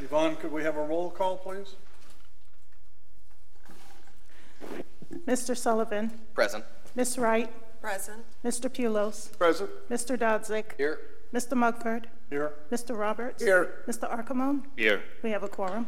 Yvonne, 0.00 0.36
could 0.36 0.52
we 0.52 0.62
have 0.62 0.76
a 0.76 0.82
roll 0.82 1.10
call, 1.10 1.36
please? 1.36 1.74
Mr. 5.26 5.56
Sullivan, 5.56 6.10
Present. 6.34 6.64
Ms. 6.94 7.18
Wright, 7.18 7.52
Present, 7.80 8.24
Mr. 8.44 8.70
Pulos, 8.70 9.36
Present. 9.38 9.70
Mr. 9.90 10.18
Dodzik, 10.18 10.76
Here. 10.76 10.98
Mr. 11.34 11.52
Mugford, 11.56 12.04
Here. 12.30 12.54
Mr. 12.70 12.98
Roberts. 12.98 13.42
Here. 13.42 13.82
Mr. 13.86 14.08
Archimon. 14.10 14.62
Here. 14.76 15.02
We 15.22 15.30
have 15.30 15.42
a 15.42 15.48
quorum. 15.48 15.86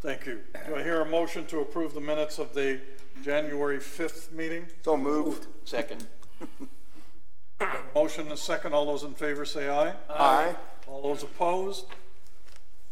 Thank 0.00 0.26
you. 0.26 0.40
Do 0.66 0.76
I 0.76 0.82
hear 0.82 1.00
a 1.00 1.06
motion 1.06 1.46
to 1.46 1.60
approve 1.60 1.94
the 1.94 2.00
minutes 2.00 2.38
of 2.38 2.52
the 2.52 2.78
January 3.22 3.78
5th 3.78 4.32
meeting? 4.32 4.66
So 4.82 4.96
moved. 4.96 5.46
Second. 5.64 6.06
Motion 7.94 8.28
and 8.28 8.38
second. 8.38 8.74
All 8.74 8.84
those 8.84 9.02
in 9.04 9.14
favor 9.14 9.46
say 9.46 9.68
aye. 9.70 9.94
Aye. 10.10 10.54
All 10.86 11.00
those 11.02 11.22
opposed? 11.22 11.86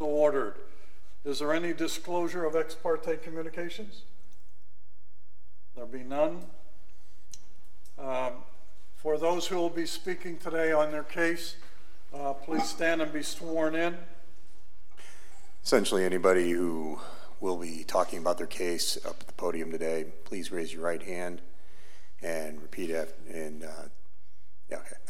So 0.03 0.09
ordered. 0.09 0.55
Is 1.23 1.39
there 1.39 1.53
any 1.53 1.71
disclosure 1.71 2.43
of 2.43 2.57
ex 2.57 2.75
parte 2.75 3.15
communications? 3.23 4.01
There 5.77 5.85
be 5.85 6.03
none. 6.03 6.43
Um, 7.97 8.33
For 8.97 9.17
those 9.17 9.47
who 9.47 9.55
will 9.55 9.69
be 9.69 9.85
speaking 9.85 10.35
today 10.35 10.73
on 10.73 10.91
their 10.91 11.03
case, 11.05 11.55
uh, 12.13 12.33
please 12.33 12.67
stand 12.67 13.01
and 13.01 13.13
be 13.13 13.23
sworn 13.23 13.75
in. 13.75 13.97
Essentially, 15.63 16.03
anybody 16.03 16.51
who 16.51 16.99
will 17.39 17.55
be 17.55 17.85
talking 17.85 18.19
about 18.19 18.37
their 18.37 18.45
case 18.45 18.97
up 19.05 19.15
at 19.21 19.27
the 19.27 19.33
podium 19.33 19.71
today, 19.71 20.07
please 20.25 20.51
raise 20.51 20.73
your 20.73 20.83
right 20.83 21.03
hand 21.03 21.41
and 22.21 22.61
repeat 22.61 22.89
it. 22.89 23.17
And, 23.33 23.63
uh, 23.63 23.87
yeah, 24.69 24.79
okay. 24.79 24.95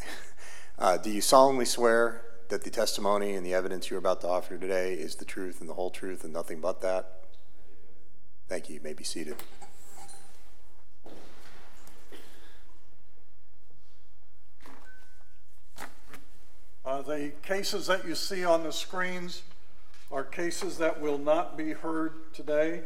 Uh, 0.76 0.96
do 0.96 1.08
you 1.08 1.20
solemnly 1.20 1.64
swear 1.64 2.33
that 2.48 2.62
the 2.62 2.70
testimony 2.70 3.34
and 3.34 3.44
the 3.44 3.54
evidence 3.54 3.90
you're 3.90 3.98
about 3.98 4.20
to 4.20 4.28
offer 4.28 4.56
today 4.58 4.94
is 4.94 5.16
the 5.16 5.24
truth 5.24 5.60
and 5.60 5.68
the 5.68 5.74
whole 5.74 5.90
truth 5.90 6.24
and 6.24 6.32
nothing 6.32 6.60
but 6.60 6.80
that? 6.82 7.24
Thank 8.48 8.68
you. 8.68 8.76
You 8.76 8.80
may 8.82 8.92
be 8.92 9.04
seated. 9.04 9.36
Uh, 16.84 17.00
The 17.00 17.32
cases 17.42 17.86
that 17.86 18.06
you 18.06 18.14
see 18.14 18.44
on 18.44 18.62
the 18.62 18.72
screens 18.72 19.42
are 20.12 20.22
cases 20.22 20.76
that 20.78 21.00
will 21.00 21.18
not 21.18 21.56
be 21.56 21.72
heard 21.72 22.34
today. 22.34 22.82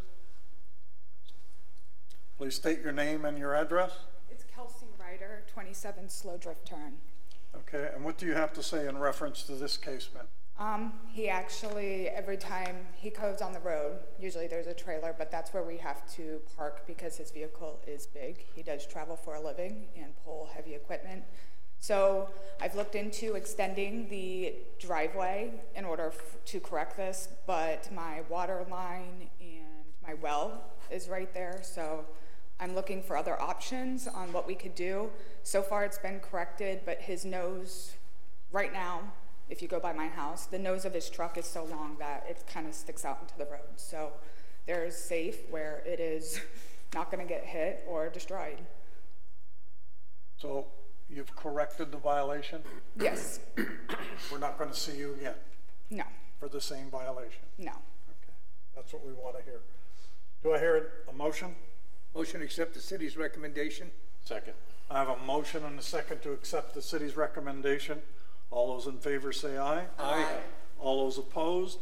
Please 2.38 2.56
state 2.56 2.82
your 2.82 2.92
name 2.92 3.24
and 3.24 3.38
your 3.38 3.56
address. 3.56 3.92
It's 4.30 4.44
Kelsey 4.56 4.88
Ryder, 5.00 5.44
27 5.54 6.10
Slow 6.10 6.38
Drift 6.38 6.68
Turn. 6.68 6.94
Okay, 7.56 7.90
and 7.94 8.04
what 8.04 8.18
do 8.18 8.26
you 8.26 8.34
have 8.34 8.54
to 8.54 8.64
say 8.64 8.88
in 8.88 8.98
reference 8.98 9.44
to 9.44 9.54
this 9.54 9.78
case, 9.78 10.10
ma'am? 10.14 10.26
Um, 10.60 10.94
he 11.12 11.30
actually, 11.30 12.10
every 12.10 12.38
time 12.38 12.78
he 12.96 13.12
goes 13.12 13.42
on 13.42 13.54
the 13.54 13.60
road, 13.60 14.00
usually 14.20 14.48
there's 14.48 14.66
a 14.66 14.74
trailer, 14.74 15.14
but 15.16 15.30
that's 15.30 15.54
where 15.54 15.62
we 15.64 15.78
have 15.78 16.12
to 16.16 16.42
park 16.56 16.88
because 16.88 17.16
his 17.16 17.30
vehicle 17.30 17.80
is 17.86 18.08
big. 18.08 18.44
He 18.56 18.64
does 18.64 18.88
travel 18.88 19.16
for 19.16 19.36
a 19.36 19.42
living 19.42 19.86
and 19.96 20.14
pull 20.26 20.50
heavy 20.52 20.74
equipment. 20.74 21.24
So 21.80 22.30
I've 22.60 22.76
looked 22.76 22.96
into 22.96 23.36
extending 23.36 24.10
the 24.10 24.56
driveway 24.80 25.52
in 25.76 25.86
order 25.86 26.08
f- 26.08 26.38
to 26.46 26.60
correct 26.60 26.98
this, 26.98 27.30
but 27.46 27.92
my 27.94 28.22
water 28.28 28.66
line 28.70 29.30
and 29.40 29.86
my 30.06 30.16
well 30.16 30.64
is 30.90 31.08
right 31.08 31.32
there, 31.36 31.60
so 31.62 32.04
I'm 32.60 32.74
looking 32.74 33.04
for 33.04 33.16
other 33.16 33.40
options 33.40 34.08
on 34.08 34.34
what 34.34 34.48
we 34.48 34.56
could 34.56 34.74
do. 34.74 35.12
So 35.44 35.62
far, 35.62 35.86
it's 35.86 36.00
been 36.00 36.20
corrected, 36.20 36.82
but 36.84 37.00
his 37.02 37.26
nose, 37.26 37.94
right 38.52 38.74
now, 38.74 39.02
if 39.50 39.62
you 39.62 39.68
go 39.68 39.80
by 39.80 39.94
my 39.94 40.08
house, 40.08 40.46
the 40.46 40.60
nose 40.60 40.86
of 40.86 40.94
his 40.94 41.10
truck 41.10 41.38
is 41.38 41.46
so 41.46 41.64
long 41.66 41.96
that 42.00 42.26
it 42.30 42.44
kind 42.52 42.68
of 42.68 42.74
sticks 42.74 43.06
out 43.06 43.20
into 43.22 43.38
the 43.38 43.46
road. 43.46 43.78
So 43.78 44.12
there's 44.66 44.96
safe 44.96 45.38
where 45.50 45.82
it 45.86 46.00
is 46.00 46.40
not 46.94 47.12
going 47.12 47.26
to 47.26 47.32
get 47.32 47.46
hit 47.46 47.84
or 47.88 48.10
destroyed. 48.10 48.60
So 50.38 50.68
you've 51.10 51.36
corrected 51.36 51.92
the 51.92 51.98
violation? 51.98 52.62
Yes. 53.00 53.40
We're 54.32 54.40
not 54.40 54.58
going 54.58 54.70
to 54.70 54.76
see 54.76 54.98
you 54.98 55.14
again 55.14 55.36
No. 55.90 56.04
for 56.40 56.50
the 56.50 56.62
same 56.62 56.90
violation? 56.90 57.44
No. 57.58 57.72
Okay, 57.72 58.34
that's 58.76 58.94
what 58.94 59.06
we 59.06 59.14
want 59.14 59.38
to 59.38 59.44
hear. 59.44 59.62
Do 60.44 60.54
I 60.54 60.60
hear 60.60 60.92
a 61.10 61.14
motion? 61.14 61.56
Motion 62.14 62.40
to 62.42 62.46
accept 62.46 62.74
the 62.74 62.80
city's 62.82 63.18
recommendation? 63.18 63.90
Second. 64.24 64.54
I 64.90 65.00
have 65.00 65.10
a 65.10 65.18
motion 65.18 65.66
and 65.66 65.78
a 65.80 65.82
second 65.82 66.22
to 66.22 66.32
accept 66.32 66.74
the 66.74 66.82
city's 66.82 67.18
recommendation. 67.18 68.02
All 68.52 68.74
those 68.74 68.88
in 68.88 68.98
favor 69.00 69.32
say 69.32 69.58
aye. 69.58 69.86
Aye. 70.00 70.26
All 70.80 71.04
those 71.04 71.18
opposed? 71.18 71.80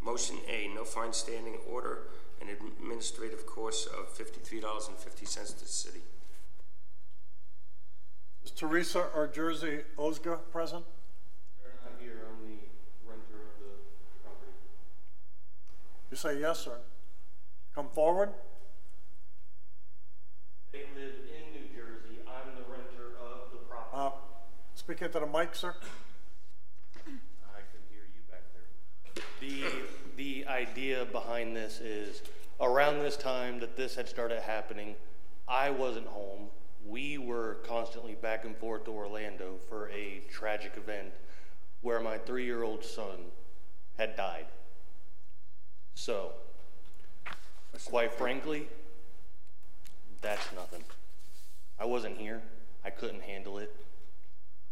Motion 0.00 0.36
A, 0.48 0.68
no 0.74 0.84
fine 0.84 1.12
standing 1.12 1.56
order, 1.68 2.02
an 2.40 2.48
administrative 2.48 3.44
course 3.46 3.86
of 3.86 4.08
fifty-three 4.10 4.60
dollars 4.60 4.86
and 4.86 4.96
fifty 4.96 5.26
cents 5.26 5.52
to 5.52 5.64
the 5.64 5.70
city. 5.70 6.02
Is 8.44 8.52
Teresa 8.52 9.08
or 9.14 9.26
Jersey 9.26 9.80
Ozga 9.98 10.38
present? 10.52 10.84
They're 11.60 11.72
not 11.82 12.00
here, 12.00 12.22
I'm 12.30 12.38
the 12.46 12.58
renter 13.04 13.42
of 13.42 13.58
the 13.58 13.74
property. 14.22 14.52
You 16.10 16.16
say 16.16 16.40
yes, 16.40 16.60
sir. 16.60 16.78
Come 17.74 17.88
forward. 17.90 18.30
They 20.72 20.80
live 20.96 21.14
in 21.26 21.52
New 21.52 21.68
Jersey, 21.68 22.20
I'm 22.26 22.54
the 22.56 22.62
renter 22.70 23.16
of 23.20 23.52
the 23.52 23.58
property. 23.68 23.90
Uh, 23.94 24.10
Speak 24.74 25.02
into 25.02 25.20
the 25.20 25.26
mic, 25.26 25.54
sir. 25.54 25.74
I 27.06 27.60
could 27.60 27.82
hear 27.90 28.06
you 28.14 28.22
back 28.30 28.42
there. 28.54 29.22
The, 29.40 29.64
the 30.16 30.46
idea 30.46 31.04
behind 31.04 31.54
this 31.54 31.80
is, 31.80 32.22
around 32.60 33.00
this 33.00 33.16
time 33.16 33.60
that 33.60 33.76
this 33.76 33.94
had 33.94 34.08
started 34.08 34.40
happening, 34.40 34.94
I 35.46 35.70
wasn't 35.70 36.06
home. 36.06 36.48
We 36.86 37.18
were 37.18 37.58
constantly 37.66 38.14
back 38.14 38.44
and 38.46 38.56
forth 38.56 38.84
to 38.84 38.92
Orlando 38.92 39.56
for 39.68 39.90
a 39.90 40.22
tragic 40.30 40.72
event 40.76 41.12
where 41.82 42.00
my 42.00 42.16
three-year-old 42.18 42.82
son 42.82 43.26
had 43.98 44.16
died. 44.16 44.46
So, 45.98 46.30
quite 47.84 48.14
frankly, 48.14 48.68
that's 50.22 50.54
nothing. 50.54 50.84
I 51.78 51.86
wasn't 51.86 52.16
here. 52.16 52.40
I 52.84 52.90
couldn't 52.90 53.20
handle 53.20 53.58
it. 53.58 53.74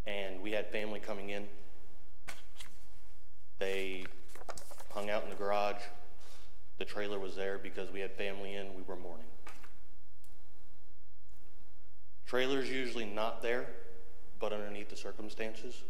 And 0.06 0.40
we 0.40 0.52
had 0.52 0.68
family 0.68 1.00
coming 1.00 1.30
in. 1.30 1.48
They 3.58 4.04
hung 4.94 5.10
out 5.10 5.24
in 5.24 5.30
the 5.30 5.34
garage. 5.34 5.82
The 6.78 6.84
trailer 6.84 7.18
was 7.18 7.34
there 7.34 7.58
because 7.58 7.90
we 7.90 7.98
had 7.98 8.12
family 8.12 8.54
in. 8.54 8.72
We 8.76 8.82
were 8.86 8.96
mourning. 8.96 9.26
Trailer's 12.24 12.70
usually 12.70 13.04
not 13.04 13.42
there, 13.42 13.66
but 14.38 14.52
underneath 14.52 14.90
the 14.90 14.96
circumstances, 14.96 15.82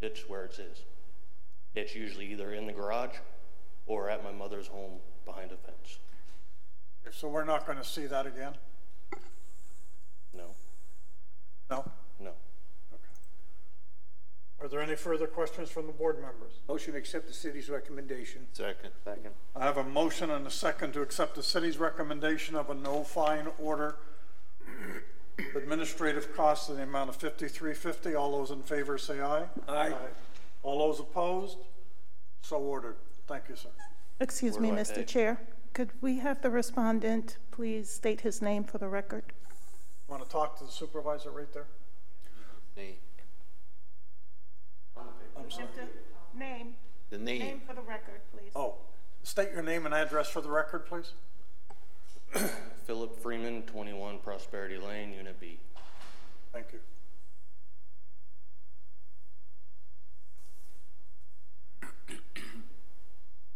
it's 0.00 0.28
where 0.28 0.44
it 0.44 0.60
is. 0.60 0.78
It's 1.74 1.96
usually 1.96 2.26
either 2.26 2.54
in 2.54 2.66
the 2.66 2.72
garage 2.72 3.16
or 3.90 4.08
at 4.08 4.22
my 4.22 4.30
mother's 4.30 4.68
home 4.68 4.92
behind 5.26 5.50
a 5.50 5.56
fence. 5.56 5.98
So 7.10 7.26
we're 7.28 7.44
not 7.44 7.66
going 7.66 7.76
to 7.76 7.84
see 7.84 8.06
that 8.06 8.24
again? 8.24 8.52
No, 10.32 10.54
No? 11.68 11.90
no. 12.20 12.30
Okay. 12.94 13.02
Are 14.60 14.68
there 14.68 14.80
any 14.80 14.94
further 14.94 15.26
questions 15.26 15.70
from 15.70 15.88
the 15.88 15.92
board 15.92 16.20
members? 16.22 16.52
Motion 16.68 16.92
to 16.92 16.98
accept 17.00 17.26
the 17.26 17.32
city's 17.32 17.68
recommendation. 17.68 18.46
Second. 18.52 18.90
Second. 19.04 19.32
I 19.56 19.64
have 19.64 19.76
a 19.78 19.82
motion 19.82 20.30
and 20.30 20.46
a 20.46 20.50
second 20.52 20.92
to 20.92 21.02
accept 21.02 21.34
the 21.34 21.42
city's 21.42 21.78
recommendation 21.78 22.54
of 22.54 22.70
a 22.70 22.74
no 22.74 23.02
fine 23.02 23.48
order. 23.58 23.96
Administrative 25.56 26.32
costs 26.36 26.68
in 26.68 26.76
the 26.76 26.82
amount 26.84 27.08
of 27.10 27.16
fifty-three 27.16 27.74
fifty. 27.74 28.14
All 28.14 28.30
those 28.30 28.50
in 28.52 28.62
favor 28.62 28.98
say 28.98 29.20
aye. 29.20 29.46
Aye. 29.66 29.94
All 30.62 30.78
those 30.78 31.00
opposed? 31.00 31.56
So 32.42 32.58
ordered. 32.58 32.96
Thank 33.30 33.48
you, 33.48 33.54
sir. 33.54 33.68
Excuse 34.18 34.58
me, 34.58 34.72
Where 34.72 34.82
do 34.84 34.90
I 34.90 34.92
pay? 34.92 35.02
Mr. 35.02 35.06
Chair. 35.06 35.40
Could 35.72 35.90
we 36.00 36.18
have 36.18 36.42
the 36.42 36.50
respondent 36.50 37.38
please 37.52 37.88
state 37.88 38.22
his 38.22 38.42
name 38.42 38.64
for 38.64 38.78
the 38.78 38.88
record? 38.88 39.22
Want 40.08 40.24
to 40.24 40.28
talk 40.28 40.58
to 40.58 40.64
the 40.64 40.72
supervisor 40.72 41.30
right 41.30 41.50
there? 41.52 41.66
Name. 42.76 42.96
I'm 44.96 45.48
sorry. 45.48 45.68
Name. 46.36 46.74
The 47.10 47.18
name. 47.18 47.38
Name 47.38 47.60
for 47.64 47.74
the 47.74 47.82
record, 47.82 48.20
please. 48.32 48.50
Oh, 48.56 48.74
state 49.22 49.52
your 49.52 49.62
name 49.62 49.86
and 49.86 49.94
address 49.94 50.28
for 50.28 50.40
the 50.40 50.50
record, 50.50 50.84
please. 50.86 51.12
Philip 52.84 53.22
Freeman, 53.22 53.62
21 53.62 54.18
Prosperity 54.18 54.76
Lane, 54.76 55.12
Unit 55.12 55.38
B. 55.38 55.60
Thank 56.52 56.66
you. 56.72 56.80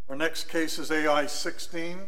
Our 0.07 0.17
next 0.17 0.51
case 0.51 0.79
is 0.79 0.91
AI 0.91 1.25
16. 1.25 1.99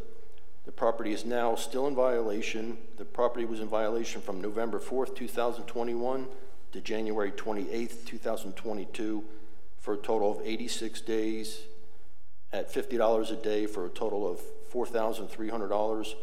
The 0.66 0.72
property 0.72 1.12
is 1.12 1.26
now 1.26 1.56
still 1.56 1.88
in 1.88 1.96
violation. 1.96 2.78
The 2.98 3.06
property 3.06 3.46
was 3.46 3.60
in 3.60 3.68
violation 3.68 4.22
from 4.22 4.42
November 4.42 4.80
4th, 4.80 5.16
2021 5.16 6.28
to 6.72 6.82
January 6.82 7.32
28th, 7.32 8.06
2022, 8.06 9.24
for 9.80 9.94
a 9.94 9.98
total 9.98 10.32
of 10.32 10.42
86 10.44 11.02
days 11.02 11.64
at 12.54 12.74
$50 12.74 13.32
a 13.32 13.36
day 13.36 13.66
for 13.66 13.86
a 13.86 13.90
total 13.90 14.28
of 14.28 14.40
$4,300. 14.72 16.14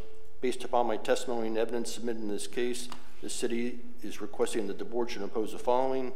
Based 0.41 0.65
upon 0.65 0.87
my 0.87 0.97
testimony 0.97 1.49
and 1.49 1.59
evidence 1.59 1.93
submitted 1.93 2.23
in 2.23 2.29
this 2.29 2.47
case, 2.47 2.89
the 3.21 3.29
city 3.29 3.81
is 4.03 4.21
requesting 4.21 4.67
that 4.69 4.79
the 4.79 4.85
board 4.85 5.11
should 5.11 5.23
impose 5.23 5.53
the 5.53 5.59
following. 5.59 6.13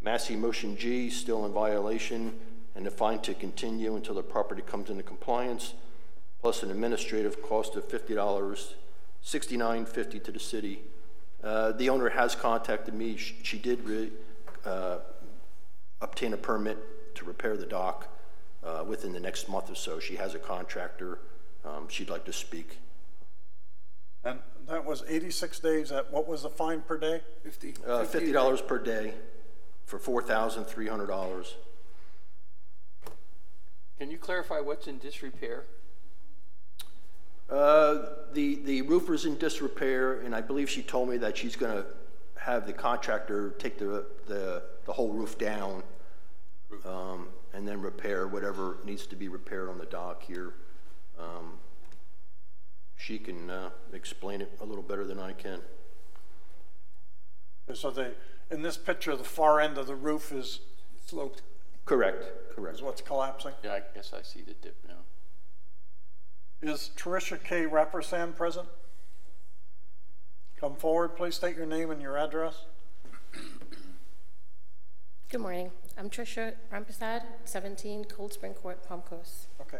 Massey 0.00 0.36
Motion 0.36 0.76
G, 0.76 1.10
still 1.10 1.44
in 1.44 1.52
violation, 1.52 2.38
and 2.74 2.86
a 2.86 2.90
fine 2.90 3.18
to 3.20 3.34
continue 3.34 3.96
until 3.96 4.14
the 4.14 4.22
property 4.22 4.62
comes 4.62 4.90
into 4.90 5.02
compliance, 5.02 5.74
plus 6.40 6.62
an 6.62 6.70
administrative 6.70 7.42
cost 7.42 7.74
of 7.76 7.88
$50, 7.88 8.14
$69.50 9.24 10.24
to 10.24 10.32
the 10.32 10.38
city. 10.38 10.80
Uh, 11.42 11.72
The 11.72 11.88
owner 11.88 12.08
has 12.10 12.34
contacted 12.34 12.94
me. 12.94 13.16
She 13.16 13.36
she 13.42 13.58
did 13.58 13.84
re- 13.84 14.12
uh, 14.64 14.98
obtain 16.00 16.32
a 16.32 16.36
permit 16.36 17.14
to 17.16 17.24
repair 17.24 17.56
the 17.56 17.66
dock 17.66 18.08
uh, 18.64 18.84
within 18.86 19.12
the 19.12 19.20
next 19.20 19.48
month 19.48 19.70
or 19.70 19.74
so. 19.74 19.98
She 20.00 20.16
has 20.16 20.34
a 20.34 20.38
contractor. 20.38 21.18
Um, 21.64 21.88
She'd 21.88 22.10
like 22.10 22.24
to 22.24 22.32
speak. 22.32 22.78
And 24.24 24.40
that 24.66 24.84
was 24.84 25.04
86 25.08 25.58
days 25.60 25.92
at, 25.92 26.12
what 26.12 26.26
was 26.26 26.42
the 26.42 26.50
fine 26.50 26.82
per 26.82 26.98
day? 26.98 27.22
Fifty. 27.42 27.74
Uh, 27.86 28.04
$50 28.04 28.66
per 28.66 28.78
day 28.78 29.14
for 29.84 29.98
$4,300. 29.98 31.54
Can 33.98 34.10
you 34.10 34.18
clarify 34.18 34.60
what's 34.60 34.86
in 34.86 34.98
disrepair? 34.98 35.64
Uh, 37.50 37.96
The, 38.32 38.56
the 38.56 38.82
roof 38.82 39.08
is 39.10 39.24
in 39.24 39.38
disrepair, 39.38 40.20
and 40.20 40.34
I 40.34 40.40
believe 40.42 40.68
she 40.68 40.82
told 40.82 41.08
me 41.08 41.16
that 41.18 41.36
she's 41.36 41.56
going 41.56 41.74
to 41.74 41.86
have 42.36 42.66
the 42.66 42.72
contractor 42.72 43.50
take 43.58 43.78
the, 43.78 44.04
the, 44.26 44.62
the 44.84 44.92
whole 44.92 45.12
roof 45.12 45.38
down 45.38 45.82
um, 46.84 47.28
and 47.54 47.66
then 47.66 47.80
repair 47.80 48.28
whatever 48.28 48.76
needs 48.84 49.06
to 49.06 49.16
be 49.16 49.28
repaired 49.28 49.68
on 49.68 49.78
the 49.78 49.86
dock 49.86 50.22
here. 50.22 50.52
Um, 51.18 51.54
She 52.98 53.18
can 53.18 53.48
uh, 53.48 53.70
explain 53.92 54.42
it 54.42 54.52
a 54.60 54.66
little 54.66 54.82
better 54.82 55.06
than 55.06 55.18
I 55.18 55.32
can. 55.32 55.60
So 57.72 57.90
they, 57.90 58.12
in 58.50 58.62
this 58.62 58.76
picture, 58.76 59.16
the 59.16 59.24
far 59.24 59.60
end 59.60 59.78
of 59.78 59.86
the 59.86 59.94
roof 59.94 60.32
is, 60.32 60.60
Sloped. 61.06 61.40
Correct, 61.86 62.18
correct. 62.20 62.30
is 62.50 62.54
correct. 62.54 62.82
what's 62.82 63.00
collapsing. 63.00 63.52
Yeah, 63.64 63.74
I 63.74 63.82
guess 63.94 64.12
I 64.12 64.20
see 64.20 64.42
the 64.42 64.52
dip 64.52 64.76
now. 64.86 65.06
Is 66.60 66.90
Tricia 66.96 67.42
K. 67.42 67.64
Rappersan 67.64 68.36
present? 68.36 68.68
Come 70.60 70.74
forward, 70.74 71.16
please 71.16 71.36
state 71.36 71.56
your 71.56 71.64
name 71.64 71.90
and 71.90 72.02
your 72.02 72.18
address. 72.18 72.64
Good 75.30 75.40
morning. 75.40 75.70
I'm 75.96 76.10
Trisha 76.10 76.54
Rampasad, 76.72 77.22
17 77.44 78.04
Cold 78.04 78.32
Spring 78.32 78.54
Court, 78.54 78.86
Palm 78.86 79.02
Coast. 79.02 79.48
Okay. 79.60 79.78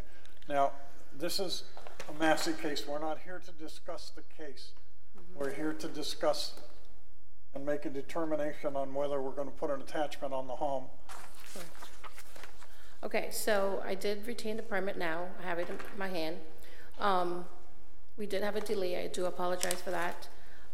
Now, 0.49 0.73
this 1.19 1.41
is 1.41 1.65
a 2.09 2.19
Massey 2.19 2.53
case. 2.53 2.85
We're 2.87 2.99
not 2.99 3.19
here 3.25 3.41
to 3.45 3.53
discuss 3.53 4.13
the 4.15 4.23
case. 4.37 4.73
We're 5.35 5.53
here 5.53 5.73
to 5.73 5.89
discuss 5.89 6.55
and 7.55 7.65
make 7.65 7.85
a 7.85 7.91
determination 7.91 8.77
on 8.77 8.95
whether 8.95 9.21
we're 9.21 9.33
going 9.33 9.49
to 9.49 9.55
put 9.55 9.71
an 9.71 9.81
attachment 9.81 10.33
on 10.33 10.47
the 10.47 10.55
home. 10.55 10.85
Okay, 13.03 13.29
so 13.31 13.83
I 13.87 13.95
did 13.95 14.27
retain 14.27 14.57
the 14.57 14.63
permit 14.63 14.99
now. 14.99 15.27
I 15.43 15.47
have 15.47 15.59
it 15.59 15.69
in 15.69 15.77
my 15.97 16.09
hand. 16.09 16.37
Um, 16.99 17.45
we 18.17 18.27
did 18.27 18.43
have 18.43 18.57
a 18.57 18.61
delay. 18.61 19.03
I 19.03 19.07
do 19.07 19.27
apologize 19.27 19.81
for 19.81 19.91
that. 19.91 20.29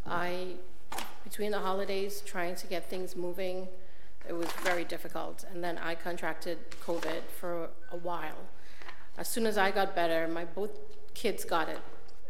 I, 0.06 0.54
between 1.22 1.50
the 1.50 1.58
holidays, 1.58 2.22
trying 2.24 2.54
to 2.56 2.66
get 2.66 2.88
things 2.88 3.14
moving, 3.14 3.68
it 4.26 4.32
was 4.32 4.48
very 4.62 4.84
difficult. 4.84 5.44
And 5.52 5.62
then 5.62 5.76
I 5.78 5.94
contracted 5.94 6.58
COVID 6.84 7.22
for 7.38 7.68
a 7.90 7.96
while. 7.96 8.48
As 9.18 9.28
soon 9.28 9.46
as 9.46 9.58
I 9.58 9.70
got 9.70 9.94
better, 9.94 10.26
my 10.26 10.44
both 10.44 10.70
kids 11.14 11.44
got 11.44 11.68
it. 11.68 11.80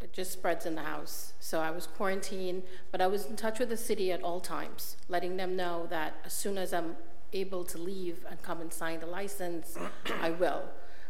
It 0.03 0.13
just 0.13 0.33
spreads 0.33 0.67
in 0.67 0.75
the 0.75 0.83
house. 0.83 1.33
So 1.41 1.61
I 1.61 1.71
was 1.71 1.87
quarantined, 1.87 2.63
but 2.93 3.01
I 3.01 3.07
was 3.07 3.27
in 3.27 3.37
touch 3.37 3.59
with 3.59 3.71
the 3.71 3.77
city 3.77 4.13
at 4.13 4.23
all 4.23 4.41
times, 4.41 4.97
letting 5.09 5.37
them 5.37 5.57
know 5.57 5.87
that 5.91 6.17
as 6.25 6.33
soon 6.33 6.59
as 6.59 6.73
I'm 6.75 6.97
able 7.33 7.65
to 7.65 7.79
leave 7.79 8.25
and 8.29 8.41
come 8.43 8.61
and 8.61 8.73
sign 8.73 9.01
the 9.01 9.07
license, 9.07 9.77
I 10.21 10.31
will. 10.31 10.63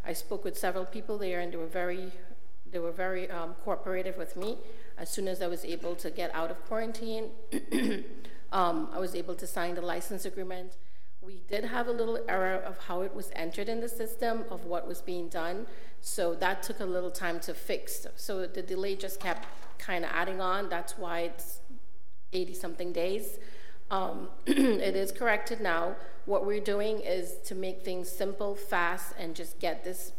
I 0.06 0.12
spoke 0.12 0.44
with 0.44 0.56
several 0.56 0.84
people 0.84 1.18
there, 1.18 1.40
and 1.40 1.52
they 1.52 1.56
were 1.56 1.66
very, 1.66 2.12
they 2.70 2.78
were 2.78 2.92
very 2.92 3.30
um, 3.30 3.54
cooperative 3.64 4.16
with 4.16 4.36
me. 4.36 4.58
As 4.96 5.10
soon 5.10 5.28
as 5.28 5.42
I 5.42 5.46
was 5.46 5.64
able 5.64 5.94
to 5.96 6.10
get 6.10 6.34
out 6.34 6.50
of 6.50 6.64
quarantine, 6.66 7.30
um, 8.52 8.88
I 8.92 8.98
was 8.98 9.14
able 9.14 9.34
to 9.34 9.46
sign 9.46 9.74
the 9.74 9.82
license 9.82 10.24
agreement. 10.24 10.76
We 11.24 11.40
did 11.48 11.64
have 11.64 11.86
a 11.86 11.92
little 11.92 12.18
error 12.28 12.56
of 12.56 12.78
how 12.86 13.00
it 13.02 13.14
was 13.14 13.30
entered 13.34 13.68
in 13.68 13.80
the 13.80 13.88
system 13.88 14.44
of 14.50 14.66
what 14.66 14.86
was 14.86 15.00
being 15.00 15.28
done, 15.28 15.66
so 16.00 16.34
that 16.34 16.62
took 16.62 16.80
a 16.80 16.84
little 16.84 17.10
time 17.10 17.40
to 17.40 17.54
fix. 17.54 18.06
So 18.16 18.46
the 18.46 18.62
delay 18.62 18.94
just 18.96 19.20
kept 19.20 19.46
kind 19.78 20.04
of 20.04 20.10
adding 20.12 20.40
on. 20.40 20.68
That's 20.68 20.98
why 20.98 21.20
it's 21.20 21.60
80-something 22.32 22.92
days. 22.92 23.38
Um, 23.90 24.28
It 24.46 24.96
is 24.96 25.12
corrected 25.12 25.60
now. 25.60 25.96
What 26.26 26.44
we're 26.44 26.60
doing 26.60 27.00
is 27.00 27.36
to 27.46 27.54
make 27.54 27.82
things 27.82 28.08
simple, 28.10 28.54
fast, 28.54 29.14
and 29.18 29.34
just 29.34 29.58
get 29.60 29.84
this 29.84 30.12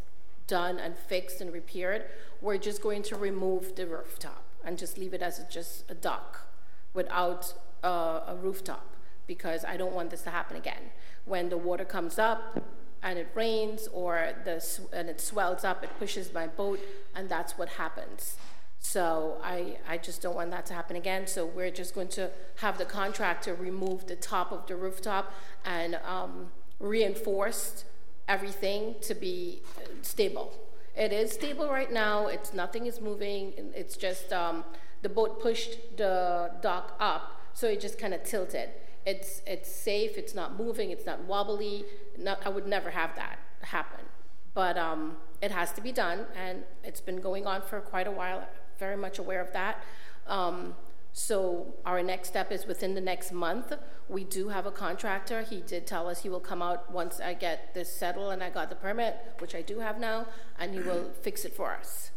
done 0.46 0.78
and 0.78 0.96
fixed 0.96 1.40
and 1.40 1.52
repaired. 1.52 2.04
We're 2.40 2.58
just 2.58 2.82
going 2.82 3.02
to 3.04 3.16
remove 3.16 3.74
the 3.74 3.86
rooftop 3.86 4.44
and 4.64 4.78
just 4.78 4.98
leave 4.98 5.14
it 5.14 5.22
as 5.22 5.44
just 5.50 5.88
a 5.90 5.94
dock 5.94 6.48
without 6.94 7.54
uh, 7.84 8.20
a 8.26 8.36
rooftop, 8.40 8.95
because 9.26 9.64
I 9.64 9.76
don't 9.76 9.92
want 9.92 10.10
this 10.10 10.22
to 10.22 10.30
happen 10.30 10.56
again. 10.56 10.90
When 11.24 11.48
the 11.48 11.56
water 11.56 11.84
comes 11.84 12.18
up 12.18 12.62
and 13.02 13.18
it 13.18 13.28
rains, 13.34 13.88
or 13.92 14.30
the, 14.44 14.64
and 14.92 15.08
it 15.08 15.20
swells 15.20 15.64
up, 15.64 15.84
it 15.84 15.90
pushes 15.98 16.32
my 16.32 16.46
boat, 16.46 16.80
and 17.14 17.28
that's 17.28 17.58
what 17.58 17.68
happens. 17.70 18.36
So 18.78 19.40
I, 19.42 19.78
I 19.88 19.98
just 19.98 20.22
don't 20.22 20.34
want 20.34 20.50
that 20.50 20.66
to 20.66 20.74
happen 20.74 20.96
again, 20.96 21.26
so 21.26 21.44
we're 21.44 21.70
just 21.70 21.94
going 21.94 22.08
to 22.08 22.30
have 22.56 22.78
the 22.78 22.84
contractor 22.84 23.54
remove 23.54 24.06
the 24.06 24.16
top 24.16 24.52
of 24.52 24.66
the 24.66 24.76
rooftop 24.76 25.32
and 25.64 25.96
um, 26.04 26.48
reinforce 26.78 27.84
everything 28.28 28.96
to 29.02 29.14
be 29.14 29.62
uh, 29.78 29.88
stable. 30.02 30.54
It 30.96 31.12
is 31.12 31.32
stable 31.32 31.68
right 31.68 31.92
now, 31.92 32.28
it's, 32.28 32.54
nothing 32.54 32.86
is 32.86 33.00
moving, 33.00 33.52
it's 33.74 33.96
just, 33.96 34.32
um, 34.32 34.64
the 35.02 35.08
boat 35.08 35.40
pushed 35.40 35.96
the 35.96 36.50
dock 36.62 36.96
up, 36.98 37.40
so 37.52 37.68
it 37.68 37.80
just 37.80 37.98
kind 37.98 38.14
of 38.14 38.24
tilted. 38.24 38.70
It's, 39.06 39.40
it's 39.46 39.70
safe, 39.70 40.18
it's 40.18 40.34
not 40.34 40.58
moving, 40.58 40.90
it's 40.90 41.06
not 41.06 41.20
wobbly, 41.24 41.84
not, 42.18 42.44
I 42.44 42.50
would 42.50 42.66
never 42.66 42.90
have 42.90 43.14
that 43.16 43.38
happen. 43.62 44.04
But, 44.52 44.76
um, 44.76 45.16
it 45.40 45.50
has 45.50 45.72
to 45.72 45.80
be 45.80 45.92
done, 45.92 46.26
and 46.34 46.64
it's 46.82 47.00
been 47.00 47.20
going 47.20 47.46
on 47.46 47.62
for 47.62 47.80
quite 47.80 48.06
a 48.06 48.10
while, 48.10 48.46
very 48.78 48.96
much 48.96 49.18
aware 49.18 49.40
of 49.40 49.52
that. 49.52 49.82
Um, 50.26 50.74
so 51.12 51.74
our 51.86 52.02
next 52.02 52.28
step 52.28 52.52
is 52.52 52.66
within 52.66 52.94
the 52.94 53.00
next 53.00 53.32
month. 53.32 53.72
We 54.08 54.24
do 54.24 54.48
have 54.48 54.66
a 54.66 54.70
contractor. 54.70 55.42
He 55.42 55.62
did 55.62 55.86
tell 55.86 56.08
us 56.08 56.22
he 56.22 56.28
will 56.28 56.40
come 56.40 56.60
out 56.60 56.92
once 56.92 57.20
I 57.20 57.32
get 57.32 57.72
this 57.72 57.90
settled 57.90 58.32
and 58.32 58.42
I 58.42 58.50
got 58.50 58.68
the 58.68 58.76
permit, 58.76 59.16
which 59.38 59.54
I 59.54 59.62
do 59.62 59.78
have 59.78 59.98
now, 59.98 60.26
and 60.58 60.74
he 60.74 60.80
will 60.80 61.10
fix 61.22 61.44
it 61.44 61.54
for 61.54 61.72
us. 61.72 62.10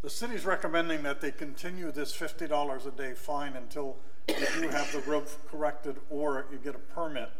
The 0.00 0.10
city's 0.10 0.46
recommending 0.46 1.02
that 1.02 1.20
they 1.20 1.32
continue 1.32 1.90
this 1.90 2.16
$50 2.16 2.86
a 2.86 2.90
day 2.90 3.12
fine 3.12 3.56
until 3.56 3.96
you 4.28 4.34
do 4.62 4.68
have 4.68 4.90
the 4.92 5.00
roof 5.00 5.38
corrected 5.50 5.96
or 6.10 6.46
you 6.50 6.58
get 6.58 6.74
a 6.74 6.78
permit. 6.78 7.30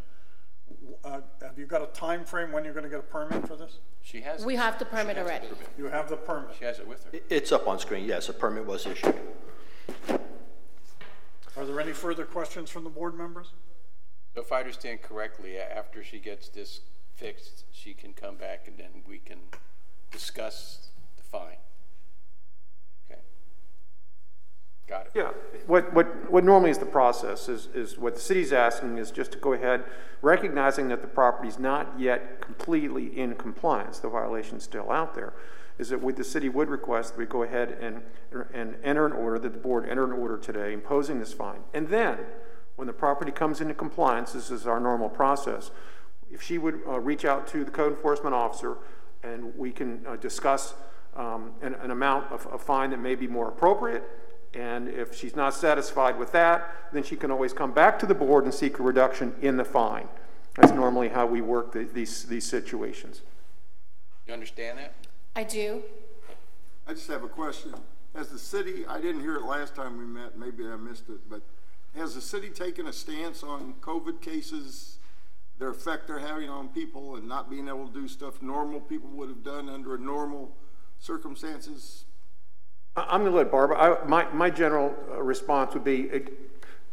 Uh, 1.04 1.20
Have 1.42 1.58
you 1.58 1.66
got 1.66 1.82
a 1.82 1.86
time 1.86 2.24
frame 2.24 2.52
when 2.52 2.64
you're 2.64 2.72
going 2.72 2.84
to 2.84 2.90
get 2.90 2.98
a 3.00 3.02
permit 3.02 3.46
for 3.46 3.56
this? 3.56 3.78
She 4.02 4.20
has. 4.22 4.44
We 4.44 4.56
have 4.56 4.78
the 4.78 4.84
permit 4.84 5.16
she 5.16 5.20
has 5.20 5.26
already. 5.28 5.46
permit. 5.48 5.68
You 5.78 5.84
have 5.86 6.08
the 6.08 6.16
permit. 6.16 6.56
She 6.58 6.64
has 6.64 6.78
it 6.78 6.86
with 6.86 7.04
her. 7.04 7.10
It's 7.30 7.52
up 7.52 7.66
on 7.68 7.78
screen, 7.78 8.04
yes, 8.06 8.28
a 8.28 8.32
permit 8.32 8.66
was 8.66 8.86
issued. 8.86 9.14
Are 11.56 11.64
there 11.64 11.80
any 11.80 11.92
further 11.92 12.24
questions 12.24 12.68
from 12.70 12.84
the 12.84 12.90
board 12.90 13.16
members? 13.16 13.48
So 14.34 14.40
if 14.40 14.50
I 14.52 14.60
understand 14.60 15.02
correctly, 15.02 15.56
a- 15.56 15.64
after 15.72 16.02
she 16.02 16.18
gets 16.18 16.48
this 16.48 16.80
fixed, 17.14 17.64
she 17.72 17.94
can 17.94 18.12
come 18.12 18.36
back 18.36 18.66
and 18.66 18.76
then 18.76 19.02
we 19.06 19.18
can 19.18 19.38
discuss 20.10 20.88
the 21.16 21.22
fine. 21.22 21.56
Okay. 23.08 23.20
Got 24.86 25.06
it. 25.06 25.12
Yeah, 25.14 25.30
what, 25.66 25.94
what, 25.94 26.30
what 26.30 26.44
normally 26.44 26.70
is 26.70 26.78
the 26.78 26.84
process 26.84 27.48
is, 27.48 27.68
is 27.74 27.96
what 27.96 28.14
the 28.14 28.20
city's 28.20 28.52
asking 28.52 28.98
is 28.98 29.10
just 29.10 29.32
to 29.32 29.38
go 29.38 29.54
ahead, 29.54 29.84
recognizing 30.20 30.88
that 30.88 31.00
the 31.00 31.08
property's 31.08 31.58
not 31.58 31.98
yet 31.98 32.40
completely 32.42 33.06
in 33.18 33.34
compliance, 33.34 33.98
the 33.98 34.10
violation's 34.10 34.62
still 34.62 34.90
out 34.90 35.14
there, 35.14 35.32
is 35.78 35.88
that 35.88 36.00
what 36.00 36.16
the 36.16 36.24
city 36.24 36.50
would 36.50 36.68
request, 36.68 37.16
we 37.16 37.24
go 37.24 37.42
ahead 37.42 37.78
and, 37.80 38.02
and 38.52 38.76
enter 38.84 39.06
an 39.06 39.12
order, 39.12 39.38
that 39.38 39.54
the 39.54 39.58
board 39.58 39.88
enter 39.88 40.04
an 40.04 40.12
order 40.12 40.36
today 40.36 40.74
imposing 40.74 41.18
this 41.18 41.32
fine. 41.32 41.60
And 41.72 41.88
then, 41.88 42.18
when 42.76 42.86
the 42.86 42.92
property 42.92 43.32
comes 43.32 43.60
into 43.60 43.72
compliance, 43.72 44.32
this 44.32 44.50
is 44.50 44.66
our 44.66 44.80
normal 44.80 45.08
process, 45.08 45.70
if 46.30 46.42
she 46.42 46.58
would 46.58 46.80
uh, 46.86 47.00
reach 47.00 47.24
out 47.24 47.46
to 47.48 47.64
the 47.64 47.70
code 47.70 47.92
enforcement 47.92 48.34
officer 48.34 48.76
and 49.22 49.56
we 49.56 49.70
can 49.70 50.04
uh, 50.06 50.16
discuss 50.16 50.74
um, 51.16 51.52
an, 51.62 51.74
an 51.74 51.90
amount 51.90 52.30
of, 52.32 52.46
of 52.48 52.60
fine 52.60 52.90
that 52.90 52.98
may 52.98 53.14
be 53.14 53.26
more 53.26 53.48
appropriate. 53.48 54.02
And 54.54 54.88
if 54.88 55.14
she's 55.14 55.34
not 55.34 55.52
satisfied 55.52 56.18
with 56.18 56.32
that, 56.32 56.72
then 56.92 57.02
she 57.02 57.16
can 57.16 57.30
always 57.30 57.52
come 57.52 57.72
back 57.72 57.98
to 57.98 58.06
the 58.06 58.14
board 58.14 58.44
and 58.44 58.54
seek 58.54 58.78
a 58.78 58.82
reduction 58.82 59.34
in 59.42 59.56
the 59.56 59.64
fine. 59.64 60.08
That's 60.54 60.72
normally 60.72 61.08
how 61.08 61.26
we 61.26 61.40
work 61.40 61.72
the, 61.72 61.84
these, 61.84 62.24
these 62.24 62.44
situations. 62.44 63.22
You 64.26 64.32
understand 64.32 64.78
that? 64.78 64.94
I 65.34 65.42
do. 65.42 65.82
I 66.86 66.92
just 66.92 67.08
have 67.08 67.24
a 67.24 67.28
question. 67.28 67.74
Has 68.14 68.28
the 68.28 68.38
city, 68.38 68.86
I 68.86 69.00
didn't 69.00 69.22
hear 69.22 69.36
it 69.36 69.42
last 69.42 69.74
time 69.74 69.98
we 69.98 70.04
met, 70.04 70.38
maybe 70.38 70.64
I 70.66 70.76
missed 70.76 71.08
it, 71.08 71.28
but 71.28 71.42
has 71.96 72.14
the 72.14 72.20
city 72.20 72.48
taken 72.48 72.86
a 72.86 72.92
stance 72.92 73.42
on 73.42 73.74
COVID 73.80 74.20
cases, 74.20 74.98
their 75.58 75.70
effect 75.70 76.06
they're 76.06 76.20
having 76.20 76.48
on 76.48 76.68
people 76.68 77.16
and 77.16 77.28
not 77.28 77.50
being 77.50 77.66
able 77.66 77.88
to 77.88 77.92
do 77.92 78.06
stuff 78.06 78.40
normal 78.40 78.80
people 78.80 79.10
would 79.10 79.28
have 79.28 79.42
done 79.42 79.68
under 79.68 79.98
normal 79.98 80.56
circumstances? 81.00 82.03
I'm 82.96 83.22
going 83.22 83.32
to 83.32 83.36
let 83.36 83.50
Barbara, 83.50 83.76
I, 83.76 84.06
my, 84.06 84.30
my 84.32 84.50
general 84.50 84.94
uh, 85.10 85.20
response 85.20 85.74
would 85.74 85.82
be 85.82 86.08
a 86.10 86.22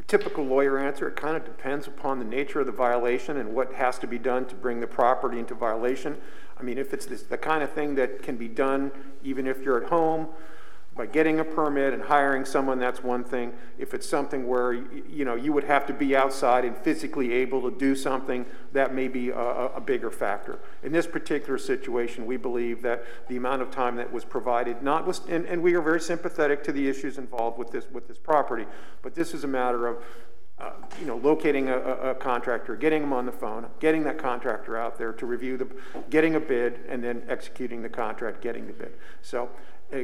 typical 0.08 0.44
lawyer 0.44 0.80
answer. 0.80 1.08
It 1.08 1.16
kind 1.16 1.38
of 1.38 1.46
depends 1.46 1.88
upon 1.88 2.18
the 2.18 2.26
nature 2.26 2.60
of 2.60 2.66
the 2.66 2.72
violation 2.72 3.38
and 3.38 3.54
what 3.54 3.74
has 3.74 4.00
to 4.00 4.08
be 4.08 4.18
done 4.18 4.46
to 4.46 4.56
bring 4.56 4.80
the 4.80 4.88
property 4.88 5.38
into 5.38 5.54
violation. 5.54 6.18
I 6.60 6.64
mean, 6.64 6.78
if 6.78 6.94
it's 6.94 7.06
this, 7.06 7.24
the 7.24 7.38
kind 7.38 7.62
of 7.62 7.72
thing 7.72 7.96
that 7.96 8.24
can 8.24 8.36
be 8.36 8.48
done 8.48 8.92
even 9.24 9.46
if 9.46 9.62
you're 9.62 9.84
at 9.84 9.90
home, 9.90 10.28
by 11.02 11.08
getting 11.08 11.40
a 11.40 11.44
permit 11.44 11.96
and 11.96 12.04
hiring 12.04 12.46
someone, 12.46 12.78
that's 12.78 13.04
one 13.04 13.24
thing. 13.24 13.52
If 13.80 13.96
it's 13.96 14.08
something 14.08 14.48
where, 14.48 14.72
you 14.72 15.26
know, 15.26 15.34
you 15.34 15.52
would 15.52 15.64
have 15.64 15.88
to 15.88 15.94
be 15.94 16.16
outside 16.16 16.64
and 16.64 16.78
physically 16.78 17.34
able 17.34 17.68
to 17.68 17.76
do 17.76 17.96
something, 17.96 18.46
that 18.74 18.94
may 18.94 19.08
be 19.08 19.30
a, 19.30 19.36
a 19.36 19.82
bigger 19.82 20.12
factor. 20.12 20.60
In 20.84 20.92
this 20.92 21.08
particular 21.08 21.58
situation, 21.58 22.28
we 22.28 22.38
believe 22.38 22.84
that 22.84 23.04
the 23.30 23.36
amount 23.36 23.64
of 23.64 23.72
time 23.72 23.96
that 23.96 24.14
was 24.14 24.24
provided, 24.24 24.84
not, 24.84 25.08
was- 25.08 25.22
and, 25.28 25.48
and 25.48 25.64
we 25.64 25.74
are 25.74 25.82
very 25.82 26.00
sympathetic 26.00 26.64
to 26.66 26.72
the 26.72 26.88
issues 26.88 27.18
involved 27.18 27.58
with 27.58 27.72
this, 27.72 27.90
with 27.92 28.08
this 28.08 28.20
property, 28.20 28.68
but 29.02 29.16
this 29.16 29.34
is 29.34 29.44
a 29.44 29.48
matter 29.48 29.88
of, 29.88 30.04
uh, 30.60 30.74
you 31.00 31.08
know, 31.08 31.18
locating 31.18 31.70
a, 31.70 31.80
a, 31.80 32.14
contractor, 32.14 32.76
getting 32.76 33.02
them 33.02 33.12
on 33.12 33.26
the 33.26 33.32
phone, 33.32 33.66
getting 33.80 34.04
that 34.04 34.20
contractor 34.20 34.78
out 34.78 35.00
there 35.00 35.14
to 35.14 35.26
review 35.26 35.58
the, 35.58 35.68
getting 36.12 36.36
a 36.36 36.40
bid, 36.40 36.82
and 36.88 37.04
then 37.04 37.24
executing 37.28 37.82
the 37.82 37.90
contract, 37.90 38.40
getting 38.40 38.68
the 38.68 38.74
bid. 38.74 38.94
So, 39.24 39.50
uh, 39.94 40.04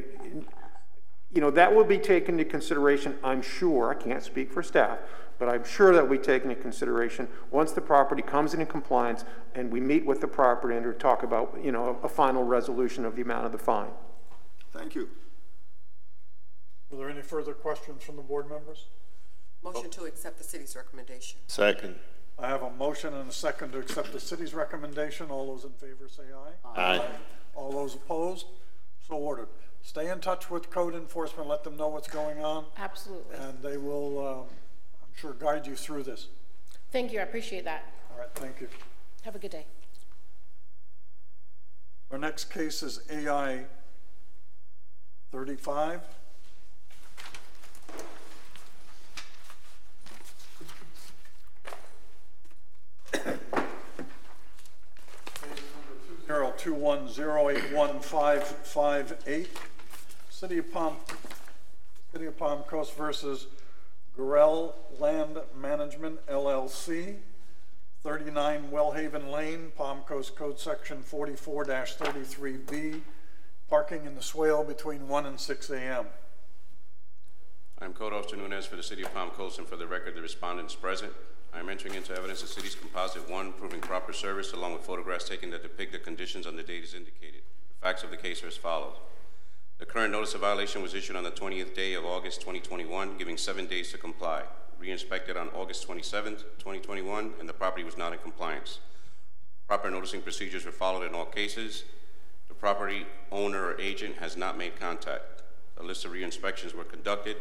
you 1.38 1.41
know, 1.41 1.51
that 1.51 1.75
will 1.75 1.84
be 1.84 2.00
taken 2.00 2.39
into 2.39 2.50
consideration, 2.50 3.15
I'm 3.24 3.44
sure, 3.44 3.91
I 3.91 3.94
can't 3.94 4.24
speak 4.24 4.51
for 4.51 4.63
staff, 4.63 4.98
but 5.38 5.48
I'm 5.48 5.63
sure 5.63 5.94
that 5.94 6.01
will 6.01 6.17
be 6.17 6.24
taken 6.24 6.50
into 6.50 6.60
consideration 6.60 7.27
once 7.51 7.74
the 7.74 7.79
property 7.79 8.24
comes 8.24 8.56
into 8.56 8.65
compliance 8.65 9.24
and 9.53 9.72
we 9.72 9.79
meet 9.79 10.03
with 10.03 10.20
the 10.20 10.27
property 10.27 10.75
owner 10.75 10.91
to 10.91 10.98
talk 10.98 11.22
about, 11.22 11.56
you 11.63 11.72
know, 11.72 12.00
a, 12.01 12.06
a 12.08 12.10
final 12.10 12.44
resolution 12.44 13.06
of 13.06 13.15
the 13.15 13.22
amount 13.22 13.46
of 13.46 13.51
the 13.51 13.58
fine. 13.60 13.91
Thank 14.74 14.96
you. 14.96 15.10
Are 16.91 16.98
there 16.98 17.08
any 17.12 17.22
further 17.22 17.53
questions 17.53 18.01
from 18.01 18.15
the 18.15 18.24
board 18.24 18.50
members? 18.50 18.88
Motion 19.62 19.91
to 19.91 20.06
accept 20.06 20.39
the 20.39 20.44
city's 20.44 20.75
recommendation. 20.75 21.39
Second. 21.46 22.00
I 22.39 22.48
have 22.48 22.63
a 22.63 22.72
motion 22.72 23.13
and 23.13 23.29
a 23.29 23.34
second 23.34 23.74
to 23.74 23.77
accept 23.77 24.12
the 24.12 24.20
city's 24.20 24.56
recommendation. 24.56 25.29
All 25.29 25.53
those 25.53 25.65
in 25.65 25.74
favor 25.74 26.10
say 26.10 26.24
aye. 26.36 26.82
Aye. 26.82 27.06
All 27.53 27.72
those 27.72 27.94
opposed? 27.94 28.48
So 29.08 29.13
ordered 29.13 29.50
stay 29.88 30.10
in 30.10 30.20
touch 30.20 30.51
with 30.51 30.70
code 30.70 30.94
enforcement, 30.94 31.48
let 31.48 31.63
them 31.63 31.77
know 31.77 31.88
what's 31.88 32.10
going 32.10 32.44
on, 32.44 32.65
Absolutely. 32.77 33.38
and 33.38 33.63
they 33.63 33.77
will, 33.77 34.27
um, 34.27 34.46
I'm 35.01 35.08
sure, 35.15 35.34
guide 35.34 35.65
you 35.65 35.77
through 35.77 36.03
this. 36.03 36.27
Thank 36.91 37.13
you, 37.13 37.22
I 37.22 37.24
appreciate 37.24 37.63
that. 37.63 37.86
All 38.12 38.20
right, 38.20 38.27
thank 38.36 38.60
you. 38.60 38.67
Have 39.24 39.36
a 39.36 39.39
good 39.39 39.51
day. 39.51 39.65
Our 42.12 42.17
next 42.17 42.51
case 42.51 42.84
is 42.84 43.00
AI 43.10 43.63
35. 45.32 46.01
Case 53.14 53.38
number 59.46 59.76
City 60.38 60.60
of 60.60 60.72
Palm, 60.72 60.96
City 62.14 62.28
of 62.28 62.38
Palm 62.38 62.62
Coast 62.62 62.96
versus 62.96 63.48
Gorell 64.16 64.76
Land 65.00 65.40
Management 65.60 66.24
LLC, 66.28 67.16
39 68.04 68.70
Wellhaven 68.72 69.32
Lane, 69.32 69.72
Palm 69.76 70.02
Coast 70.02 70.36
Code 70.36 70.60
Section 70.60 71.02
44-33B, 71.02 73.02
parking 73.68 74.06
in 74.06 74.14
the 74.14 74.22
swale 74.22 74.64
between 74.64 75.08
1 75.08 75.26
and 75.26 75.40
6 75.40 75.70
a.m. 75.72 76.06
I'm 77.82 77.94
Code 77.94 78.14
Officer 78.14 78.38
Nunez 78.38 78.68
for 78.68 78.76
the 78.76 78.84
City 78.84 79.02
of 79.02 79.12
Palm 79.16 79.32
Coast, 79.32 79.58
and 79.58 79.68
for 79.68 79.76
the 79.76 79.88
record, 79.88 80.14
the 80.14 80.22
respondents 80.22 80.76
present. 80.76 81.14
I 81.52 81.62
am 81.62 81.68
entering 81.68 81.96
into 81.96 82.16
evidence 82.16 82.44
the 82.44 82.48
city's 82.48 82.76
composite 82.76 83.28
one 83.28 83.54
proving 83.54 83.82
proper 83.82 84.14
service 84.14 84.54
along 84.54 84.74
with 84.74 84.84
photographs 84.84 85.28
taken 85.28 85.50
that 85.50 85.64
depict 85.64 85.94
the 85.94 85.98
conditions 85.98 86.46
on 86.46 86.56
the 86.56 86.62
date 86.62 86.84
as 86.84 86.94
indicated. 86.94 87.42
The 87.82 87.88
facts 87.88 88.04
of 88.04 88.12
the 88.12 88.18
case 88.18 88.44
are 88.44 88.48
as 88.48 88.56
follows. 88.56 88.98
The 89.79 89.85
current 89.85 90.11
notice 90.11 90.33
of 90.33 90.42
violation 90.42 90.81
was 90.81 90.96
issued 90.96 91.16
on 91.16 91.24
the 91.24 91.31
20th 91.31 91.75
day 91.75 91.94
of 91.94 92.03
August 92.03 92.40
2021, 92.42 93.18
giving 93.18 93.37
seven 93.37 93.68
days 93.68 93.92
to 93.92 94.00
comply. 94.00 94.42
Re-inspected 94.79 95.37
on 95.37 95.50
August 95.50 95.87
27th, 95.87 96.40
2021, 96.57 97.33
and 97.40 97.48
the 97.48 97.53
property 97.53 97.83
was 97.83 97.96
not 97.96 98.11
in 98.11 98.18
compliance. 98.20 98.79
Proper 99.68 99.92
noticing 99.92 100.22
procedures 100.22 100.66
were 100.66 100.72
followed 100.72 101.05
in 101.05 101.13
all 101.13 101.25
cases. 101.25 101.83
The 102.48 102.55
property 102.55 103.05
owner 103.31 103.66
or 103.66 103.79
agent 103.79 104.18
has 104.18 104.35
not 104.35 104.57
made 104.57 104.79
contact. 104.79 105.44
A 105.79 105.83
list 105.83 106.05
of 106.05 106.11
re-inspections 106.11 106.74
were 106.74 106.83
conducted 106.83 107.37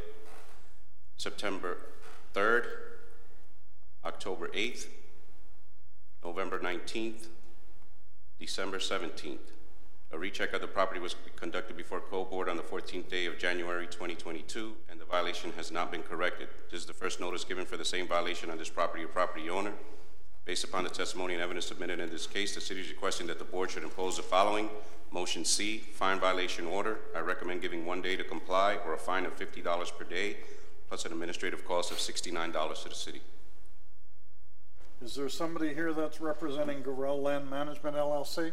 September 1.16 1.79
3rd, 2.35 2.66
October 4.05 4.49
8th, 4.49 4.88
November 6.22 6.59
19th, 6.59 7.29
December 8.38 8.79
17th. 8.79 9.38
A 10.12 10.19
recheck 10.19 10.53
of 10.53 10.61
the 10.61 10.69
property 10.69 11.01
was 11.01 11.16
conducted 11.35 11.77
before 11.77 12.01
Code 12.01 12.31
Board 12.31 12.49
on 12.49 12.57
the 12.57 12.62
14th 12.62 13.09
day 13.09 13.27
of 13.27 13.38
January 13.38 13.87
2022, 13.87 14.73
and 14.88 15.01
the 15.01 15.05
violation 15.05 15.53
has 15.57 15.73
not 15.73 15.90
been 15.90 16.03
corrected. 16.03 16.49
This 16.71 16.81
is 16.81 16.87
the 16.87 16.95
first 16.95 17.21
notice 17.21 17.45
given 17.45 17.66
for 17.66 17.77
the 17.77 17.85
same 17.85 18.07
violation 18.07 18.49
on 18.49 18.57
this 18.57 18.71
property 18.71 19.03
or 19.03 19.09
property 19.09 19.51
owner. 19.51 19.73
Based 20.45 20.62
upon 20.62 20.85
the 20.85 20.90
testimony 20.90 21.35
and 21.35 21.42
evidence 21.42 21.66
submitted 21.66 21.99
in 21.99 22.09
this 22.09 22.27
case, 22.27 22.55
the 22.55 22.61
city 22.61 22.81
is 22.81 22.88
requesting 22.88 23.27
that 23.27 23.40
the 23.40 23.45
board 23.45 23.71
should 23.71 23.83
impose 23.83 24.16
the 24.16 24.23
following. 24.23 24.71
Motion 25.11 25.45
C, 25.45 25.79
fine 25.79 26.21
violation 26.21 26.66
order. 26.66 26.99
I 27.14 27.19
recommend 27.19 27.61
giving 27.61 27.85
one 27.85 28.01
day 28.01 28.14
to 28.14 28.23
comply 28.23 28.79
or 28.87 28.95
a 28.95 28.99
fine 28.99 29.27
of 29.27 29.37
$50 29.37 29.99
per 29.99 30.05
day, 30.05 30.37
plus 30.88 31.05
an 31.05 31.12
administrative 31.12 31.64
cost 31.66 31.90
of 31.90 31.99
$69 31.99 32.83
to 32.85 32.88
the 32.88 32.95
city. 32.95 33.23
Is 35.03 35.16
there 35.16 35.29
somebody 35.29 35.75
here 35.75 35.92
that's 35.92 36.21
representing 36.21 36.85
Gorell 36.85 37.21
Land 37.21 37.51
Management 37.51 37.97
LLC? 37.97 38.53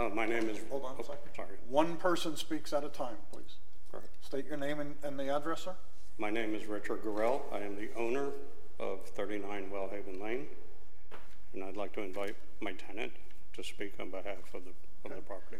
Uh, 0.00 0.08
my 0.14 0.24
name 0.24 0.48
is. 0.48 0.58
Hold 0.70 0.84
on 0.84 0.92
a 0.92 1.00
oh, 1.00 1.02
second. 1.02 1.34
Sorry. 1.36 1.56
One 1.68 1.96
person 1.96 2.34
speaks 2.34 2.72
at 2.72 2.84
a 2.84 2.88
time, 2.88 3.16
please. 3.30 3.56
Right. 3.92 4.02
State 4.22 4.46
your 4.46 4.56
name 4.56 4.80
and, 4.80 4.94
and 5.02 5.18
the 5.18 5.28
address, 5.28 5.64
sir. 5.64 5.74
My 6.16 6.30
name 6.30 6.54
is 6.54 6.64
Richard 6.64 7.04
Gorell. 7.04 7.42
I 7.52 7.58
am 7.58 7.76
the 7.76 7.90
owner 7.98 8.30
of 8.78 9.04
39 9.04 9.70
Wellhaven 9.70 10.22
Lane, 10.22 10.46
and 11.52 11.62
I'd 11.62 11.76
like 11.76 11.92
to 11.94 12.00
invite 12.00 12.34
my 12.62 12.72
tenant 12.72 13.12
to 13.52 13.62
speak 13.62 13.92
on 14.00 14.08
behalf 14.10 14.54
of 14.54 14.62
the, 14.64 14.70
of 15.04 15.16
the 15.16 15.20
property. 15.20 15.58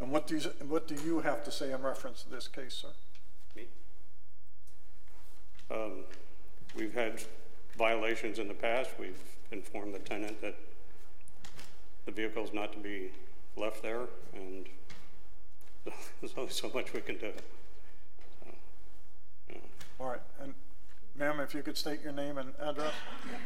And 0.00 0.10
what 0.10 0.26
do 0.26 0.36
you, 0.36 0.50
what 0.66 0.88
do 0.88 0.94
you 1.04 1.20
have 1.20 1.44
to 1.44 1.52
say 1.52 1.70
in 1.70 1.82
reference 1.82 2.22
to 2.22 2.30
this 2.30 2.48
case, 2.48 2.74
sir? 2.74 2.88
Me. 3.54 3.64
Um, 5.70 6.04
We've 6.74 6.94
had 6.94 7.22
violations 7.76 8.38
in 8.38 8.48
the 8.48 8.54
past. 8.54 8.90
We've 8.98 9.20
informed 9.52 9.94
the 9.94 10.00
tenant 10.00 10.40
that 10.40 10.56
the 12.06 12.12
vehicle 12.12 12.44
is 12.44 12.52
not 12.52 12.72
to 12.72 12.78
be 12.78 13.10
left 13.56 13.82
there, 13.82 14.02
and 14.34 14.66
there's 16.20 16.34
only 16.36 16.50
so 16.50 16.70
much 16.74 16.92
we 16.92 17.00
can 17.00 17.16
do. 17.18 17.32
So, 18.40 18.50
yeah. 19.50 19.56
All 20.00 20.08
right, 20.08 20.20
and 20.40 20.54
ma'am, 21.16 21.40
if 21.40 21.54
you 21.54 21.62
could 21.62 21.76
state 21.76 22.02
your 22.02 22.12
name 22.12 22.38
and 22.38 22.52
address? 22.60 22.92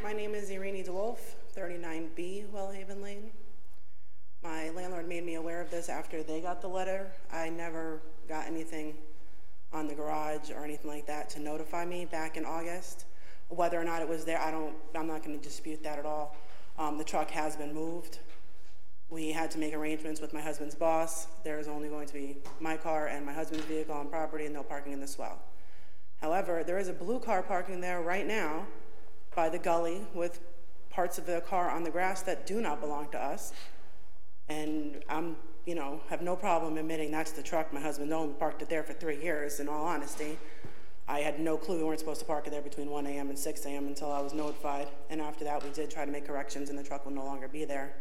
My 0.03 0.13
name 0.13 0.35
is 0.35 0.51
Irene 0.51 0.85
DeWolf, 0.85 1.19
39B 1.57 2.47
Wellhaven 2.49 3.03
Lane. 3.03 3.31
My 4.43 4.71
landlord 4.71 5.09
made 5.09 5.25
me 5.25 5.35
aware 5.35 5.61
of 5.61 5.71
this 5.71 5.89
after 5.89 6.23
they 6.23 6.41
got 6.41 6.63
the 6.63 6.69
letter. 6.69 7.11
I 7.33 7.49
never 7.49 8.01
got 8.29 8.47
anything 8.47 8.95
on 9.73 9.89
the 9.89 9.95
garage 9.95 10.51
or 10.51 10.65
anything 10.65 10.91
like 10.91 11.07
that 11.07 11.29
to 11.31 11.41
notify 11.41 11.85
me 11.85 12.05
back 12.05 12.37
in 12.37 12.45
August. 12.45 13.05
Whether 13.49 13.81
or 13.81 13.85
not 13.85 14.01
it 14.01 14.09
was 14.09 14.25
there, 14.25 14.41
I 14.41 14.51
don't, 14.51 14.75
I'm 14.95 15.07
not 15.07 15.25
gonna 15.25 15.39
dispute 15.39 15.83
that 15.83 15.99
at 15.99 16.07
all. 16.07 16.37
Um, 16.79 16.99
the 16.99 17.05
truck 17.05 17.31
has 17.31 17.57
been 17.57 17.75
moved. 17.75 18.21
We 19.11 19.31
had 19.33 19.51
to 19.53 19.59
make 19.59 19.75
arrangements 19.75 20.21
with 20.21 20.35
my 20.35 20.41
husband's 20.41 20.75
boss. 20.75 21.29
There 21.43 21.59
is 21.59 21.67
only 21.67 21.89
going 21.89 22.07
to 22.09 22.13
be 22.13 22.37
my 22.61 22.77
car 22.77 23.07
and 23.07 23.25
my 23.25 23.33
husband's 23.33 23.65
vehicle 23.65 23.95
on 23.95 24.09
property 24.09 24.45
and 24.45 24.55
no 24.55 24.63
parking 24.63 24.93
in 24.93 25.01
the 25.01 25.07
swell. 25.07 25.41
However, 26.21 26.63
there 26.63 26.79
is 26.79 26.89
a 26.89 26.93
blue 26.93 27.19
car 27.19 27.43
parking 27.43 27.81
there 27.81 28.03
right 28.03 28.27
now 28.27 28.67
by 29.35 29.49
the 29.49 29.59
gully 29.59 30.03
with 30.15 30.41
parts 30.91 31.17
of 31.17 31.27
the 31.27 31.41
car 31.43 31.71
on 31.71 31.85
the 31.85 31.91
grass 31.91 32.23
that 32.23 32.47
do 32.47 32.61
not 32.61 32.81
belong 32.81 33.09
to 33.11 33.19
us. 33.19 33.53
And 34.49 35.03
I'm, 35.09 35.37
you 35.65 35.75
know, 35.75 36.01
have 36.09 36.23
no 36.23 36.37
problem 36.37 36.77
admitting 36.77 37.11
that's 37.11 37.33
the 37.33 37.43
truck. 37.43 37.73
My 37.73 37.81
husband 37.81 38.13
owned, 38.13 38.39
parked 38.39 38.63
it 38.63 38.69
there 38.69 38.83
for 38.83 38.95
three 38.95 39.23
years, 39.23 39.61
in 39.61 39.69
all 39.69 39.87
honesty. 39.87 40.39
I 41.07 41.21
had 41.21 41.41
no 41.41 41.57
clue 41.57 41.79
we 41.79 41.85
weren't 41.85 42.01
supposed 42.01 42.21
to 42.21 42.27
park 42.27 42.47
it 42.47 42.51
there 42.51 42.61
between 42.61 42.91
one 42.91 43.07
AM 43.07 43.31
and 43.31 43.39
six 43.39 43.65
AM 43.65 43.87
until 43.87 44.13
I 44.13 44.21
was 44.21 44.35
notified. 44.35 44.89
And 45.09 45.21
after 45.23 45.45
that, 45.45 45.63
we 45.63 45.71
did 45.71 45.91
try 45.91 46.05
to 46.05 46.11
make 46.11 46.27
corrections 46.27 46.69
and 46.69 46.79
the 46.79 46.83
truck 46.83 47.07
will 47.07 47.13
no 47.13 47.25
longer 47.25 47.49
be 47.49 47.65
there. 47.65 47.95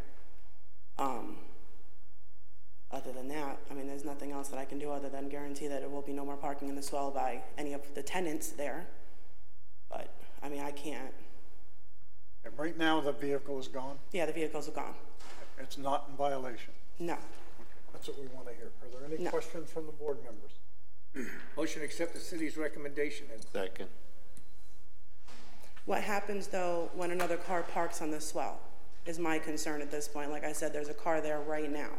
Um, 0.99 1.37
other 2.91 3.11
than 3.11 3.27
that, 3.29 3.59
I 3.69 3.73
mean, 3.73 3.87
there's 3.87 4.05
nothing 4.05 4.31
else 4.31 4.47
that 4.49 4.57
I 4.59 4.65
can 4.65 4.79
do 4.79 4.91
other 4.91 5.09
than 5.09 5.29
guarantee 5.29 5.67
that 5.67 5.81
there 5.81 5.89
will 5.89 6.01
be 6.01 6.13
no 6.13 6.25
more 6.25 6.37
parking 6.37 6.69
in 6.69 6.75
the 6.75 6.81
swell 6.81 7.11
by 7.11 7.41
any 7.57 7.73
of 7.73 7.81
the 7.95 8.01
tenants 8.01 8.49
there. 8.49 8.87
But, 9.89 10.13
I 10.41 10.49
mean, 10.49 10.61
I 10.61 10.71
can't, 10.71 11.13
And 12.45 12.57
Right 12.57 12.77
now, 12.77 13.01
the 13.01 13.11
vehicle 13.11 13.59
is 13.59 13.67
gone. 13.67 13.97
yeah, 14.13 14.25
the 14.25 14.31
vehicles 14.33 14.67
are 14.69 14.71
gone. 14.71 14.95
It's 15.59 15.77
not 15.77 16.07
in 16.09 16.15
violation. 16.15 16.73
No. 16.99 17.17
That's 17.91 18.07
what 18.07 18.19
we 18.19 18.27
want 18.27 18.47
to 18.47 18.53
hear. 18.53 18.71
Are 18.81 18.87
there 18.99 19.05
any 19.05 19.23
No. 19.23 19.31
questions 19.31 19.69
from 19.69 19.85
the 19.85 19.91
board 19.91 20.17
members? 20.23 21.29
Motion 21.57 21.79
to 21.81 21.85
accept 21.85 22.13
the 22.13 22.19
city's 22.19 22.55
recommendation. 22.57 23.25
Second. 23.51 23.89
What 25.85 26.01
happens 26.03 26.47
though 26.47 26.89
when 26.93 27.11
another 27.11 27.37
car 27.37 27.63
parks 27.63 28.01
on 28.01 28.11
the 28.11 28.21
swell 28.21 28.59
is 29.07 29.19
my 29.19 29.39
concern 29.39 29.81
at 29.81 29.91
this 29.91 30.07
point. 30.07 30.31
Like 30.31 30.43
I 30.43 30.51
said, 30.53 30.73
there's 30.73 30.89
a 30.89 30.93
car 30.93 31.21
there 31.21 31.39
right 31.41 31.71
now. 31.71 31.89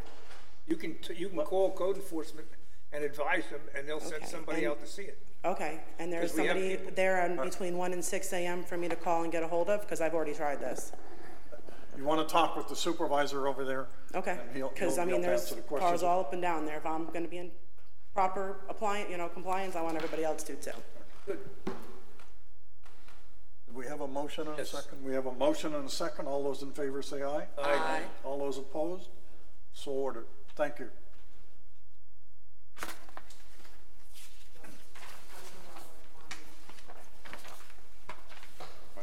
You 0.66 0.76
can, 0.76 0.94
t- 0.96 1.14
you 1.14 1.28
can 1.28 1.38
call 1.40 1.72
code 1.72 1.96
enforcement 1.96 2.46
and 2.92 3.04
advise 3.04 3.44
them, 3.50 3.60
and 3.76 3.88
they'll 3.88 4.00
send 4.00 4.22
Okay, 4.22 4.26
somebody 4.26 4.64
and- 4.64 4.72
out 4.72 4.80
to 4.84 4.86
see 4.90 5.02
it. 5.02 5.18
Okay, 5.44 5.80
and 6.00 6.12
there's 6.12 6.32
'Cause 6.32 6.40
we 6.40 6.46
have 6.46 6.56
somebody 6.56 6.76
people- 6.76 6.92
there 6.96 7.22
on 7.22 7.36
between 7.36 7.78
one 7.78 7.92
and 7.92 8.04
six 8.04 8.32
AM 8.32 8.64
for 8.64 8.76
me 8.76 8.88
to 8.88 8.96
call 8.96 9.22
and 9.22 9.30
get 9.30 9.42
a 9.42 9.46
hold 9.46 9.70
of, 9.70 9.82
because 9.82 10.00
I've 10.00 10.12
already 10.14 10.34
tried 10.34 10.60
this. 10.60 10.92
You 11.96 12.04
want 12.04 12.26
to 12.26 12.32
talk 12.32 12.56
with 12.56 12.68
the 12.68 12.76
supervisor 12.76 13.46
over 13.48 13.64
there? 13.64 13.86
Okay, 14.14 14.32
and 14.32 14.56
he'll- 14.56 14.68
because 14.70 14.94
he'll 14.94 15.02
I 15.02 15.04
be 15.06 15.12
mean, 15.12 15.20
able 15.20 15.24
to 15.24 15.28
there's 15.30 15.42
answer 15.52 15.54
the 15.56 15.78
cars 15.78 16.02
all 16.02 16.20
up 16.20 16.32
and 16.32 16.42
down 16.42 16.66
there. 16.66 16.76
If 16.76 16.86
I'm 16.86 17.06
gonna 17.06 17.28
be 17.28 17.38
in 17.38 17.50
proper 18.14 18.60
appliance, 18.68 19.10
you 19.10 19.16
know, 19.16 19.28
compliance, 19.28 19.76
I 19.76 19.82
want 19.82 19.96
everybody 19.96 20.24
else 20.24 20.42
to 20.44 20.54
too. 20.56 20.70
Do 21.26 21.38
we 23.78 23.86
have 23.86 24.00
a 24.00 24.08
motion 24.08 24.48
and 24.48 24.58
a 24.58 24.64
second? 24.66 25.04
We 25.04 25.14
have 25.14 25.26
a 25.26 25.32
motion 25.32 25.72
and 25.72 25.86
a 25.86 25.90
second. 25.90 26.26
All 26.26 26.42
those 26.42 26.62
in 26.62 26.72
favor 26.72 27.00
say 27.00 27.22
aye. 27.22 27.46
Aye. 27.62 28.02
All 28.24 28.38
those 28.40 28.58
opposed? 28.58 29.08
So 29.72 29.92
ordered. 29.92 30.26
Thank 30.56 30.80
you. 30.80 30.90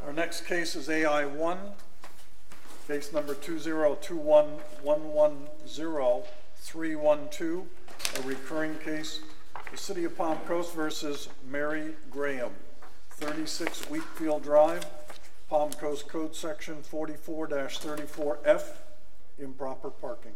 Our 0.06 0.12
next 0.12 0.46
case 0.46 0.76
is 0.76 0.90
AI 0.90 1.26
one, 1.26 1.58
case 2.86 3.14
number 3.14 3.34
two 3.34 3.58
zero 3.58 3.98
two 4.02 4.18
one 4.18 4.60
one 4.84 5.14
one 5.14 5.48
zero 5.66 6.24
three 6.58 6.96
one 6.96 7.30
two, 7.32 7.66
a 8.18 8.22
recurring 8.24 8.76
case, 8.80 9.22
the 9.72 9.78
City 9.78 10.04
of 10.04 10.18
Palm 10.18 10.38
Coast 10.40 10.76
versus 10.76 11.30
Mary 11.50 11.96
Graham, 12.12 12.52
thirty-six 13.18 13.84
Wheatfield 13.90 14.44
Drive, 14.44 14.86
Palm 15.50 15.72
Coast 15.74 16.10
Code 16.10 16.36
Section 16.36 16.84
44-34F, 16.84 18.64
improper 19.40 19.90
parking. 19.90 20.34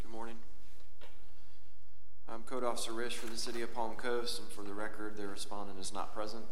Good 0.00 0.12
morning. 0.12 0.36
I'm 2.28 2.42
Code 2.42 2.62
Officer 2.62 2.92
Rish 2.92 3.16
for 3.16 3.26
the 3.26 3.36
City 3.36 3.60
of 3.62 3.74
Palm 3.74 3.96
Coast, 3.96 4.38
and 4.38 4.48
for 4.48 4.62
the 4.62 4.72
record, 4.72 5.16
the 5.16 5.26
respondent 5.26 5.80
is 5.80 5.92
not 5.92 6.14
present. 6.14 6.44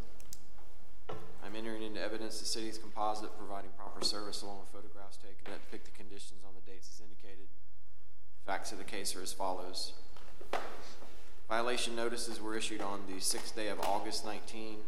I'm 1.08 1.54
entering 1.56 1.84
into 1.84 2.02
evidence 2.02 2.40
the 2.40 2.46
city's 2.46 2.76
composite 2.76 3.30
providing 3.38 3.70
proper 3.78 4.04
service 4.04 4.42
along 4.42 4.58
with 4.58 4.70
photographs 4.70 5.18
taken 5.18 5.44
that 5.44 5.60
depict 5.70 5.84
the 5.84 5.92
conditions 5.92 6.40
on 6.44 6.54
the 6.56 6.68
dates 6.68 6.90
as 6.92 7.00
indicated. 7.00 7.46
Facts 8.44 8.72
of 8.72 8.78
the 8.78 8.84
case 8.84 9.14
are 9.14 9.22
as 9.22 9.32
follows. 9.32 9.92
Violation 11.48 11.94
notices 11.94 12.40
were 12.40 12.56
issued 12.56 12.80
on 12.80 13.02
the 13.08 13.20
sixth 13.20 13.54
day 13.54 13.68
of 13.68 13.78
August 13.82 14.24
19, 14.24 14.78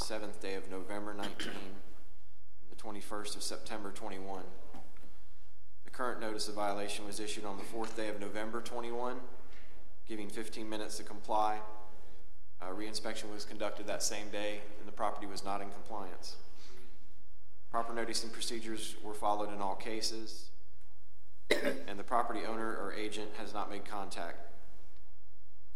seventh 0.00 0.40
day 0.40 0.54
of 0.54 0.68
November 0.70 1.12
19, 1.12 1.28
and 1.48 1.56
the 2.70 2.76
21st 2.82 3.36
of 3.36 3.42
September 3.42 3.90
21. 3.90 4.42
The 5.84 5.90
current 5.90 6.20
notice 6.20 6.48
of 6.48 6.54
violation 6.54 7.04
was 7.04 7.20
issued 7.20 7.44
on 7.44 7.58
the 7.58 7.62
fourth 7.64 7.96
day 7.96 8.08
of 8.08 8.18
November 8.18 8.62
21, 8.62 9.18
giving 10.08 10.28
15 10.28 10.68
minutes 10.68 10.96
to 10.96 11.02
comply. 11.02 11.58
Uh, 12.62 12.68
reinspection 12.68 13.32
was 13.32 13.44
conducted 13.44 13.86
that 13.86 14.02
same 14.02 14.30
day, 14.30 14.60
and 14.78 14.88
the 14.88 14.92
property 14.92 15.26
was 15.26 15.44
not 15.44 15.60
in 15.60 15.70
compliance. 15.70 16.36
Proper 17.70 17.92
notice 17.92 18.24
and 18.24 18.32
procedures 18.32 18.96
were 19.04 19.14
followed 19.14 19.52
in 19.52 19.60
all 19.60 19.76
cases, 19.76 20.48
and 21.86 21.98
the 21.98 22.02
property 22.02 22.40
owner 22.48 22.76
or 22.76 22.94
agent 22.94 23.30
has 23.36 23.52
not 23.52 23.70
made 23.70 23.84
contact. 23.84 24.49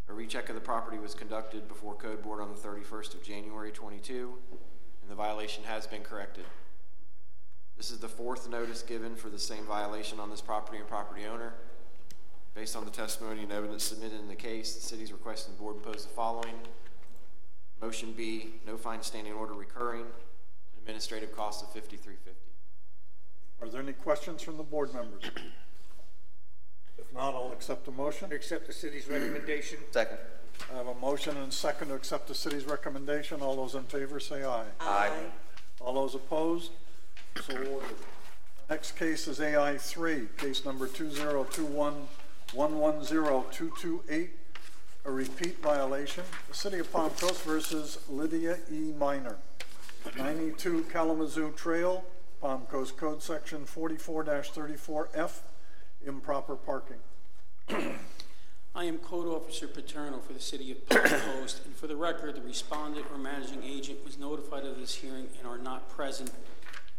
A 0.09 0.13
recheck 0.13 0.49
of 0.49 0.55
the 0.55 0.61
property 0.61 0.99
was 0.99 1.15
conducted 1.15 1.67
before 1.67 1.95
Code 1.95 2.23
Board 2.23 2.41
on 2.41 2.51
the 2.51 2.57
31st 2.57 3.15
of 3.15 3.23
January 3.23 3.73
22, 3.73 4.35
and 5.01 5.11
the 5.11 5.15
violation 5.15 5.65
has 5.65 5.87
been 5.87 6.03
corrected. 6.03 6.45
This 7.77 7.91
is 7.91 7.99
the 7.99 8.09
fourth 8.09 8.49
notice 8.49 8.83
given 8.83 9.17
for 9.17 9.31
the 9.31 9.39
same 9.39 9.65
violation 9.65 10.21
on 10.21 10.31
this 10.31 10.41
property 10.41 10.79
and 10.79 10.87
property 10.87 11.25
owner. 11.25 11.55
Based 12.55 12.77
on 12.77 12.85
the 12.85 12.91
testimony 12.91 13.43
and 13.43 13.51
evidence 13.51 13.83
submitted 13.83 14.21
in 14.21 14.29
the 14.29 14.35
case, 14.35 14.75
the 14.75 14.83
city 14.83 15.03
is 15.03 15.11
requesting 15.11 15.55
the 15.55 15.61
board 15.61 15.77
impose 15.77 16.05
the 16.05 16.11
following. 16.11 16.55
Motion 17.81 18.13
B, 18.13 18.55
no 18.67 18.77
fine 18.77 19.03
standing 19.03 19.33
order 19.33 19.55
recurring, 19.55 20.05
administrative 20.79 21.35
cost 21.35 21.65
of 21.65 21.73
fifty-three 21.73 22.17
fifty. 22.25 22.51
Are 23.61 23.69
there 23.69 23.81
any 23.81 23.93
questions 23.93 24.43
from 24.43 24.59
the 24.59 24.63
board 24.63 24.95
members? 24.95 25.25
If 26.99 27.13
not, 27.13 27.35
I'll 27.35 27.53
accept 27.53 27.85
the 27.85 27.91
motion. 27.93 28.33
Accept 28.33 28.67
the 28.67 28.73
city's 28.73 29.09
recommendation. 29.09 29.79
Second. 29.91 30.19
I 30.73 30.77
have 30.77 30.87
a 30.87 30.95
motion 30.95 31.37
and 31.37 31.49
a 31.49 31.53
second 31.53 31.89
to 31.89 31.95
accept 31.95 32.29
the 32.29 32.35
city's 32.35 32.65
recommendation. 32.65 33.43
All 33.43 33.57
those 33.57 33.75
in 33.75 33.83
favor 33.85 34.21
say 34.21 34.45
aye. 34.45 34.65
Aye. 34.81 35.11
All 35.81 35.95
those 35.95 36.15
opposed? 36.15 36.71
So 37.43 37.57
ordered. 37.57 37.97
Next 38.71 38.93
case 38.93 39.27
is 39.29 39.41
AI 39.41 39.77
three, 39.77 40.29
case 40.39 40.65
number 40.65 40.87
two 40.87 41.11
zero 41.11 41.45
two 41.45 41.67
one 41.67 42.07
one 42.55 42.79
one 42.79 43.05
zero 43.05 43.45
two 43.51 43.73
two 43.79 44.03
eight, 44.09 44.31
a 45.05 45.11
repeat 45.11 45.61
violation. 45.61 46.25
The 46.49 46.55
City 46.55 46.79
of 46.79 46.91
Palm 46.91 47.11
Coast 47.11 47.43
versus 47.43 47.99
Lydia 48.09 48.59
E. 48.73 48.93
Minor, 48.97 49.37
ninety-two 50.17 50.87
Kalamazoo 50.91 51.53
Trail, 51.53 52.05
Palm 52.41 52.63
Coast 52.71 52.97
Code 52.97 53.21
Section 53.21 53.67
forty-four 53.67 54.25
thirty-four 54.25 55.11
F, 55.13 55.43
improper 56.07 56.57
parking. 56.57 56.99
I 58.77 58.85
am 58.85 58.99
Code 58.99 59.29
Officer 59.29 59.69
Paterno 59.69 60.19
for 60.19 60.33
the 60.33 60.41
City 60.41 60.73
of 60.73 60.89
Palm 60.89 61.03
Coast, 61.05 61.61
and 61.65 61.75
for 61.75 61.87
the 61.87 61.97
record, 61.97 62.35
the 62.35 62.43
respondent 62.43 63.07
or 63.13 63.19
managing 63.19 63.63
agent 63.63 64.05
was 64.05 64.19
notified 64.19 64.65
of 64.65 64.79
this 64.79 64.97
hearing 64.97 65.29
and 65.39 65.47
are 65.47 65.59
not 65.59 65.89
present, 65.89 66.31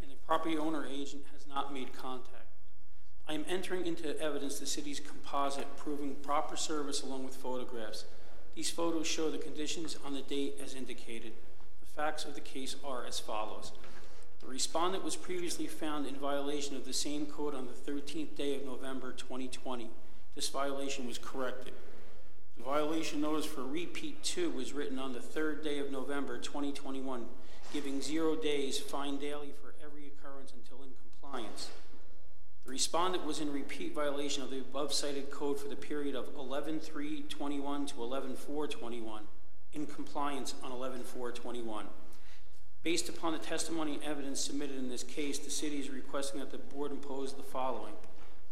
and 0.02 0.10
the 0.10 0.16
property 0.26 0.58
owner 0.58 0.86
agent 0.86 1.24
has 1.34 1.46
not 1.48 1.74
made 1.74 1.94
contact. 1.94 2.32
I 3.28 3.34
am 3.34 3.44
entering 3.50 3.86
into 3.86 4.18
evidence 4.22 4.60
the 4.60 4.66
city's 4.66 5.00
composite 5.00 5.76
proving 5.78 6.16
proper 6.16 6.56
service 6.56 7.02
along 7.02 7.26
with 7.26 7.36
photographs. 7.36 8.06
These 8.56 8.70
photos 8.70 9.08
show 9.08 9.30
the 9.30 9.38
conditions 9.38 9.98
on 10.06 10.14
the 10.14 10.22
date 10.22 10.60
as 10.64 10.76
indicated. 10.76 11.34
The 11.82 11.88
facts 11.88 12.24
of 12.24 12.36
the 12.36 12.42
case 12.42 12.76
are 12.86 13.06
as 13.06 13.20
follows. 13.20 13.72
The 14.46 14.52
respondent 14.52 15.04
was 15.04 15.16
previously 15.16 15.66
found 15.66 16.06
in 16.06 16.16
violation 16.16 16.76
of 16.76 16.86
the 16.86 16.94
same 16.94 17.26
code 17.26 17.56
on 17.56 17.66
the 17.66 17.92
13th 17.92 18.36
day 18.36 18.56
of 18.56 18.64
November 18.64 19.12
2020. 19.12 19.90
This 20.36 20.50
violation 20.50 21.08
was 21.08 21.18
corrected. 21.18 21.74
The 22.56 22.64
violation 22.64 23.22
notice 23.22 23.48
for 23.48 23.64
repeat 23.64 24.24
two 24.24 24.52
was 24.52 24.72
written 24.72 25.00
on 25.00 25.14
the 25.14 25.20
third 25.20 25.64
day 25.64 25.80
of 25.80 25.92
November 25.92 26.38
2021, 26.38 27.26
giving 27.74 28.02
zero 28.04 28.36
days, 28.36 28.78
fine 28.78 29.18
daily 29.18 29.52
for 29.60 29.74
every 29.84 30.08
occurrence 30.08 30.54
until 30.54 30.84
in 30.84 30.92
compliance. 31.02 31.70
The 32.66 32.72
respondent 32.72 33.26
was 33.26 33.40
in 33.40 33.52
repeat 33.52 33.96
violation 33.96 34.44
of 34.44 34.52
the 34.52 34.60
above 34.60 34.94
cited 34.94 35.32
code 35.32 35.60
for 35.60 35.70
the 35.70 35.76
period 35.76 36.16
of 36.16 36.36
11-3-21 36.36 37.88
to 37.88 37.96
11-4-21, 37.96 39.22
in 39.74 39.88
compliance 39.88 40.54
on 40.64 40.72
11-4-21. 40.72 41.86
Based 42.86 43.10
upon 43.10 43.34
the 43.34 43.40
testimony 43.40 43.96
and 43.96 44.04
evidence 44.04 44.40
submitted 44.40 44.78
in 44.78 44.90
this 44.90 45.02
case, 45.02 45.40
the 45.40 45.50
city 45.50 45.80
is 45.80 45.90
requesting 45.90 46.40
that 46.40 46.52
the 46.52 46.60
board 46.60 46.92
impose 46.92 47.34
the 47.34 47.42
following. 47.42 47.94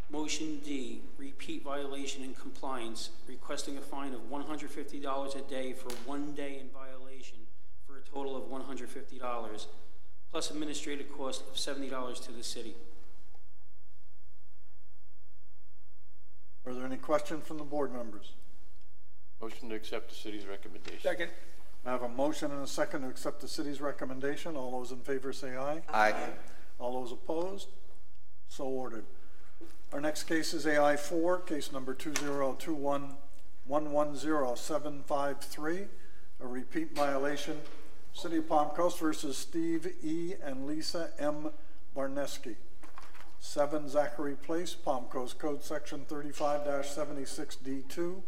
Motion 0.10 0.60
D, 0.65 1.02
repeat 1.19 1.63
violation 1.63 2.24
and 2.24 2.36
compliance, 2.36 3.12
requesting 3.28 3.78
a 3.78 3.82
fine 3.82 4.12
of 4.12 4.22
$150 4.32 5.36
a 5.36 5.41
day 5.48 5.74
for 5.74 5.89
one 6.08 6.34
day 6.34 6.60
in 6.60 6.67
violation 6.69 7.38
for 7.86 7.98
a 7.98 8.02
total 8.02 8.36
of 8.36 8.46
$150, 8.46 9.67
plus 10.32 10.50
administrative 10.50 11.15
cost 11.15 11.41
of 11.41 11.54
$70 11.54 12.26
to 12.26 12.32
the 12.32 12.43
city. 12.43 12.74
Are 16.65 16.74
there 16.74 16.88
any 16.88 16.98
questions 16.98 17.46
from 17.46 17.60
the 17.60 17.63
board 17.63 17.93
members? 17.93 18.32
Motion 19.39 19.69
to 19.69 19.76
accept 19.76 20.10
the 20.10 20.15
city's 20.15 20.48
recommendation. 20.48 21.02
Second. 21.04 21.30
I 21.86 21.91
have 21.91 22.04
a 22.04 22.10
motion 22.10 22.52
and 22.52 22.63
a 22.63 22.67
second 22.67 23.02
to 23.02 23.10
accept 23.10 23.41
the 23.41 23.48
city's 23.48 23.82
recommendation. 23.82 24.56
All 24.56 24.72
those 24.72 24.91
in 24.91 25.00
favor 25.00 25.34
say 25.34 25.58
aye. 25.58 25.82
Aye. 25.93 26.15
All 26.80 27.02
those 27.02 27.12
opposed? 27.12 27.67
So 28.48 28.65
ordered. 28.65 29.06
Our 29.91 30.00
next 30.00 30.24
case 30.24 30.54
is 30.54 30.65
AI 30.65 30.96
four, 30.96 31.39
case 31.39 31.72
number 31.72 31.93
two 31.93 32.13
zero 32.15 32.56
two 32.58 32.74
one 32.74 33.15
one 33.65 33.91
one 33.91 34.15
zero 34.15 34.56
seven 34.56 35.04
five 35.06 35.39
three, 35.41 35.86
a 36.41 36.48
repeat 36.48 36.96
violation, 36.96 37.60
City 38.13 38.38
of 38.38 38.48
Palm 38.48 38.69
Coast 38.69 39.00
versus 39.00 39.38
Steve 39.38 39.88
E. 40.04 40.34
and 40.43 40.65
Lisa 40.65 41.10
M. 41.19 41.52
Barneski. 41.96 42.56
Seven 43.39 43.89
Zachary 43.89 44.36
Place, 44.36 44.74
Palm 44.74 45.04
Coast 45.06 45.38
Code 45.38 45.62
Section 45.63 46.06
thirty-five 46.06 46.86
seventy-six 46.86 47.58
D 47.58 47.84
two, 47.89 48.24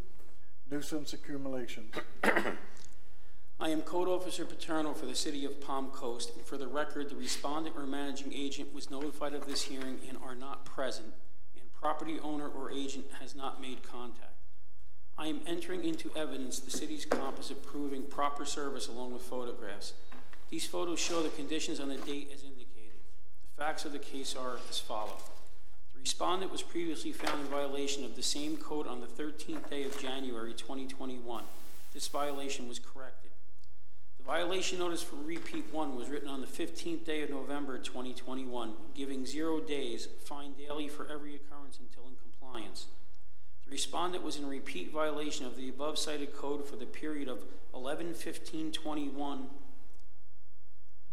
nuisance 0.69 1.13
accumulation. 1.13 1.85
I 3.65 3.69
am 3.69 3.81
Code 3.81 4.07
Officer 4.07 4.45
Paterno 4.45 4.93
for 4.93 5.07
the 5.07 5.15
City 5.15 5.43
of 5.43 5.59
Palm 5.59 5.87
Coast, 5.87 6.35
and 6.35 6.45
for 6.45 6.55
the 6.55 6.67
record, 6.67 7.09
the 7.09 7.15
respondent 7.15 7.75
or 7.75 7.87
managing 7.87 8.31
agent 8.31 8.71
was 8.75 8.91
notified 8.91 9.33
of 9.33 9.47
this 9.47 9.63
hearing 9.63 9.97
and 10.07 10.19
are 10.23 10.35
not 10.35 10.65
present, 10.65 11.11
and 11.59 11.73
property 11.73 12.19
owner 12.19 12.47
or 12.47 12.71
agent 12.71 13.07
has 13.19 13.33
not 13.33 13.59
made 13.59 13.81
contact. 13.81 14.35
I 15.17 15.25
am 15.25 15.41
entering 15.47 15.83
into 15.83 16.11
evidence 16.15 16.59
the 16.59 16.69
city's 16.69 17.07
composite 17.07 17.65
proving 17.65 18.03
proper 18.03 18.45
service 18.45 18.87
along 18.87 19.13
with 19.13 19.23
photographs. 19.23 19.93
These 20.51 20.67
photos 20.67 20.99
show 20.99 21.23
the 21.23 21.29
conditions 21.29 21.79
on 21.79 21.89
the 21.89 21.97
date 21.97 22.29
as 22.35 22.43
indicated. 22.43 22.99
The 23.55 23.63
facts 23.63 23.83
of 23.83 23.93
the 23.93 23.97
case 23.97 24.35
are 24.35 24.59
as 24.69 24.77
follows. 24.77 25.23
The 25.95 26.01
respondent 26.01 26.51
was 26.51 26.61
previously 26.61 27.13
found 27.13 27.41
in 27.41 27.47
violation 27.47 28.05
of 28.05 28.15
the 28.15 28.21
same 28.21 28.57
code 28.57 28.85
on 28.85 29.01
the 29.01 29.07
13th 29.07 29.71
day 29.71 29.85
of 29.85 29.99
January 29.99 30.53
2021. 30.53 31.43
This 31.95 32.07
violation 32.07 32.67
was 32.67 32.77
corrected. 32.77 33.24
Violation 34.25 34.79
notice 34.79 35.03
for 35.03 35.17
repeat 35.17 35.65
one 35.71 35.95
was 35.95 36.09
written 36.09 36.27
on 36.29 36.41
the 36.41 36.47
15th 36.47 37.05
day 37.05 37.21
of 37.21 37.29
November 37.29 37.77
2021, 37.77 38.73
giving 38.95 39.23
zero 39.23 39.59
days, 39.59 40.07
fine 40.23 40.53
daily 40.53 40.87
for 40.87 41.07
every 41.11 41.35
occurrence 41.35 41.77
until 41.79 42.09
in 42.09 42.15
compliance. 42.15 42.87
The 43.65 43.71
respondent 43.71 44.23
was 44.23 44.37
in 44.37 44.47
repeat 44.47 44.91
violation 44.91 45.45
of 45.45 45.55
the 45.55 45.69
above 45.69 45.99
cited 45.99 46.35
code 46.35 46.67
for 46.67 46.75
the 46.75 46.87
period 46.87 47.27
of 47.27 47.43
11-15-21 47.75 49.45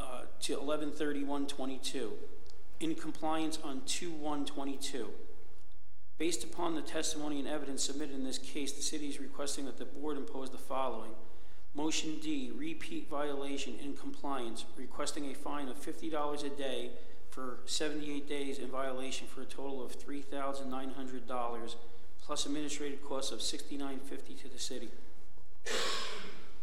uh, 0.01 0.23
to 0.41 0.57
11-31-22, 0.57 2.13
in 2.81 2.95
compliance 2.95 3.59
on 3.63 3.83
2-1-22. 3.83 5.05
Based 6.17 6.45
upon 6.45 6.75
the 6.75 6.83
testimony 6.83 7.41
and 7.41 7.49
evidence 7.49 7.85
submitted 7.85 8.15
in 8.15 8.25
this 8.25 8.39
case, 8.39 8.73
the 8.73 8.83
city 8.83 9.09
is 9.09 9.21
requesting 9.21 9.67
that 9.67 9.77
the 9.77 9.85
board 9.85 10.17
impose 10.17 10.49
the 10.49 10.57
following. 10.57 11.11
Motion 11.75 12.19
D, 12.21 12.53
repeat 12.55 13.09
violation 13.09 13.75
in 13.83 13.95
compliance, 13.95 14.65
requesting 14.77 15.31
a 15.31 15.35
fine 15.35 15.69
of 15.69 15.81
$50 15.81 16.45
a 16.45 16.49
day 16.51 16.91
for 17.31 17.61
78 17.65 18.29
days 18.29 18.59
in 18.59 18.69
violation 18.69 19.27
for 19.27 19.41
a 19.41 19.47
total 19.47 19.83
of 19.83 19.99
$3,900 19.99 21.75
plus 22.23 22.47
administrative 22.47 23.03
costs 23.03 23.33
of 23.33 23.39
$69.50 23.41 24.43
to 24.43 24.49
the 24.49 24.59
city. 24.59 24.91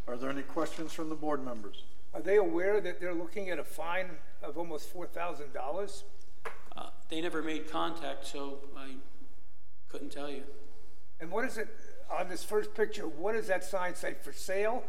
Are 0.08 0.16
there 0.16 0.30
any 0.30 0.44
questions 0.44 0.94
from 0.94 1.10
the 1.10 1.16
board 1.16 1.44
members? 1.44 1.84
Are 2.14 2.22
they 2.22 2.38
aware 2.38 2.80
that 2.82 3.00
they're 3.00 3.14
looking 3.14 3.50
at 3.50 3.58
a 3.60 3.64
fine 3.64 4.10
of 4.42 4.58
almost 4.58 4.90
four 4.90 5.06
thousand 5.06 5.54
dollars? 5.54 6.04
Uh, 6.76 6.90
They 7.10 7.22
never 7.22 7.44
made 7.44 7.70
contact, 7.70 8.26
so 8.26 8.60
I 8.76 8.96
couldn't 9.90 10.12
tell 10.12 10.30
you. 10.30 10.44
And 11.20 11.30
what 11.30 11.46
is 11.46 11.58
it, 11.58 11.68
on 12.12 12.30
this 12.30 12.44
first 12.44 12.74
picture, 12.74 13.04
what 13.08 13.34
does 13.34 13.46
that 13.48 13.64
sign 13.64 13.94
say, 13.94 14.16
for 14.22 14.34
sale? 14.34 14.84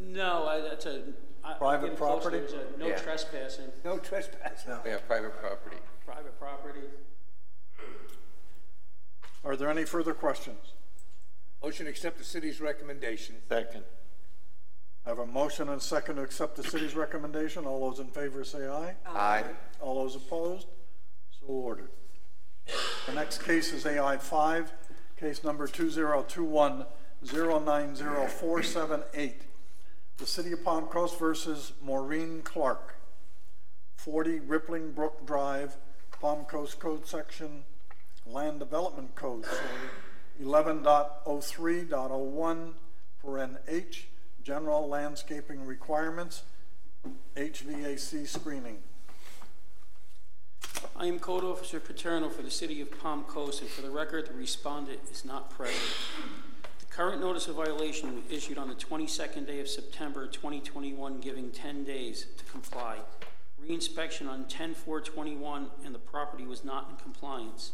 No, 0.00 0.46
I, 0.46 0.60
that's 0.60 0.86
a. 0.86 1.02
I- 1.44 1.52
I'm 1.52 1.58
Private 1.58 1.82
getting 1.82 1.96
close. 1.96 2.22
property? 2.22 2.38
There's 2.40 2.52
a 2.54 2.78
no 2.78 2.88
Yeah. 2.88 2.96
trespassing, 2.96 3.70
No 3.84 3.98
trespassing. 3.98 4.72
Yeah, 4.84 4.98
private 5.06 5.36
property. 5.40 5.76
private 6.04 6.38
property. 6.38 6.80
Are 9.44 9.54
there 9.56 9.68
any 9.70 9.84
further 9.84 10.12
questions? 10.14 10.72
Motion 11.62 11.86
to 11.86 11.90
accept 11.90 12.18
the 12.18 12.24
city's 12.24 12.60
recommendation. 12.60 13.36
Second. 13.48 13.84
I 15.04 15.10
have 15.10 15.18
a 15.20 15.26
motion 15.26 15.68
and 15.68 15.80
second 15.80 16.16
to 16.16 16.22
accept 16.22 16.56
the 16.56 16.64
city's 16.64 16.96
recommendation. 16.96 17.64
All 17.64 17.88
those 17.90 18.00
in 18.00 18.08
favor 18.08 18.42
say 18.42 18.66
aye. 18.66 18.96
Aye. 19.06 19.44
All 19.80 19.94
those 20.02 20.16
opposed? 20.16 20.66
So 21.40 21.46
ordered. 21.46 21.90
The 23.06 23.12
next 23.12 23.42
case 23.44 23.72
is 23.72 23.86
AI 23.86 24.16
five, 24.16 24.72
case 25.16 25.44
number 25.44 25.68
two 25.68 25.90
zero 25.90 26.24
two 26.26 26.42
one 26.42 26.86
zero 27.24 27.60
nine 27.60 27.94
zero 27.94 28.26
four 28.26 28.64
seven 28.64 29.02
eight. 29.14 29.42
The 30.18 30.26
City 30.26 30.52
of 30.52 30.64
Palm 30.64 30.86
Coast 30.86 31.18
versus 31.18 31.72
Maureen 31.82 32.40
Clark, 32.42 32.94
forty 33.98 34.40
Rippling 34.40 34.92
Brook 34.92 35.26
Drive, 35.26 35.76
Palm 36.20 36.46
Coast 36.46 36.80
Code 36.80 37.06
Section, 37.06 37.64
Land 38.24 38.58
Development 38.58 39.14
Code, 39.14 39.44
so 39.44 39.58
eleven 40.40 40.82
dot 40.82 41.20
oh 41.26 41.42
three 41.42 41.84
dot 41.84 42.10
oh 42.10 42.22
one, 42.22 42.76
paren 43.22 43.58
H, 43.68 44.08
general 44.42 44.88
landscaping 44.88 45.66
requirements, 45.66 46.44
HVAC 47.36 48.26
screening. 48.26 48.78
I 50.96 51.06
am 51.06 51.18
Code 51.18 51.44
Officer 51.44 51.78
Paterno 51.78 52.30
for 52.30 52.40
the 52.40 52.50
City 52.50 52.80
of 52.80 52.90
Palm 53.00 53.24
Coast, 53.24 53.60
and 53.60 53.68
for 53.68 53.82
the 53.82 53.90
record, 53.90 54.28
the 54.28 54.32
respondent 54.32 55.00
is 55.12 55.26
not 55.26 55.50
present. 55.50 55.78
Current 56.96 57.20
notice 57.20 57.46
of 57.46 57.56
violation 57.56 58.22
issued 58.30 58.56
on 58.56 58.68
the 58.68 58.74
22nd 58.74 59.46
day 59.46 59.60
of 59.60 59.68
September 59.68 60.26
2021, 60.26 61.20
giving 61.20 61.50
10 61.50 61.84
days 61.84 62.26
to 62.38 62.44
comply. 62.46 63.00
Reinspection 63.62 64.30
on 64.30 64.46
10/4/21, 64.46 65.68
and 65.84 65.94
the 65.94 65.98
property 65.98 66.46
was 66.46 66.64
not 66.64 66.88
in 66.88 66.96
compliance. 66.96 67.72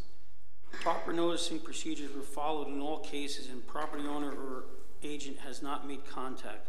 Proper 0.72 1.12
noticing 1.12 1.60
procedures 1.60 2.12
were 2.12 2.24
followed 2.24 2.66
in 2.66 2.80
all 2.80 2.98
cases, 2.98 3.46
and 3.46 3.64
property 3.64 4.04
owner 4.08 4.32
or 4.32 4.64
agent 5.04 5.38
has 5.38 5.62
not 5.62 5.86
made 5.86 6.04
contact. 6.04 6.66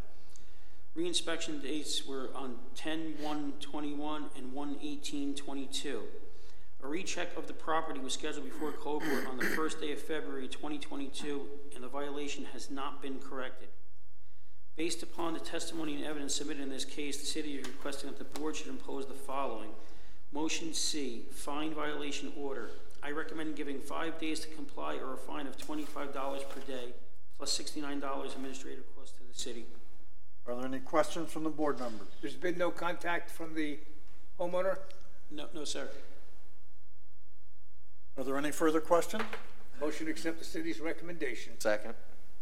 Reinspection 0.96 1.60
dates 1.60 2.06
were 2.06 2.30
on 2.36 2.60
10/1/21 2.76 4.30
and 4.36 4.54
1/18/22. 4.54 6.04
A 6.84 6.88
recheck 6.88 7.38
of 7.38 7.48
the 7.48 7.54
property 7.54 8.02
was 8.02 8.14
scheduled 8.14 8.44
before 8.44 8.74
Code 8.74 9.04
Board 9.04 9.26
on 9.28 9.38
the 9.38 9.46
first 9.46 9.80
day 9.80 9.94
of 9.94 10.00
February 10.00 10.50
2022, 10.50 11.42
and 11.76 11.82
the 11.82 11.88
violation 11.88 12.44
has 12.52 12.70
not 12.70 13.02
been 13.02 13.20
corrected. 13.20 13.70
Based 14.76 15.02
upon 15.02 15.34
the 15.34 15.40
testimony 15.40 15.96
and 15.96 16.04
evidence 16.04 16.36
submitted 16.36 16.62
in 16.62 16.70
this 16.70 16.84
case, 16.84 17.20
the 17.20 17.26
city 17.26 17.54
is 17.56 17.66
requesting 17.68 18.10
that 18.10 18.18
the 18.18 18.38
board 18.38 18.58
should 18.58 18.68
impose 18.68 19.06
the 19.06 19.14
following. 19.14 19.70
Motion 20.34 20.74
C, 20.74 21.24
fine 21.32 21.74
violation 21.74 22.34
order. 22.36 22.72
I 23.02 23.12
recommend 23.12 23.56
giving 23.56 23.80
five 23.80 24.20
days 24.20 24.42
to 24.42 24.50
comply 24.50 24.96
or 24.96 25.14
a 25.14 25.18
fine 25.18 25.48
of 25.48 25.56
$25 25.58 26.14
per 26.50 26.60
day, 26.68 26.94
plus 27.38 27.58
$69 27.58 28.36
administrative 28.36 28.84
costs 28.94 29.14
to 29.20 29.24
the 29.32 29.40
city. 29.40 29.66
Are 30.46 30.56
there 30.56 30.66
any 30.66 30.80
questions 30.80 31.32
from 31.32 31.46
the 31.46 31.50
board 31.50 31.80
members? 31.80 32.10
There's 32.20 32.36
been 32.36 32.58
no 32.58 32.72
contact 32.72 33.30
from 33.30 33.54
the 33.54 33.80
homeowner? 34.38 34.80
No, 35.32 35.46
no, 35.54 35.64
sir. 35.64 35.88
Are 38.18 38.24
there 38.24 38.38
any 38.38 38.52
further 38.52 38.80
questions? 38.80 39.24
Motion 39.82 40.06
to 40.06 40.12
accept 40.12 40.40
the 40.40 40.46
city's 40.46 40.80
recommendation. 40.80 41.54
Second. 41.60 41.96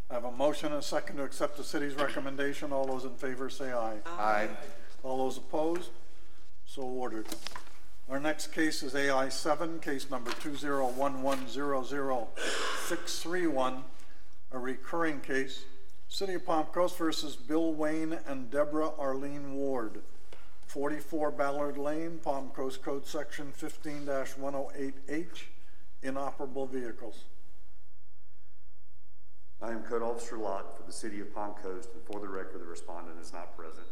I 0.10 0.16
have 0.16 0.26
a 0.26 0.32
motion 0.32 0.68
and 0.74 0.76
a 0.76 0.82
second 0.82 1.18
to 1.18 1.24
accept 1.24 1.56
the 1.56 1.64
city's 1.64 1.96
recommendation. 1.96 2.74
All 2.74 2.86
those 2.86 3.06
in 3.06 3.16
favor 3.16 3.50
say 3.50 3.72
aye. 3.72 4.00
Aye. 4.06 4.50
All 5.04 5.18
those 5.20 5.38
opposed? 5.38 5.92
So 6.66 6.82
ordered. 6.82 7.28
Our 8.10 8.20
next 8.20 8.48
case 8.48 8.84
is 8.84 8.94
AI 8.94 9.30
seven, 9.30 9.80
case 9.80 10.10
number 10.10 10.32
two 10.42 10.58
zero 10.58 10.88
one 10.88 11.22
one 11.24 11.48
zero 11.48 11.82
zero 11.84 12.28
six 12.86 13.20
three 13.20 13.48
one, 13.48 13.84
a 14.52 14.60
recurring 14.60 15.22
case. 15.22 15.64
City 16.10 16.34
of 16.34 16.46
Palm 16.46 16.66
Coast 16.66 16.98
versus 16.98 17.38
Bill 17.38 17.74
Wayne 17.74 18.20
and 18.28 18.52
Deborah 18.52 18.92
Arlene 19.00 19.54
Ward, 19.54 20.02
forty-four 20.68 21.32
Ballard 21.32 21.78
Lane, 21.78 22.20
Palm 22.22 22.50
Coast 22.50 22.84
Code 22.84 23.08
Section 23.08 23.54
fifteen 23.54 24.06
one 24.38 24.56
oh 24.56 24.70
eight 24.78 24.96
H, 25.08 25.48
inoperable 26.04 26.66
vehicles. 26.66 27.26
I 29.62 29.72
am 29.72 29.84
Code 29.84 30.02
Officer 30.02 30.38
Lott 30.38 30.76
for 30.76 30.84
the 30.84 30.92
City 30.92 31.20
of 31.20 31.34
Palm 31.34 31.54
Coast, 31.62 31.90
and 31.94 32.04
for 32.04 32.20
the 32.20 32.28
record, 32.28 32.62
the 32.62 32.66
respondent 32.66 33.20
is 33.22 33.32
not 33.32 33.56
present. 33.56 33.86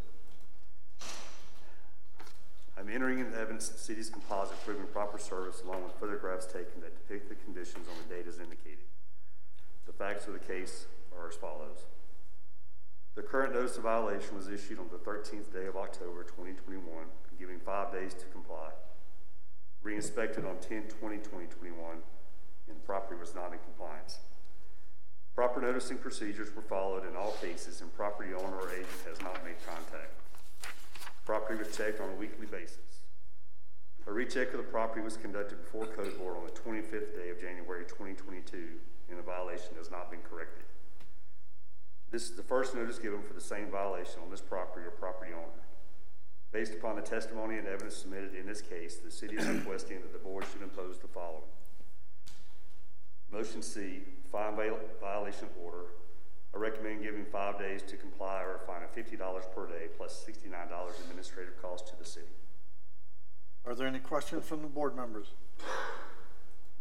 I'm 2.78 2.90
entering 2.90 3.20
into 3.20 3.38
evidence 3.38 3.70
the 3.70 3.78
city's 3.78 4.10
composite 4.10 4.58
proving 4.66 4.88
proper 4.88 5.18
service 5.20 5.62
along 5.66 5.84
with 5.84 5.94
photographs 6.00 6.46
taken 6.46 6.82
that 6.82 6.96
depict 6.96 7.30
the 7.30 7.36
conditions 7.36 7.88
on 7.88 7.96
the 8.08 8.16
date 8.16 8.26
as 8.28 8.40
indicated. 8.40 8.88
The 9.86 9.94
facts 9.94 10.28
of 10.28 10.34
the 10.34 10.40
case 10.40 10.86
are 11.16 11.28
as 11.28 11.36
follows. 11.36 11.86
The 13.16 13.22
current 13.22 13.54
notice 13.54 13.76
of 13.78 13.84
violation 13.84 14.36
was 14.36 14.48
issued 14.48 14.80
on 14.80 14.88
the 14.92 14.98
13th 14.98 15.52
day 15.52 15.66
of 15.66 15.76
October 15.76 16.24
2021, 16.24 16.82
giving 17.38 17.60
five 17.60 17.92
days 17.92 18.14
to 18.14 18.26
comply. 18.28 18.70
Re-inspected 19.82 20.46
on 20.46 20.58
10/20/2021, 20.58 22.04
and 22.68 22.76
the 22.76 22.86
property 22.86 23.20
was 23.20 23.34
not 23.34 23.54
in 23.54 23.60
compliance. 23.60 24.20
Proper 25.34 25.62
noticing 25.62 25.98
procedures 25.98 26.54
were 26.54 26.62
followed 26.62 27.06
in 27.06 27.16
all 27.16 27.32
cases, 27.34 27.82
and 27.82 27.94
property 27.96 28.34
owner 28.34 28.58
or 28.58 28.70
agent 28.72 29.02
has 29.08 29.22
not 29.22 29.44
made 29.46 29.56
contact. 29.66 30.12
Property 31.26 31.58
was 31.58 31.76
checked 31.76 32.02
on 32.02 32.10
a 32.10 32.16
weekly 32.16 32.46
basis. 32.46 33.04
A 34.06 34.12
recheck 34.12 34.52
of 34.54 34.58
the 34.58 34.64
property 34.64 35.02
was 35.02 35.16
conducted 35.18 35.62
before 35.64 35.86
Code 35.86 36.18
Board 36.18 36.36
on 36.36 36.46
the 36.46 36.52
25th 36.52 37.16
day 37.16 37.30
of 37.30 37.40
January 37.40 37.86
2022, 37.86 38.82
and 39.08 39.20
the 39.20 39.24
violation 39.24 39.76
has 39.76 39.92
not 39.92 40.10
been 40.10 40.22
corrected. 40.24 40.66
This 42.10 42.24
is 42.24 42.36
the 42.36 42.44
first 42.44 42.74
notice 42.74 42.98
given 42.98 43.22
for 43.22 43.34
the 43.34 43.42
same 43.42 43.70
violation 43.70 44.22
on 44.24 44.32
this 44.32 44.42
property 44.42 44.86
or 44.86 44.92
property 44.92 45.32
owner. 45.32 45.64
Based 46.52 46.74
upon 46.74 46.96
the 46.96 47.02
testimony 47.02 47.58
and 47.58 47.68
evidence 47.68 47.96
submitted 47.98 48.34
in 48.34 48.46
this 48.48 48.62
case, 48.62 48.98
the 48.98 49.12
city 49.12 49.36
is 49.36 49.46
requesting 49.48 50.02
that 50.02 50.12
the 50.12 50.18
board 50.20 50.46
should 50.52 50.64
impose 50.64 50.98
the 50.98 51.08
following. 51.08 51.44
Motion 53.32 53.62
C, 53.62 54.00
fine 54.32 54.56
viol- 54.56 54.80
violation 55.00 55.48
order. 55.64 55.86
I 56.56 56.58
recommend 56.58 57.04
giving 57.04 57.26
five 57.26 57.60
days 57.60 57.84
to 57.84 57.96
comply 57.98 58.42
or 58.42 58.56
a 58.56 58.60
fine 58.66 58.82
of 58.82 58.90
fifty 58.90 59.16
dollars 59.16 59.46
per 59.54 59.68
day 59.68 59.86
plus 59.96 60.12
plus 60.14 60.26
sixty-nine 60.26 60.70
dollars 60.70 60.96
administrative 61.04 61.62
cost 61.62 61.86
to 61.90 61.96
the 62.00 62.06
city. 62.06 62.26
Are 63.68 63.76
there 63.76 63.86
any 63.86 64.00
questions 64.00 64.44
from 64.46 64.64
the 64.64 64.68
board 64.68 64.96
members? 64.96 65.28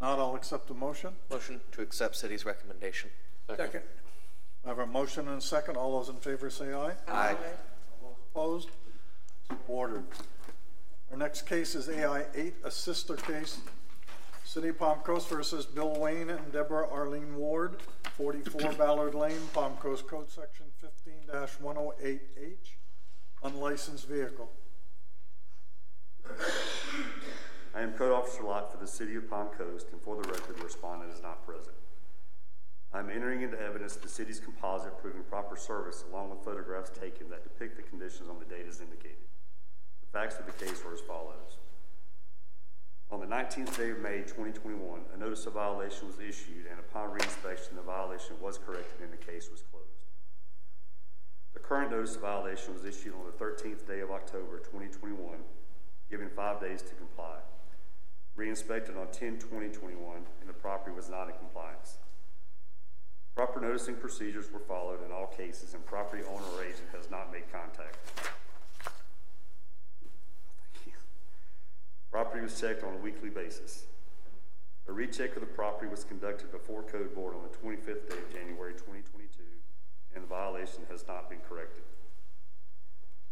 Not, 0.01 0.19
I'll 0.19 0.37
accept 0.37 0.69
the 0.69 0.75
motion. 0.75 1.11
Motion 1.31 1.61
to 1.73 1.83
accept 1.83 2.17
city's 2.17 2.47
recommendation. 2.47 3.11
Second. 3.55 3.83
I 4.65 4.69
have 4.69 4.79
a 4.79 4.87
motion 4.87 5.29
and 5.29 5.39
a 5.39 5.41
second. 5.43 5.77
All 5.77 5.99
those 5.99 6.09
in 6.09 6.17
favor 6.17 6.49
say 6.49 6.73
aye. 6.73 6.93
Aye. 7.09 7.37
Opposed? 8.33 8.71
Ordered. 9.69 10.05
Our 11.11 11.17
next 11.17 11.43
case 11.43 11.75
is 11.75 11.89
AI 11.89 12.25
eight, 12.35 12.55
a 12.65 12.71
sister 12.71 13.17
case. 13.17 13.61
City 14.45 14.69
of 14.69 14.79
Palm 14.79 15.01
Coast 15.01 15.29
versus 15.29 15.67
Bill 15.67 15.95
Wayne 16.01 16.31
and 16.31 16.53
Deborah 16.53 16.89
Arlene 16.91 17.37
Ward, 17.37 17.77
forty-four 18.17 18.73
Ballard 18.73 19.15
Lane, 19.15 19.41
Palm 19.53 19.77
Coast 19.77 20.07
Code 20.07 20.31
Section 20.31 20.67
15-108H, 21.31 22.77
unlicensed 23.43 24.09
vehicle. 24.09 24.51
I 27.75 27.83
am 27.83 27.93
Code 27.93 28.13
Officer 28.13 28.43
Locke 28.43 28.73
for 28.73 28.79
the 28.79 28.87
City 28.87 29.17
of 29.17 29.29
Palm 29.29 29.49
Coast, 29.49 29.89
and 29.93 30.01
for 30.01 30.17
the 30.17 30.27
record, 30.29 30.57
the 30.57 30.65
respondent 30.65 31.13
is 31.13 31.23
not 31.23 31.45
present. 31.47 31.77
I 32.93 33.01
am 33.01 33.11
entering 33.11 33.43
into 33.43 33.61
evidence 33.61 33.97
the 33.97 34.09
city's 34.09 34.41
composite 34.41 34.99
proving 35.01 35.23
proper 35.25 35.57
service 35.57 36.05
along 36.11 36.31
with 36.31 36.43
photographs 36.43 36.91
taken 36.91 37.29
that 37.29 37.43
depict 37.45 37.77
the 37.77 37.83
conditions 37.83 38.31
on 38.31 38.39
the 38.39 38.47
date 38.47 38.65
as 38.67 38.81
indicated. 38.81 39.19
Facts 40.13 40.39
of 40.39 40.47
the 40.47 40.53
case 40.65 40.83
are 40.85 40.95
as 40.95 41.01
follows. 41.01 41.59
On 43.11 43.21
the 43.21 43.27
19th 43.27 43.77
day 43.77 43.91
of 43.91 44.01
May 44.01 44.19
2021, 44.23 45.01
a 45.15 45.17
notice 45.17 45.47
of 45.47 45.55
violation 45.55 46.07
was 46.07 46.19
issued, 46.19 46.67
and 46.71 46.79
upon 46.79 47.11
reinspection, 47.11 47.75
the 47.75 47.83
violation 47.83 48.39
was 48.41 48.59
corrected 48.59 49.01
and 49.03 49.13
the 49.13 49.17
case 49.17 49.49
was 49.51 49.63
closed. 49.63 49.87
The 51.55 51.61
current 51.61 51.91
notice 51.91 52.17
of 52.17 52.23
violation 52.23 52.75
was 52.75 52.85
issued 52.85 53.15
on 53.15 53.25
the 53.27 53.33
13th 53.45 53.87
day 53.87 54.01
of 54.01 54.11
October 54.11 54.59
2021, 54.59 55.39
given 56.11 56.29
five 56.29 56.61
days 56.61 56.83
to 56.83 56.95
comply. 56.95 57.39
Reinspected 58.37 58.97
on 58.97 59.09
10/2021, 59.09 60.27
and 60.41 60.49
the 60.49 60.53
property 60.53 60.95
was 60.95 61.09
not 61.09 61.29
in 61.29 61.37
compliance. 61.37 61.99
Proper 63.35 63.61
noticing 63.61 63.97
procedures 63.97 64.51
were 64.51 64.61
followed 64.61 65.03
in 65.05 65.13
all 65.13 65.27
cases, 65.27 65.75
and 65.75 65.85
property 65.85 66.23
owner 66.25 66.45
or 66.55 66.63
agent 66.63 66.89
has 66.93 67.11
not 67.11 67.33
made 67.33 67.51
contact. 67.53 67.97
Thank 70.73 70.87
you. 70.87 70.93
Property 72.11 72.43
was 72.43 72.59
checked 72.59 72.83
on 72.83 72.95
a 72.95 72.99
weekly 72.99 73.29
basis. 73.29 73.85
A 74.89 74.93
recheck 74.93 75.35
of 75.35 75.41
the 75.41 75.47
property 75.47 75.91
was 75.91 76.05
conducted 76.05 76.51
before 76.51 76.83
Code 76.83 77.15
Board 77.15 77.35
on 77.35 77.43
the 77.43 77.57
25th 77.57 78.09
day 78.09 78.17
of 78.17 78.33
January 78.33 78.73
2022, 78.73 79.29
and 80.15 80.25
the 80.25 80.29
violation 80.29 80.85
has 80.91 81.07
not 81.07 81.29
been 81.29 81.41
corrected. 81.47 81.85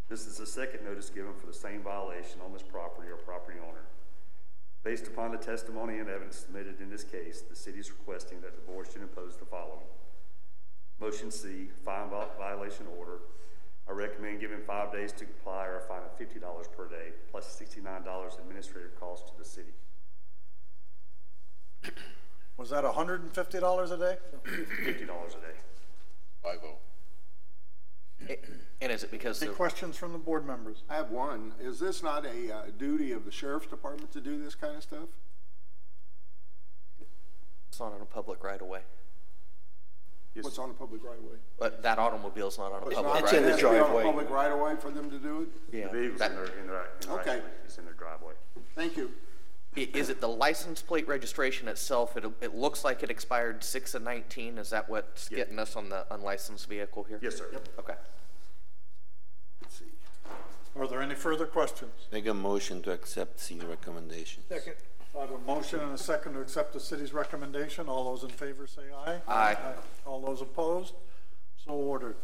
This 0.07 0.27
is 0.27 0.37
the 0.37 0.45
second 0.45 0.85
notice 0.85 1.09
given 1.09 1.33
for 1.33 1.47
the 1.47 1.53
same 1.53 1.81
violation 1.81 2.39
on 2.45 2.53
this 2.53 2.61
property 2.61 3.09
or 3.09 3.17
property 3.17 3.57
owner. 3.59 3.85
Based 4.83 5.07
upon 5.07 5.31
the 5.31 5.37
testimony 5.37 5.97
and 5.97 6.07
evidence 6.07 6.37
submitted 6.37 6.79
in 6.79 6.89
this 6.89 7.03
case, 7.03 7.41
the 7.41 7.55
city 7.55 7.79
is 7.79 7.91
requesting 7.91 8.39
that 8.41 8.55
the 8.55 8.61
board 8.61 8.87
should 8.91 9.01
impose 9.01 9.35
the 9.35 9.45
following. 9.45 9.87
Motion 11.01 11.31
C, 11.31 11.69
fine 11.83 12.09
violation 12.09 12.85
order. 12.97 13.19
I 13.89 13.93
recommend 13.93 14.41
giving 14.41 14.59
five 14.61 14.91
days 14.91 15.13
to 15.13 15.25
comply 15.25 15.65
or 15.65 15.77
a 15.77 15.81
fine 15.81 16.03
of 16.03 16.17
fifty 16.17 16.39
dollars 16.39 16.67
per 16.75 16.87
day 16.87 17.13
plus 17.31 17.45
plus 17.45 17.57
sixty-nine 17.57 18.03
dollars 18.03 18.33
administrative 18.39 18.99
costs 18.99 19.29
to 19.31 19.37
the 19.37 19.45
city. 19.45 19.73
Was 22.57 22.71
that 22.71 22.83
hundred 22.83 23.21
and 23.21 23.31
fifty 23.31 23.59
dollars 23.59 23.91
a 23.91 23.97
day? 23.97 24.17
Fifty 24.83 25.05
dollars 25.05 25.33
a 25.33 25.37
day. 25.37 25.57
Five 26.43 26.59
oh. 26.65 26.77
And 28.81 28.91
is 28.91 29.03
it 29.03 29.11
because 29.11 29.41
Any 29.41 29.49
the, 29.49 29.55
questions 29.55 29.95
from 29.95 30.11
the 30.11 30.17
board 30.17 30.45
members? 30.45 30.83
I 30.89 30.95
have 30.95 31.11
one. 31.11 31.53
Is 31.59 31.79
this 31.79 32.01
not 32.01 32.25
a 32.25 32.53
uh, 32.53 32.61
duty 32.77 33.11
of 33.11 33.25
the 33.25 33.31
sheriff's 33.31 33.67
department 33.67 34.11
to 34.13 34.21
do 34.21 34.43
this 34.43 34.55
kind 34.55 34.75
of 34.75 34.83
stuff? 34.83 35.07
it's 37.69 37.79
not 37.79 37.93
on 37.93 38.01
a 38.01 38.05
public 38.05 38.43
right 38.43 38.59
of 38.59 38.67
way? 38.67 38.79
What's 40.43 40.59
on 40.59 40.69
a 40.69 40.73
public 40.73 41.03
right 41.03 41.17
of 41.17 41.23
way? 41.23 41.37
But 41.59 41.81
that 41.83 41.97
automobile's 41.99 42.57
not 42.57 42.71
on 42.71 42.83
a 42.83 42.85
It's 42.87 42.95
public 42.95 43.13
not- 43.13 43.23
right 43.23 43.33
it 43.33 43.37
of 43.37 43.43
way. 43.45 43.51
has 43.51 43.59
to 43.59 43.69
be 43.69 43.77
on 43.79 43.99
a 43.99 44.03
Public 44.03 44.29
right 44.29 44.51
of 44.51 44.59
way 44.59 44.75
for 44.75 44.91
them 44.91 45.09
to 45.09 45.17
do 45.17 45.41
it? 45.43 45.75
Yeah. 45.75 45.87
The 45.87 45.97
vehicle's 45.99 46.19
That- 46.19 46.31
in 46.31 46.37
their, 46.37 46.45
in 46.45 46.67
their, 46.67 46.85
in 47.01 47.07
their, 47.09 47.19
Okay. 47.19 47.41
it's 47.65 47.77
in 47.77 47.85
their 47.85 47.93
driveway. 47.93 48.33
Thank 48.75 48.97
you. 48.97 49.11
I- 49.75 49.89
Is 49.93 50.09
it 50.09 50.21
the 50.21 50.27
license 50.29 50.81
plate 50.81 51.07
registration 51.07 51.67
itself? 51.67 52.17
It, 52.17 52.25
it 52.41 52.55
looks 52.55 52.83
like 52.83 53.03
it 53.03 53.11
expired 53.11 53.63
six 53.63 53.93
of 53.93 54.01
nineteen. 54.01 54.57
Is 54.57 54.69
that 54.71 54.89
what's 54.89 55.29
Yeah. 55.29 55.37
getting 55.37 55.59
us 55.59 55.75
on 55.75 55.89
the 55.89 56.05
unlicensed 56.13 56.67
vehicle 56.67 57.03
here? 57.03 57.19
Yes, 57.21 57.37
sir. 57.37 57.49
Okay. 57.79 57.95
Let's 59.61 59.77
see. 59.79 59.85
Are 60.75 60.87
there 60.87 61.01
any 61.01 61.15
further 61.15 61.45
questions? 61.45 62.07
Make 62.11 62.25
a 62.27 62.33
motion 62.33 62.81
to 62.83 62.91
accept 62.91 63.39
C 63.39 63.59
recommendation. 63.59 64.43
Second. 64.49 64.75
I 65.15 65.21
have 65.21 65.31
a 65.31 65.37
motion 65.39 65.79
and 65.79 65.93
a 65.93 65.97
second 65.97 66.33
to 66.33 66.41
accept 66.41 66.73
the 66.73 66.79
city's 66.79 67.13
recommendation. 67.13 67.87
All 67.87 68.03
those 68.15 68.23
in 68.23 68.29
favor 68.29 68.67
say 68.67 68.83
aye. 69.05 69.19
Aye. 69.27 69.57
All 70.05 70.21
those 70.21 70.41
opposed? 70.41 70.93
So 71.65 71.71
ordered. 71.71 72.15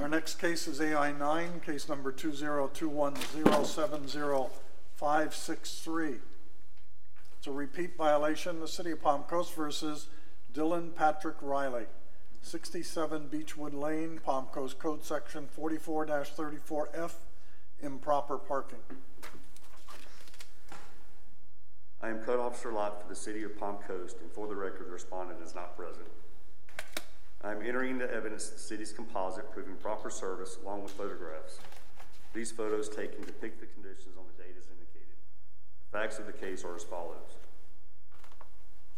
Our 0.00 0.08
next 0.08 0.36
case 0.36 0.66
is 0.66 0.80
AI 0.80 1.12
nine, 1.12 1.60
case 1.64 1.88
number 1.88 2.10
two 2.10 2.32
zero 2.32 2.68
two 2.72 2.88
one 2.88 3.14
zero 3.32 3.62
seven 3.64 4.08
zero 4.08 4.50
five 4.94 5.34
six 5.34 5.78
three. 5.78 6.16
It's 7.38 7.46
a 7.46 7.52
repeat 7.52 7.96
violation, 7.96 8.60
the 8.60 8.68
city 8.68 8.92
of 8.92 9.02
Palm 9.02 9.24
Coast 9.24 9.54
versus 9.54 10.06
Dylan 10.54 10.94
Patrick 10.94 11.36
Riley, 11.42 11.84
sixty-seven 12.40 13.28
Beechwood 13.28 13.74
Lane, 13.74 14.20
Palm 14.24 14.46
Coast 14.46 14.78
Code 14.78 15.04
Section 15.04 15.48
forty-four 15.48 16.06
thirty-four 16.06 16.88
F, 16.94 17.16
improper 17.80 18.38
parking. 18.38 18.78
I 22.04 22.08
am 22.08 22.18
Code 22.18 22.40
Officer 22.40 22.72
Locke 22.72 23.00
for 23.00 23.08
the 23.08 23.14
City 23.14 23.44
of 23.44 23.56
Palm 23.56 23.76
Coast, 23.86 24.16
and 24.20 24.32
for 24.32 24.48
the 24.48 24.56
record, 24.56 24.88
the 24.88 24.92
respondent 24.92 25.38
is 25.40 25.54
not 25.54 25.76
present. 25.76 26.08
I 27.44 27.52
am 27.52 27.62
entering 27.62 27.92
into 27.92 28.12
evidence 28.12 28.48
the 28.48 28.58
city's 28.58 28.92
composite 28.92 29.52
proving 29.52 29.76
proper 29.76 30.10
service 30.10 30.58
along 30.64 30.82
with 30.82 30.90
photographs. 30.92 31.60
These 32.34 32.50
photos 32.50 32.88
taken 32.88 33.22
depict 33.24 33.60
the 33.60 33.66
conditions 33.66 34.16
on 34.18 34.24
the 34.26 34.42
date 34.42 34.56
as 34.58 34.66
indicated. 34.66 35.14
The 35.92 35.96
facts 35.96 36.18
of 36.18 36.26
the 36.26 36.32
case 36.32 36.64
are 36.64 36.74
as 36.74 36.82
follows. 36.82 37.36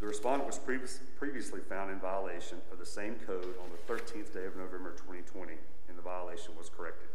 The 0.01 0.07
respondent 0.07 0.47
was 0.47 0.59
previous, 0.59 0.99
previously 1.19 1.61
found 1.61 1.91
in 1.91 1.99
violation 1.99 2.57
of 2.73 2.79
the 2.79 2.87
same 2.87 3.17
code 3.27 3.55
on 3.63 3.69
the 3.69 3.93
13th 3.93 4.33
day 4.33 4.47
of 4.47 4.57
November 4.57 4.93
2020, 4.93 5.53
and 5.89 5.99
the 5.99 6.03
violation 6.03 6.57
was 6.57 6.71
corrected. 6.71 7.09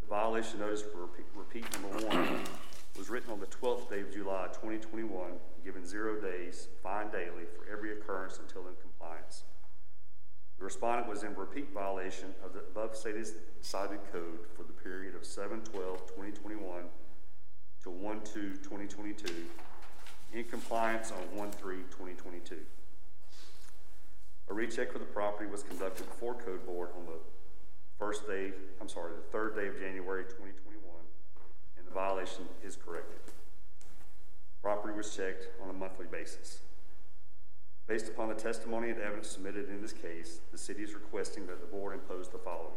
The 0.00 0.06
violation 0.06 0.60
notice 0.60 0.80
for 0.80 1.08
repeat 1.34 1.66
number 1.74 2.06
one 2.06 2.40
was 2.96 3.10
written 3.10 3.30
on 3.30 3.40
the 3.40 3.46
12th 3.46 3.90
day 3.90 4.00
of 4.00 4.12
July 4.12 4.46
2021, 4.48 5.32
given 5.64 5.86
zero 5.86 6.20
days, 6.20 6.68
fined 6.82 7.12
daily 7.12 7.44
for 7.54 7.70
every 7.70 7.92
occurrence 7.92 8.38
until 8.38 8.66
in 8.68 8.74
compliance. 8.80 9.44
The 10.58 10.64
respondent 10.64 11.08
was 11.08 11.22
in 11.22 11.34
repeat 11.34 11.70
violation 11.72 12.34
of 12.42 12.54
the 12.54 12.60
above 12.60 12.96
stated 12.96 13.28
cited 13.60 14.00
code 14.10 14.46
for 14.56 14.62
the 14.62 14.72
period 14.72 15.14
of 15.14 15.26
7/12/2021 15.26 16.88
to 17.82 17.90
1/2/2022, 17.90 19.50
in 20.32 20.44
compliance 20.44 21.12
on 21.12 21.20
1/3/2022. 21.36 22.64
A 24.48 24.54
recheck 24.54 24.92
for 24.92 24.98
the 24.98 25.04
property 25.04 25.50
was 25.50 25.62
conducted 25.62 26.06
before 26.06 26.34
Code 26.34 26.64
Board 26.64 26.90
on 26.96 27.04
the 27.06 27.20
first 27.98 28.26
day, 28.26 28.54
I'm 28.80 28.88
sorry, 28.88 29.12
the 29.14 29.22
third 29.22 29.54
day 29.56 29.66
of 29.66 29.76
January 29.78 30.24
2021, 30.24 30.65
and 31.86 31.94
the 31.94 31.94
violation 31.94 32.44
is 32.64 32.76
corrected. 32.76 33.18
Property 34.62 34.94
was 34.94 35.14
checked 35.14 35.48
on 35.62 35.70
a 35.70 35.72
monthly 35.72 36.06
basis. 36.06 36.60
Based 37.86 38.08
upon 38.08 38.28
the 38.28 38.34
testimony 38.34 38.90
and 38.90 39.00
evidence 39.00 39.28
submitted 39.28 39.68
in 39.68 39.80
this 39.80 39.92
case, 39.92 40.40
the 40.50 40.58
city 40.58 40.82
is 40.82 40.94
requesting 40.94 41.46
that 41.46 41.60
the 41.60 41.66
board 41.66 41.94
impose 41.94 42.28
the 42.28 42.38
following. 42.38 42.74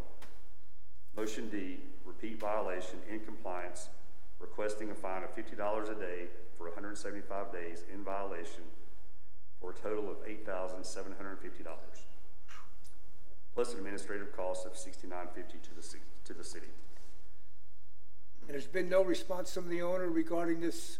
Motion 1.17 1.49
D, 1.49 1.79
repeat 2.05 2.39
violation 2.39 2.99
in 3.11 3.19
compliance, 3.21 3.89
requesting 4.39 4.91
a 4.91 4.93
fine 4.95 5.23
of 5.23 5.31
fifty 5.33 5.55
dollars 5.55 5.89
a 5.89 5.95
day 5.95 6.27
for 6.57 6.69
hundred 6.71 6.89
and 6.89 6.97
seventy-five 6.97 7.51
days 7.51 7.83
in 7.91 8.03
violation 8.03 8.63
for 9.59 9.71
a 9.71 9.73
total 9.73 10.09
of 10.09 10.17
eight 10.27 10.45
thousand 10.45 10.83
seven 10.85 11.11
hundred 11.17 11.31
and 11.31 11.39
fifty 11.39 11.63
dollars. 11.63 12.05
Plus 13.55 13.73
administrative 13.73 14.35
costs 14.37 14.65
of 14.65 14.77
sixty-nine 14.77 15.27
fifty 15.33 15.57
to 15.57 15.75
the 15.75 15.97
to 16.25 16.33
the 16.33 16.43
city. 16.43 16.67
And 18.49 18.55
there's 18.55 18.65
been 18.65 18.89
no 18.89 19.03
response 19.03 19.53
from 19.53 19.69
the 19.69 19.83
owner 19.83 20.07
regarding 20.09 20.59
this 20.59 20.97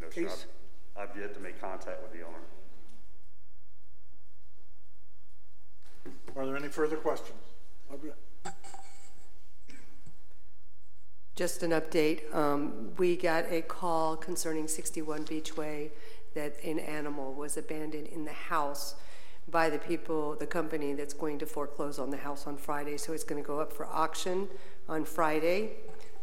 No, 0.00 0.08
sir, 0.08 0.22
case? 0.22 0.46
I've, 0.96 1.10
I've 1.10 1.16
yet 1.20 1.34
to 1.34 1.40
make 1.40 1.60
contact 1.60 2.00
with 2.02 2.12
the 2.14 2.22
owner. 2.24 2.38
Are 6.34 6.46
there 6.46 6.56
any 6.56 6.68
further 6.68 6.96
questions? 6.96 7.38
Barbara? 7.90 8.14
Just 11.36 11.62
an 11.62 11.72
update, 11.72 12.34
um, 12.34 12.92
we 12.96 13.14
got 13.14 13.44
a 13.50 13.60
call 13.60 14.16
concerning 14.16 14.66
61 14.66 15.26
Beachway 15.26 15.90
that 16.32 16.56
an 16.64 16.78
animal 16.78 17.34
was 17.34 17.58
abandoned 17.58 18.06
in 18.06 18.24
the 18.24 18.32
house 18.32 18.94
by 19.50 19.68
the 19.68 19.78
people, 19.78 20.36
the 20.36 20.46
company 20.46 20.94
that's 20.94 21.12
going 21.12 21.38
to 21.38 21.44
foreclose 21.44 21.98
on 21.98 22.08
the 22.08 22.16
house 22.16 22.46
on 22.46 22.56
Friday. 22.56 22.96
So 22.96 23.12
it's 23.12 23.24
going 23.24 23.42
to 23.42 23.46
go 23.46 23.60
up 23.60 23.74
for 23.74 23.84
auction 23.84 24.48
on 24.88 25.04
Friday, 25.04 25.70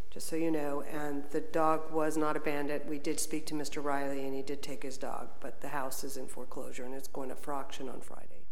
just 0.09 0.27
so 0.27 0.35
you 0.35 0.51
know. 0.51 0.83
And 0.91 1.23
the 1.31 1.41
dog 1.41 1.91
was 1.91 2.17
not 2.17 2.35
abandoned. 2.37 2.83
We 2.87 2.99
did 2.99 3.19
speak 3.19 3.45
to 3.47 3.53
Mr. 3.53 3.83
Riley 3.83 4.25
and 4.25 4.33
he 4.33 4.41
did 4.41 4.61
take 4.61 4.83
his 4.83 4.97
dog, 4.97 5.29
but 5.39 5.61
the 5.61 5.69
house 5.69 6.03
is 6.03 6.17
in 6.17 6.27
foreclosure 6.27 6.83
and 6.83 6.93
it's 6.93 7.07
going 7.07 7.31
up 7.31 7.39
for 7.39 7.53
auction 7.53 7.89
on 7.89 8.01
Friday. 8.01 8.45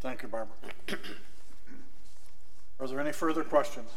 Thank 0.00 0.22
you, 0.22 0.28
Barbara. 0.28 0.56
Are 2.80 2.88
there 2.88 3.00
any 3.00 3.12
further 3.12 3.44
questions? 3.44 3.90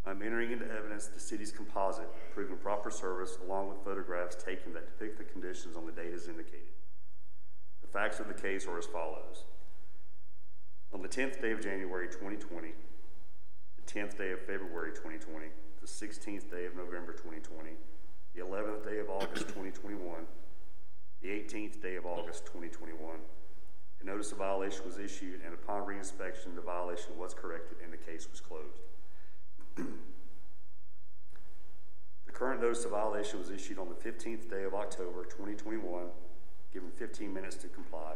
I'm 0.08 0.22
entering 0.22 0.54
into 0.54 0.66
evidence 0.72 1.08
the 1.08 1.20
city's 1.20 1.52
composite 1.52 2.08
proving 2.34 2.56
proper 2.56 2.90
service 2.90 3.38
along 3.46 3.68
with 3.68 3.84
photographs 3.84 4.38
taken 4.42 4.72
that 4.74 4.86
depict 4.86 5.18
the 5.18 5.26
conditions 5.26 5.76
on 5.76 5.86
the 5.86 5.92
date 5.92 6.14
as 6.14 6.30
indicated. 6.30 6.72
The 7.82 7.90
facts 7.90 8.22
of 8.22 8.30
the 8.30 8.34
case 8.34 8.66
are 8.68 8.78
as 8.78 8.86
follows. 8.86 9.44
On 10.94 11.02
the 11.02 11.10
10th 11.10 11.42
day 11.42 11.52
of 11.52 11.62
January 11.62 12.08
2020, 12.08 12.70
the 13.76 13.92
10th 13.92 14.18
day 14.18 14.32
of 14.32 14.40
February 14.40 14.92
2020, 14.92 15.48
the 15.82 15.88
16th 15.88 16.50
day 16.50 16.66
of 16.66 16.78
November 16.78 17.12
2020, 17.12 17.72
the 18.34 18.42
11th 18.42 18.86
day 18.86 19.00
of 19.00 19.10
August 19.10 19.50
2021, 19.50 20.00
the 21.22 21.28
18th 21.28 21.82
day 21.82 21.98
of 21.98 22.06
August 22.06 22.46
2021, 22.46 23.18
a 24.00 24.06
notice 24.06 24.32
of 24.32 24.38
violation 24.38 24.86
was 24.86 25.00
issued, 25.00 25.42
and 25.44 25.54
upon 25.54 25.82
reinspection, 25.82 26.56
the 26.56 26.62
violation 26.62 27.18
was 27.18 27.34
corrected 27.34 27.78
and 27.84 27.92
the 27.92 27.98
case 27.98 28.30
was 28.32 28.40
closed. 28.40 28.87
The 32.26 32.32
current 32.32 32.62
notice 32.62 32.86
of 32.86 32.92
violation 32.92 33.40
was 33.40 33.50
issued 33.50 33.78
on 33.78 33.90
the 33.90 33.96
15th 33.96 34.50
day 34.50 34.64
of 34.64 34.74
October 34.74 35.24
2021, 35.24 36.08
given 36.74 36.90
15 36.92 37.34
minutes 37.34 37.56
to 37.58 37.68
comply. 37.68 38.14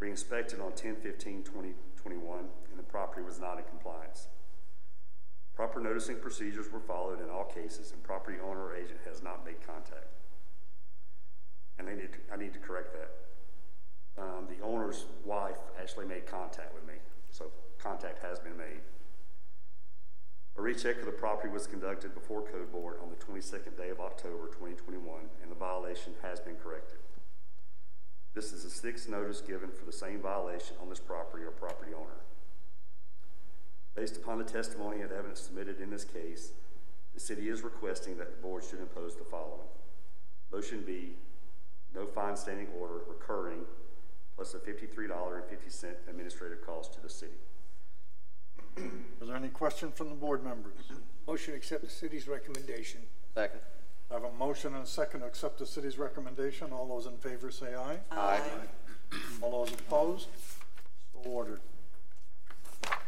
Reinspected 0.00 0.62
on 0.62 0.72
10/15/2021, 0.72 2.48
and 2.70 2.78
the 2.78 2.84
property 2.84 3.22
was 3.22 3.40
not 3.40 3.58
in 3.58 3.64
compliance. 3.64 4.28
Proper 5.54 5.80
noticing 5.80 6.20
procedures 6.20 6.70
were 6.70 6.78
followed 6.78 7.20
in 7.20 7.28
all 7.30 7.44
cases, 7.44 7.90
and 7.92 8.00
property 8.04 8.38
owner 8.38 8.66
or 8.66 8.76
agent 8.76 9.00
has 9.04 9.22
not 9.22 9.44
made 9.44 9.60
contact. 9.66 10.06
And 11.78 11.88
I 11.88 11.94
need 11.94 12.12
to, 12.12 12.18
I 12.32 12.36
need 12.36 12.52
to 12.52 12.60
correct 12.60 12.92
that. 12.92 14.22
Um, 14.22 14.46
the 14.46 14.62
owner's 14.64 15.06
wife 15.24 15.58
actually 15.80 16.06
made 16.06 16.26
contact 16.26 16.74
with 16.74 16.86
me, 16.86 16.94
so 17.30 17.50
contact 17.78 18.22
has 18.22 18.38
been 18.38 18.56
made. 18.56 18.82
A 20.58 20.60
recheck 20.60 20.98
of 20.98 21.06
the 21.06 21.12
property 21.12 21.48
was 21.48 21.68
conducted 21.68 22.14
before 22.14 22.42
Code 22.42 22.72
Board 22.72 22.96
on 23.00 23.10
the 23.10 23.24
22nd 23.24 23.76
day 23.76 23.90
of 23.90 24.00
October 24.00 24.46
2021, 24.48 25.20
and 25.40 25.52
the 25.52 25.54
violation 25.54 26.14
has 26.20 26.40
been 26.40 26.56
corrected. 26.56 26.98
This 28.34 28.52
is 28.52 28.64
the 28.64 28.70
sixth 28.70 29.08
notice 29.08 29.40
given 29.40 29.70
for 29.70 29.84
the 29.84 29.92
same 29.92 30.20
violation 30.20 30.74
on 30.82 30.88
this 30.88 30.98
property 30.98 31.44
or 31.44 31.52
property 31.52 31.92
owner. 31.94 32.24
Based 33.94 34.16
upon 34.16 34.38
the 34.38 34.44
testimony 34.44 35.00
and 35.00 35.12
evidence 35.12 35.42
submitted 35.42 35.80
in 35.80 35.90
this 35.90 36.04
case, 36.04 36.50
the 37.14 37.20
city 37.20 37.48
is 37.48 37.62
requesting 37.62 38.18
that 38.18 38.32
the 38.32 38.42
board 38.42 38.64
should 38.64 38.80
impose 38.80 39.14
the 39.14 39.24
following. 39.24 39.68
Motion 40.52 40.82
B, 40.84 41.14
no 41.94 42.04
fine 42.04 42.36
standing 42.36 42.66
order 42.76 43.02
recurring, 43.06 43.60
plus 44.34 44.54
a 44.54 44.58
$53.50 44.58 45.84
administrative 46.08 46.66
cost 46.66 46.94
to 46.94 47.00
the 47.00 47.08
city. 47.08 47.38
Is 49.20 49.28
there 49.28 49.36
any 49.36 49.48
question 49.48 49.90
from 49.92 50.08
the 50.08 50.14
board 50.14 50.42
members? 50.44 50.72
Motion 51.26 51.52
to 51.52 51.56
accept 51.58 51.82
the 51.84 51.90
city's 51.90 52.26
recommendation. 52.28 53.00
Second. 53.34 53.60
I 54.10 54.14
have 54.14 54.24
a 54.24 54.32
motion 54.32 54.74
and 54.74 54.84
a 54.84 54.86
second 54.86 55.20
to 55.20 55.26
accept 55.26 55.58
the 55.58 55.66
city's 55.66 55.98
recommendation. 55.98 56.72
All 56.72 56.86
those 56.88 57.04
in 57.06 57.18
favor 57.18 57.50
say 57.50 57.74
aye. 57.74 57.98
Aye. 58.10 58.40
All 59.42 59.64
those 59.64 59.74
opposed? 59.74 60.28
So 61.12 61.20
ordered. 61.30 61.60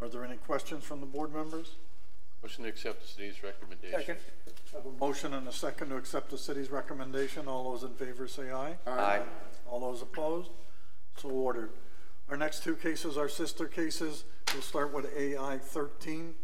Are 0.00 0.08
there 0.08 0.24
any 0.24 0.36
questions 0.36 0.84
from 0.84 1.00
the 1.00 1.06
board 1.06 1.34
members? 1.34 1.72
Motion 2.42 2.64
to 2.64 2.70
accept 2.70 3.00
the 3.02 3.08
city's 3.08 3.42
recommendation. 3.42 3.98
Second. 4.00 4.18
I 4.72 4.76
have 4.76 4.86
a 4.86 4.92
motion 4.98 5.34
and 5.34 5.46
a 5.48 5.52
second 5.52 5.88
to 5.90 5.96
accept 5.96 6.30
the 6.30 6.38
city's 6.38 6.70
recommendation. 6.70 7.46
All 7.48 7.70
those 7.72 7.82
in 7.84 7.94
favor 7.94 8.26
say 8.28 8.50
aye. 8.50 8.76
Aye. 8.86 9.22
All 9.66 9.80
those 9.80 10.02
opposed? 10.02 10.50
So 11.16 11.30
ordered. 11.30 11.70
Our 12.28 12.36
next 12.36 12.64
two 12.64 12.74
cases 12.74 13.16
are 13.16 13.28
sister 13.28 13.66
cases, 13.66 14.24
We'll 14.52 14.62
start 14.62 14.92
with 14.94 15.06
AI 15.16 15.58
13, 15.58 16.34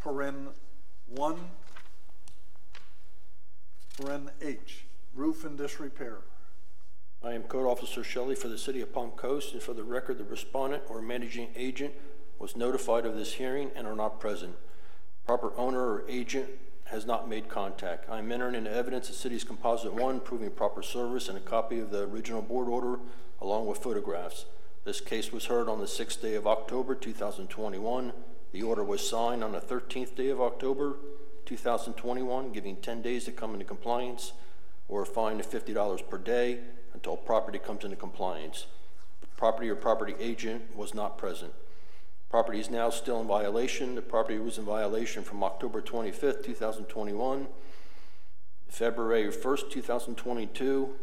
paren 0.00 0.46
1, 1.08 1.36
paren 3.98 4.30
H, 4.40 4.84
roof 5.12 5.44
in 5.44 5.56
disrepair. 5.56 6.18
I 7.24 7.32
am 7.32 7.42
Code 7.42 7.66
Officer 7.66 8.04
Shelley 8.04 8.36
for 8.36 8.46
the 8.46 8.56
City 8.56 8.80
of 8.80 8.92
Palm 8.92 9.10
Coast, 9.10 9.54
and 9.54 9.62
for 9.62 9.74
the 9.74 9.82
record, 9.82 10.18
the 10.18 10.24
respondent 10.24 10.84
or 10.88 11.02
managing 11.02 11.48
agent 11.56 11.94
was 12.38 12.54
notified 12.54 13.04
of 13.04 13.16
this 13.16 13.32
hearing 13.32 13.72
and 13.74 13.88
are 13.88 13.96
not 13.96 14.20
present. 14.20 14.54
Proper 15.26 15.52
owner 15.56 15.80
or 15.80 16.04
agent 16.08 16.48
has 16.92 17.06
not 17.06 17.26
made 17.26 17.48
contact. 17.48 18.08
I 18.10 18.18
am 18.18 18.30
entering 18.30 18.54
into 18.54 18.70
evidence 18.70 19.08
the 19.08 19.14
city's 19.14 19.44
Composite 19.44 19.94
One 19.94 20.20
proving 20.20 20.50
proper 20.50 20.82
service 20.82 21.26
and 21.26 21.38
a 21.38 21.40
copy 21.40 21.80
of 21.80 21.90
the 21.90 22.02
original 22.02 22.42
board 22.42 22.68
order 22.68 23.00
along 23.40 23.66
with 23.66 23.78
photographs. 23.78 24.44
This 24.84 25.00
case 25.00 25.32
was 25.32 25.46
heard 25.46 25.70
on 25.70 25.80
the 25.80 25.86
sixth 25.86 26.20
day 26.20 26.34
of 26.34 26.46
October, 26.46 26.94
2021. 26.94 28.12
The 28.52 28.62
order 28.62 28.84
was 28.84 29.08
signed 29.08 29.42
on 29.42 29.52
the 29.52 29.60
13th 29.60 30.14
day 30.14 30.28
of 30.28 30.42
October, 30.42 30.96
2021, 31.46 32.52
giving 32.52 32.76
10 32.76 33.00
days 33.00 33.24
to 33.24 33.32
come 33.32 33.54
into 33.54 33.64
compliance 33.64 34.34
or 34.86 35.00
a 35.00 35.06
fine 35.06 35.40
of 35.40 35.50
$50 35.50 36.10
per 36.10 36.18
day 36.18 36.58
until 36.92 37.16
property 37.16 37.58
comes 37.58 37.84
into 37.84 37.96
compliance. 37.96 38.66
Property 39.38 39.70
or 39.70 39.76
property 39.76 40.14
agent 40.20 40.76
was 40.76 40.92
not 40.92 41.16
present. 41.16 41.54
Property 42.32 42.60
is 42.60 42.70
now 42.70 42.88
still 42.88 43.20
in 43.20 43.26
violation. 43.26 43.94
The 43.94 44.00
property 44.00 44.38
was 44.38 44.56
in 44.56 44.64
violation 44.64 45.22
from 45.22 45.44
October 45.44 45.82
25th, 45.82 46.42
2021, 46.42 47.46
February 48.68 49.30
1st, 49.30 49.70
2022, 49.70 50.94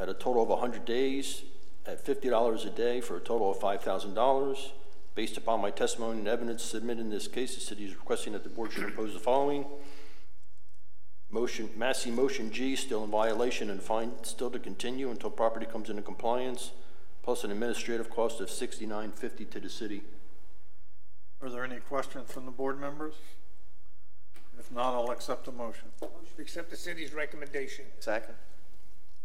at 0.00 0.08
a 0.08 0.14
total 0.14 0.44
of 0.44 0.48
100 0.48 0.86
days, 0.86 1.42
at 1.84 2.02
$50 2.02 2.66
a 2.66 2.70
day 2.70 3.02
for 3.02 3.18
a 3.18 3.20
total 3.20 3.50
of 3.50 3.58
$5,000. 3.58 4.70
Based 5.14 5.36
upon 5.36 5.60
my 5.60 5.70
testimony 5.70 6.20
and 6.20 6.28
evidence 6.28 6.62
submitted 6.62 7.02
in 7.02 7.10
this 7.10 7.28
case, 7.28 7.54
the 7.54 7.60
city 7.60 7.84
is 7.84 7.94
requesting 7.94 8.32
that 8.32 8.42
the 8.42 8.48
board 8.48 8.72
should 8.72 8.84
impose 8.84 9.12
the 9.12 9.18
following. 9.18 9.66
Motion, 11.30 11.68
Massey 11.76 12.10
Motion 12.10 12.50
G, 12.50 12.74
still 12.74 13.04
in 13.04 13.10
violation 13.10 13.68
and 13.68 13.82
fine 13.82 14.12
still 14.22 14.50
to 14.50 14.58
continue 14.58 15.10
until 15.10 15.28
property 15.28 15.66
comes 15.66 15.90
into 15.90 16.00
compliance, 16.00 16.70
plus 17.22 17.44
an 17.44 17.50
administrative 17.50 18.08
cost 18.08 18.40
of 18.40 18.48
$69.50 18.48 19.50
to 19.50 19.60
the 19.60 19.68
city. 19.68 20.04
Are 21.40 21.48
there 21.48 21.64
any 21.64 21.76
questions 21.76 22.30
from 22.30 22.44
the 22.46 22.50
board 22.50 22.80
members? 22.80 23.14
If 24.58 24.72
not, 24.72 24.94
I'll 24.94 25.10
accept 25.10 25.44
the 25.44 25.52
motion. 25.52 25.88
Accept 26.38 26.70
the 26.70 26.76
city's 26.76 27.12
recommendation. 27.14 27.84
Second. 28.00 28.34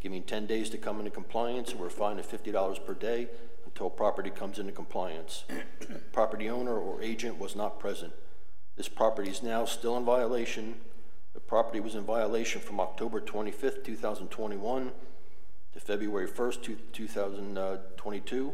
giving 0.00 0.22
10 0.22 0.46
days 0.46 0.70
to 0.70 0.78
come 0.78 0.98
into 0.98 1.10
compliance 1.10 1.74
or 1.74 1.86
a 1.86 1.90
fine 1.90 2.18
of 2.18 2.26
$50 2.26 2.86
per 2.86 2.94
day 2.94 3.28
until 3.66 3.90
property 3.90 4.30
comes 4.30 4.58
into 4.58 4.72
compliance. 4.72 5.44
property 6.12 6.48
owner 6.48 6.78
or 6.78 7.02
agent 7.02 7.38
was 7.38 7.54
not 7.54 7.78
present. 7.78 8.14
This 8.76 8.88
property 8.88 9.30
is 9.30 9.42
now 9.42 9.66
still 9.66 9.96
in 9.96 10.04
violation. 10.04 10.76
The 11.34 11.40
property 11.40 11.80
was 11.80 11.94
in 11.94 12.04
violation 12.04 12.62
from 12.62 12.80
October 12.80 13.20
25th, 13.20 13.84
2021 13.84 14.92
to 15.74 15.80
February 15.80 16.26
1st, 16.26 16.78
2022 16.92 18.48
uh, 18.48 18.52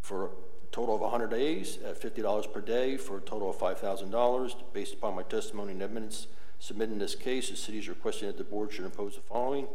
for 0.00 0.26
a 0.26 0.28
total 0.72 0.94
of 0.94 1.02
100 1.02 1.30
days 1.30 1.78
at 1.86 2.00
$50 2.00 2.52
per 2.52 2.60
day 2.60 2.96
for 2.96 3.18
a 3.18 3.20
total 3.20 3.50
of 3.50 3.58
$5,000. 3.58 4.54
Based 4.72 4.94
upon 4.94 5.14
my 5.14 5.22
testimony 5.22 5.72
and 5.72 5.82
evidence 5.82 6.26
submitted 6.58 6.92
in 6.92 6.98
this 6.98 7.14
case, 7.14 7.50
the 7.50 7.56
city 7.56 7.78
is 7.78 7.88
requesting 7.88 8.26
that 8.26 8.38
the 8.38 8.44
board 8.44 8.72
should 8.72 8.86
impose 8.86 9.14
the 9.14 9.20
following. 9.20 9.68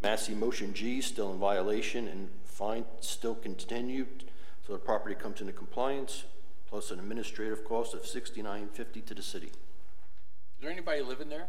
Massey 0.00 0.34
Motion 0.34 0.72
G 0.72 1.00
still 1.00 1.32
in 1.32 1.38
violation 1.38 2.08
and 2.08 2.30
fine 2.44 2.84
still 3.00 3.34
continued, 3.34 4.24
so 4.66 4.72
the 4.72 4.78
property 4.78 5.14
comes 5.14 5.40
into 5.40 5.52
compliance, 5.52 6.24
plus 6.68 6.90
an 6.90 6.98
administrative 7.00 7.64
cost 7.64 7.92
of 7.92 8.02
$69.50 8.02 9.04
to 9.06 9.14
the 9.14 9.22
city. 9.22 9.46
Is 9.46 10.62
there 10.62 10.70
anybody 10.70 11.02
living 11.02 11.28
there? 11.28 11.48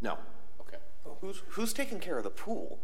No. 0.00 0.18
Okay. 0.60 0.78
Who's, 1.20 1.42
who's 1.48 1.72
taking 1.72 2.00
care 2.00 2.18
of 2.18 2.24
the 2.24 2.30
pool? 2.30 2.78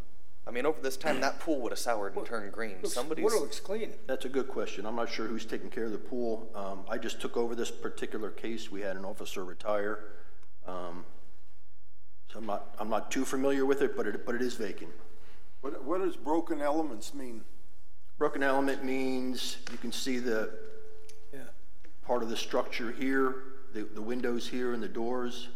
I 0.47 0.51
mean, 0.51 0.67
over 0.67 0.81
this 0.81 0.97
time, 0.97 1.21
that 1.21 1.39
pool 1.39 1.61
would 1.61 1.73
have 1.73 1.79
soured 1.79 2.17
and 2.17 2.27
turned 2.27 2.51
green. 2.53 2.85
Somebody's. 2.85 3.25
Water 3.25 3.39
looks 3.39 3.61
clean. 3.61 3.93
That's 4.07 4.25
a 4.25 4.29
good 4.29 4.49
question. 4.49 4.87
I'm 4.87 4.97
not 4.97 5.11
sure 5.11 5.27
who's 5.27 5.45
taking 5.45 5.71
care 5.71 5.85
of 5.85 5.93
the 5.93 5.99
pool. 5.99 6.49
Um, 6.55 6.81
I 6.89 6.99
just 6.99 7.21
took 7.21 7.37
over 7.37 7.55
this 7.55 7.71
particular 7.71 8.31
case. 8.31 8.71
We 8.71 8.81
had 8.81 8.97
an 8.97 9.05
officer 9.05 9.45
retire. 9.45 10.05
Um, 10.67 11.05
so 12.33 12.39
I'm 12.39 12.47
not, 12.47 12.75
I'm 12.79 12.89
not 12.89 13.11
too 13.11 13.25
familiar 13.25 13.67
with 13.67 13.83
it, 13.83 13.97
but 13.97 14.07
it, 14.07 14.25
but 14.25 14.35
it 14.35 14.43
is 14.43 14.55
vacant. 14.55 14.91
What, 15.61 15.85
what 15.85 16.01
does 16.01 16.17
broken 16.17 16.63
elements 16.63 17.13
mean? 17.13 17.43
Broken 18.19 18.43
element 18.43 18.85
means 18.85 19.59
you 19.71 19.79
can 19.79 19.93
see 19.93 20.19
the 20.19 20.51
Yeah. 21.33 21.41
part 22.07 22.23
of 22.23 22.31
the 22.31 22.37
structure 22.37 22.93
here, 22.93 23.43
the, 23.75 23.83
the 23.83 24.03
windows 24.03 24.49
here 24.49 24.73
and 24.73 24.83
the 24.83 24.89
doors 24.89 25.49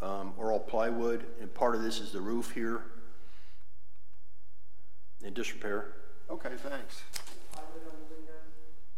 um, 0.00 0.34
are 0.38 0.52
all 0.52 0.60
plywood, 0.60 1.24
and 1.40 1.52
part 1.52 1.74
of 1.74 1.82
this 1.82 2.00
is 2.00 2.12
the 2.12 2.20
roof 2.20 2.52
here 2.52 2.84
in 5.24 5.34
disrepair. 5.34 5.88
Okay, 6.30 6.50
thanks. 6.56 7.02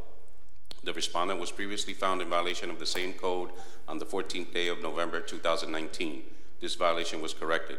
The 0.84 0.94
respondent 0.94 1.40
was 1.40 1.52
previously 1.52 1.94
found 1.94 2.22
in 2.22 2.30
violation 2.30 2.70
of 2.70 2.78
the 2.78 2.86
same 2.86 3.14
code 3.14 3.52
on 3.88 4.00
the 4.00 4.06
14th 4.06 4.54
day 4.54 4.68
of 4.68 4.82
November 4.82 5.22
2019. 5.22 6.24
This 6.60 6.76
violation 6.76 7.22
was 7.22 7.34
corrected. 7.34 7.78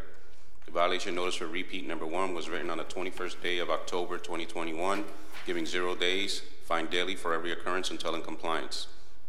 The 0.64 0.72
violation 0.72 1.14
notice 1.14 1.34
for 1.34 1.46
repeat 1.46 1.86
number 1.86 2.06
one 2.06 2.32
was 2.32 2.48
written 2.48 2.70
on 2.70 2.78
the 2.78 2.84
21st 2.84 3.42
day 3.42 3.58
of 3.58 3.68
October 3.68 4.16
2021, 4.16 5.04
giving 5.46 5.66
zero 5.66 5.94
days, 5.94 6.40
fined 6.64 6.88
daily 6.88 7.14
for 7.14 7.34
every 7.34 7.52
occurrence 7.52 7.90
until 7.90 8.14
in 8.14 8.22
compliance. 8.22 8.86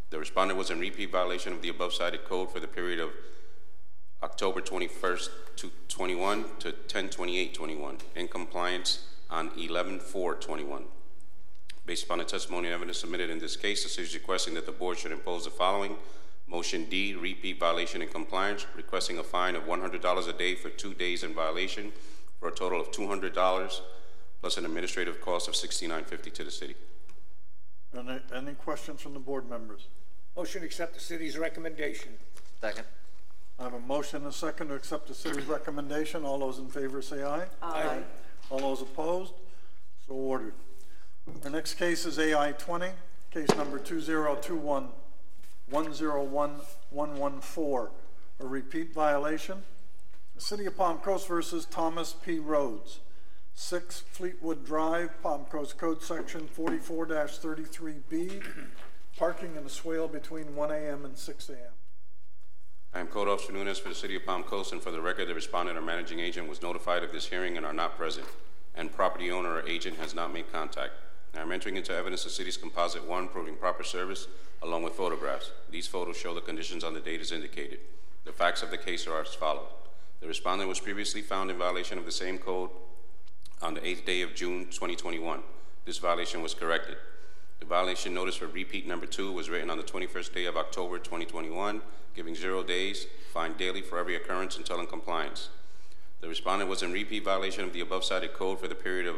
The 0.09 0.19
respondent 0.19 0.57
was 0.57 0.69
in 0.69 0.79
repeat 0.79 1.11
violation 1.11 1.51
of 1.51 1.61
the 1.61 1.69
above 1.69 1.93
cited 1.93 2.23
code 2.23 2.51
for 2.51 2.61
the 2.61 2.67
period 2.67 3.01
of 3.01 3.09
October 4.23 4.61
21st 4.61 5.29
to 5.57 5.71
21 5.89 6.45
to 6.59 6.71
10/28/21, 6.71 7.99
in 8.15 8.29
compliance 8.29 9.05
on 9.29 9.49
11/4/21. 9.51 10.85
Based 11.85 12.05
upon 12.05 12.17
the 12.17 12.23
testimony 12.23 12.67
and 12.67 12.73
evidence 12.73 12.99
submitted 12.99 13.29
in 13.29 13.37
this 13.37 13.55
case, 13.55 13.83
the 13.83 13.89
city 13.89 14.07
is 14.07 14.13
requesting 14.15 14.55
that 14.55 14.65
the 14.65 14.71
board 14.71 14.97
should 14.97 15.11
impose 15.11 15.43
the 15.45 15.51
following. 15.51 15.95
Motion 16.47 16.85
D, 16.85 17.13
repeat 17.13 17.59
violation 17.59 18.01
in 18.01 18.07
compliance, 18.07 18.65
requesting 18.75 19.19
a 19.19 19.23
fine 19.23 19.55
of 19.55 19.63
$100 19.63 20.27
a 20.27 20.33
day 20.33 20.55
for 20.55 20.69
two 20.69 20.93
days 20.93 21.23
in 21.23 21.33
violation 21.33 21.91
for 22.39 22.49
a 22.49 22.51
total 22.51 22.81
of 22.81 22.91
$200 22.91 23.81
plus 24.41 24.57
an 24.57 24.65
administrative 24.65 25.21
cost 25.21 25.47
of 25.47 25.53
$69.50 25.53 26.33
to 26.33 26.43
the 26.43 26.51
city. 26.51 26.75
Any, 27.97 28.19
any 28.35 28.53
questions 28.53 29.01
from 29.01 29.13
the 29.13 29.19
board 29.19 29.49
members? 29.49 29.87
Motion 30.35 30.61
to 30.61 30.67
accept 30.67 30.93
the 30.95 30.99
city's 30.99 31.37
recommendation. 31.37 32.13
Second. 32.61 32.85
I 33.57 33.63
have 33.63 33.73
a 33.73 33.79
motion 33.79 34.17
and 34.17 34.27
a 34.27 34.31
second 34.33 34.67
to 34.67 34.75
accept 34.75 35.07
the 35.07 35.13
city's 35.13 35.45
recommendation. 35.45 36.25
All 36.25 36.39
those 36.39 36.59
in 36.59 36.67
favor 36.67 37.01
say 37.01 37.23
aye. 37.23 37.45
Aye. 37.61 38.03
All 38.49 38.59
those 38.59 38.81
opposed? 38.81 39.33
So 40.05 40.13
ordered. 40.13 40.53
Our 41.43 41.49
next 41.49 41.75
case 41.75 42.05
is 42.05 42.19
AI 42.19 42.51
twenty, 42.53 42.89
case 43.31 43.49
number 43.55 43.79
two 43.79 43.99
zero 43.99 44.35
two 44.35 44.55
one 44.55 44.89
one 45.69 45.93
zero 45.93 46.23
one 46.23 46.55
one 46.91 47.17
one 47.17 47.41
four, 47.41 47.91
a 48.39 48.45
repeat 48.45 48.93
violation. 48.93 49.63
The 50.35 50.41
City 50.41 50.65
of 50.65 50.77
Palm 50.77 50.99
Coast 50.99 51.27
versus 51.27 51.65
Thomas 51.65 52.13
P. 52.13 52.39
Rhodes, 52.39 52.99
six 53.53 54.01
Fleetwood 54.01 54.65
Drive, 54.65 55.21
Palm 55.23 55.45
Coast 55.45 55.77
Code 55.77 56.01
Section 56.01 56.47
44 56.47 57.07
33B, 57.07 58.43
parking 59.17 59.55
in 59.55 59.63
the 59.63 59.69
swale 59.69 60.07
between 60.07 60.55
one 60.55 60.71
AM 60.71 61.05
and 61.05 61.17
six 61.17 61.49
AM. 61.49 61.73
I 62.93 62.99
am 62.99 63.07
Code 63.07 63.27
Officer 63.27 63.53
Nunes 63.53 63.79
for 63.79 63.89
the 63.89 63.95
City 63.95 64.15
of 64.15 64.25
Palm 64.25 64.43
Coast, 64.43 64.73
and 64.73 64.81
for 64.81 64.91
the 64.91 65.01
record, 65.01 65.27
the 65.27 65.33
respondent 65.33 65.77
or 65.77 65.81
managing 65.81 66.19
agent 66.19 66.49
was 66.49 66.61
notified 66.61 67.03
of 67.03 67.11
this 67.11 67.27
hearing 67.27 67.57
and 67.57 67.65
are 67.65 67.73
not 67.73 67.97
present, 67.97 68.27
and 68.75 68.91
property 68.91 69.31
owner 69.31 69.55
or 69.55 69.67
agent 69.67 69.97
has 69.97 70.13
not 70.13 70.33
made 70.33 70.51
contact. 70.51 70.91
I 71.35 71.41
am 71.41 71.51
entering 71.51 71.75
into 71.75 71.93
evidence 71.93 72.23
the 72.23 72.29
city's 72.29 72.57
composite 72.57 73.05
one 73.05 73.27
proving 73.27 73.55
proper 73.55 73.83
service 73.83 74.27
along 74.61 74.83
with 74.83 74.93
photographs. 74.93 75.51
These 75.69 75.87
photos 75.87 76.17
show 76.17 76.33
the 76.33 76.41
conditions 76.41 76.83
on 76.83 76.93
the 76.93 77.01
date 77.01 77.19
as 77.19 77.31
indicated. 77.31 77.79
The 78.23 78.31
facts 78.31 78.63
of 78.63 78.71
the 78.71 78.77
case 78.77 79.05
are 79.05 79.21
as 79.21 79.33
follows. 79.33 79.67
The 80.21 80.27
respondent 80.27 80.69
was 80.69 80.79
previously 80.79 81.21
found 81.21 81.51
in 81.51 81.57
violation 81.57 81.97
of 81.97 82.05
the 82.05 82.11
same 82.11 82.37
code 82.37 82.69
on 83.61 83.73
the 83.73 83.85
eighth 83.85 84.05
day 84.05 84.21
of 84.21 84.33
June 84.33 84.65
2021. 84.65 85.41
This 85.85 85.97
violation 85.97 86.41
was 86.41 86.53
corrected. 86.53 86.95
The 87.59 87.65
violation 87.65 88.13
notice 88.13 88.35
for 88.35 88.47
repeat 88.47 88.87
number 88.87 89.05
two 89.05 89.31
was 89.31 89.49
written 89.49 89.69
on 89.69 89.77
the 89.77 89.83
21st 89.83 90.33
day 90.33 90.45
of 90.45 90.57
October 90.57 90.97
2021, 90.97 91.81
giving 92.15 92.35
zero 92.35 92.63
days, 92.63 93.07
fined 93.33 93.57
daily 93.57 93.81
for 93.81 93.99
every 93.99 94.15
occurrence 94.15 94.57
until 94.57 94.79
in 94.79 94.87
compliance. 94.87 95.49
The 96.21 96.29
respondent 96.29 96.69
was 96.69 96.81
in 96.81 96.93
repeat 96.93 97.23
violation 97.23 97.65
of 97.65 97.73
the 97.73 97.81
above 97.81 98.03
cited 98.03 98.33
code 98.33 98.59
for 98.59 98.67
the 98.67 98.75
period 98.75 99.05
of 99.05 99.17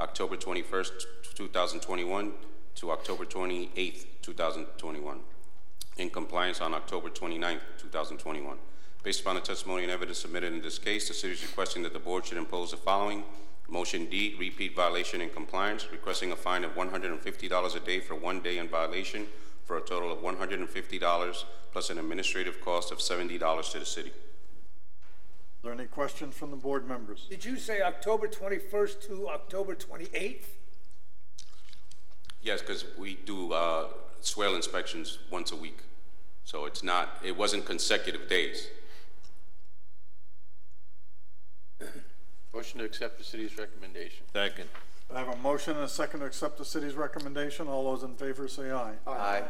October 0.00 0.34
21st, 0.34 1.04
2021 1.34 2.32
to 2.74 2.90
October 2.90 3.26
28th, 3.26 4.06
2021, 4.22 5.18
in 5.98 6.08
compliance 6.08 6.62
on 6.62 6.72
October 6.72 7.10
29th, 7.10 7.60
2021. 7.78 8.56
Based 9.02 9.20
upon 9.20 9.34
the 9.34 9.42
testimony 9.42 9.82
and 9.82 9.92
evidence 9.92 10.16
submitted 10.16 10.54
in 10.54 10.62
this 10.62 10.78
case, 10.78 11.08
the 11.08 11.12
city 11.12 11.34
is 11.34 11.42
requesting 11.42 11.82
that 11.82 11.92
the 11.92 11.98
board 11.98 12.24
should 12.24 12.38
impose 12.38 12.70
the 12.70 12.78
following. 12.78 13.24
Motion 13.68 14.06
D, 14.06 14.36
repeat 14.38 14.74
violation 14.74 15.20
in 15.20 15.28
compliance, 15.28 15.86
requesting 15.92 16.32
a 16.32 16.36
fine 16.36 16.64
of 16.64 16.74
$150 16.74 17.76
a 17.76 17.80
day 17.80 18.00
for 18.00 18.14
one 18.14 18.40
day 18.40 18.56
in 18.56 18.68
violation 18.68 19.26
for 19.66 19.76
a 19.76 19.82
total 19.82 20.10
of 20.10 20.20
$150 20.20 21.44
plus 21.72 21.90
an 21.90 21.98
administrative 21.98 22.58
cost 22.62 22.90
of 22.90 22.98
$70 22.98 23.72
to 23.72 23.78
the 23.78 23.84
city. 23.84 24.12
Are 25.62 25.66
there 25.66 25.72
any 25.74 25.84
questions 25.86 26.34
from 26.34 26.50
the 26.50 26.56
board 26.56 26.88
members? 26.88 27.26
Did 27.28 27.44
you 27.44 27.58
say 27.58 27.82
October 27.82 28.26
twenty-first 28.26 29.02
to 29.02 29.28
October 29.28 29.74
twenty-eighth? 29.74 30.56
Yes, 32.40 32.62
because 32.62 32.86
we 32.98 33.18
do 33.26 33.52
uh, 33.52 33.88
swale 34.20 34.54
inspections 34.54 35.18
once 35.30 35.52
a 35.52 35.56
week. 35.56 35.80
So 36.44 36.64
it's 36.64 36.82
not, 36.82 37.18
it 37.22 37.36
wasn't 37.36 37.66
consecutive 37.66 38.26
days. 38.26 38.68
Motion 42.54 42.78
to 42.78 42.86
accept 42.86 43.18
the 43.18 43.24
city's 43.24 43.58
recommendation. 43.58 44.24
Second. 44.32 44.68
I 45.14 45.18
have 45.18 45.28
a 45.28 45.36
motion 45.36 45.74
and 45.74 45.84
a 45.84 45.88
second 45.88 46.20
to 46.20 46.26
accept 46.26 46.56
the 46.56 46.64
city's 46.64 46.94
recommendation. 46.94 47.68
All 47.68 47.84
those 47.84 48.02
in 48.02 48.14
favor 48.14 48.48
say 48.48 48.70
aye. 48.70 48.94
Aye. 49.06 49.42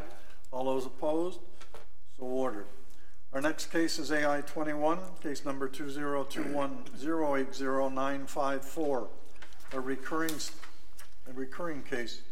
All 0.51 0.65
those 0.65 0.85
opposed? 0.85 1.39
So 2.17 2.25
ordered. 2.25 2.65
Our 3.33 3.39
next 3.39 3.71
case 3.71 3.97
is 3.97 4.11
AI 4.11 4.41
twenty-one, 4.41 4.99
case 5.23 5.45
number 5.45 5.69
two 5.69 5.89
zero 5.89 6.25
two 6.25 6.43
one 6.43 6.83
zero 6.97 7.37
eight 7.37 7.55
zero 7.55 7.87
nine 7.87 8.25
five 8.25 8.65
four, 8.65 9.07
a 9.71 9.79
recurring, 9.79 10.35
a 11.29 11.33
recurring 11.33 11.81
case. 11.83 12.23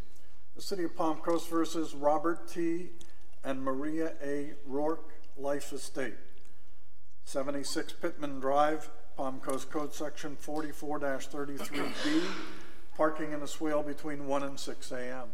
The 0.58 0.62
City 0.62 0.84
of 0.84 0.98
Palm 0.98 1.20
Coast 1.20 1.50
versus 1.50 1.94
Robert 1.96 2.50
T. 2.50 2.90
and 3.46 3.64
Maria 3.64 4.12
A. 4.22 4.52
Rourke 4.66 5.14
Life 5.38 5.72
Estate. 5.72 6.16
Seventy-six 7.24 7.94
Pittman 7.94 8.42
Drive, 8.42 8.90
Palm 9.16 9.40
Coast 9.40 9.70
Code 9.72 9.94
Section 9.94 10.36
44-33B, 10.36 12.24
parking 12.98 13.32
in 13.32 13.42
a 13.42 13.48
swale 13.48 13.84
between 13.84 14.28
one 14.28 14.44
and 14.44 14.60
six 14.60 14.92
AM. 14.92 15.30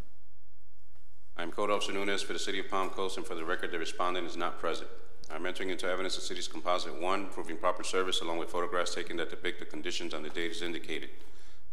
I 1.35 1.41
am 1.41 1.51
Code 1.51 1.71
Officer 1.71 1.91
Nunes 1.91 2.21
for 2.21 2.33
the 2.33 2.39
City 2.39 2.59
of 2.59 2.69
Palm 2.69 2.91
Coast, 2.91 3.17
and 3.17 3.25
for 3.25 3.33
the 3.33 3.43
record, 3.43 3.71
the 3.71 3.79
respondent 3.79 4.27
is 4.27 4.37
not 4.37 4.59
present. 4.59 4.89
I 5.31 5.35
am 5.35 5.45
entering 5.45 5.69
into 5.69 5.87
evidence 5.87 6.15
the 6.15 6.21
city's 6.21 6.47
composite 6.47 7.01
one, 7.01 7.27
proving 7.27 7.57
proper 7.57 7.83
service 7.83 8.21
along 8.21 8.37
with 8.37 8.49
photographs 8.49 8.93
taken 8.93 9.17
that 9.17 9.31
depict 9.31 9.59
the 9.59 9.65
conditions 9.65 10.13
on 10.13 10.23
the 10.23 10.29
date 10.29 10.51
as 10.51 10.61
indicated. 10.61 11.09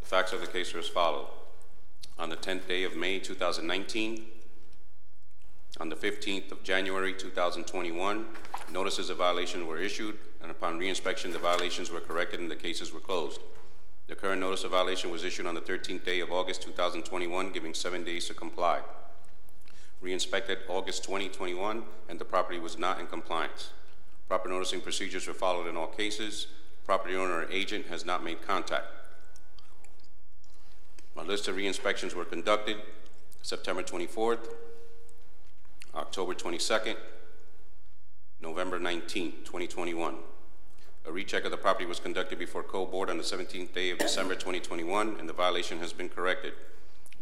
The 0.01 0.07
facts 0.07 0.33
of 0.33 0.41
the 0.41 0.47
case 0.47 0.75
are 0.75 0.79
as 0.79 0.89
follows. 0.89 1.29
On 2.19 2.29
the 2.29 2.37
10th 2.37 2.67
day 2.67 2.85
of 2.85 2.97
May 2.97 3.19
2019, 3.19 4.25
on 5.81 5.89
the 5.89 5.97
15th 5.97 6.51
of 6.53 6.63
January 6.63 7.13
2021, 7.13 8.27
notices 8.73 9.11
of 9.11 9.19
violation 9.19 9.67
were 9.67 9.79
issued, 9.79 10.19
and 10.41 10.51
upon 10.51 10.79
reinspection, 10.79 11.33
the 11.33 11.39
violations 11.39 11.91
were 11.91 12.01
corrected 12.01 12.41
and 12.41 12.51
the 12.51 12.57
cases 12.57 12.93
were 12.93 13.01
closed. 13.01 13.41
The 14.09 14.15
current 14.15 14.41
notice 14.41 14.65
of 14.65 14.73
violation 14.73 15.11
was 15.11 15.25
issued 15.25 15.47
on 15.47 15.55
the 15.55 15.61
13th 15.61 16.05
day 16.05 16.21
of 16.21 16.33
August 16.33 16.63
2021, 16.63 17.53
giving 17.53 17.75
seven 17.75 18.03
days 18.05 18.27
to 18.29 18.35
comply 18.35 18.81
re-inspected 20.03 20.59
August 20.69 21.05
2021, 21.05 21.85
and 22.09 22.19
the 22.19 22.25
property 22.25 22.59
was 22.59 22.77
not 22.77 23.01
in 23.01 23.07
compliance. 23.07 23.71
Proper 24.29 24.49
noticing 24.49 24.81
procedures 24.81 25.27
were 25.27 25.35
followed 25.35 25.69
in 25.69 25.77
all 25.77 25.87
cases. 25.87 26.49
Property 26.85 27.15
owner 27.15 27.43
or 27.43 27.51
agent 27.51 27.87
has 27.87 28.05
not 28.05 28.25
made 28.25 28.43
contact. 28.43 28.87
A 31.17 31.23
list 31.23 31.47
of 31.47 31.55
re-inspections 31.55 32.17
were 32.17 32.25
conducted 32.25 32.79
September 33.43 33.83
24th, 33.83 34.49
October 35.95 36.35
22nd, 36.35 36.97
November 38.41 38.81
19th, 38.81 39.45
2021. 39.45 40.17
A 41.07 41.13
recheck 41.13 41.45
of 41.45 41.53
the 41.53 41.57
property 41.57 41.87
was 41.87 42.01
conducted 42.01 42.39
before 42.39 42.65
Code 42.65 42.91
Board 42.91 43.09
on 43.09 43.19
the 43.19 43.23
17th 43.23 43.73
day 43.73 43.91
of 43.91 43.99
December 43.99 44.35
2021, 44.35 45.17
and 45.21 45.29
the 45.29 45.33
violation 45.33 45.79
has 45.79 45.93
been 45.93 46.09
corrected. 46.09 46.55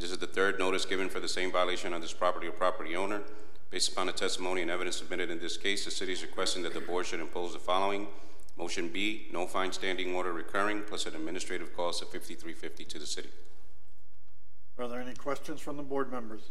This 0.01 0.11
is 0.11 0.17
the 0.17 0.27
third 0.27 0.59
notice 0.59 0.87
given 0.87 1.11
for 1.11 1.21
the 1.21 1.29
same 1.29 1.53
violation 1.53 1.93
on 1.93 2.01
this 2.01 2.15
property 2.15 2.47
or 2.47 2.53
property 2.53 2.97
owner. 2.97 3.21
Based 3.69 3.93
upon 3.93 4.07
the 4.07 4.13
testimony 4.13 4.63
and 4.63 4.71
evidence 4.71 4.97
submitted 4.97 5.31
in 5.31 5.39
this 5.39 5.59
case, 5.59 5.85
the 5.85 5.91
city 5.91 6.15
is 6.15 6.23
requesting 6.23 6.63
that 6.63 6.73
the 6.73 6.81
board 6.81 7.05
should 7.05 7.21
impose 7.21 7.53
the 7.53 7.59
following. 7.59 8.09
Motion 8.57 8.89
B, 8.89 9.29
no 9.31 9.47
fine 9.47 9.73
standing 9.73 10.15
order 10.15 10.33
recurring, 10.33 10.83
plus 10.83 11.05
an 11.05 11.15
administrative 11.15 11.77
cost 11.77 12.01
of 12.03 12.09
fifty-three 12.09 12.55
fifty 12.55 12.83
to 12.85 12.99
the 12.99 13.05
city. 13.05 13.29
Are 14.79 14.89
there 14.89 15.01
any 15.01 15.15
questions 15.15 15.61
from 15.61 15.77
the 15.77 15.83
board 15.83 16.11
members? 16.11 16.49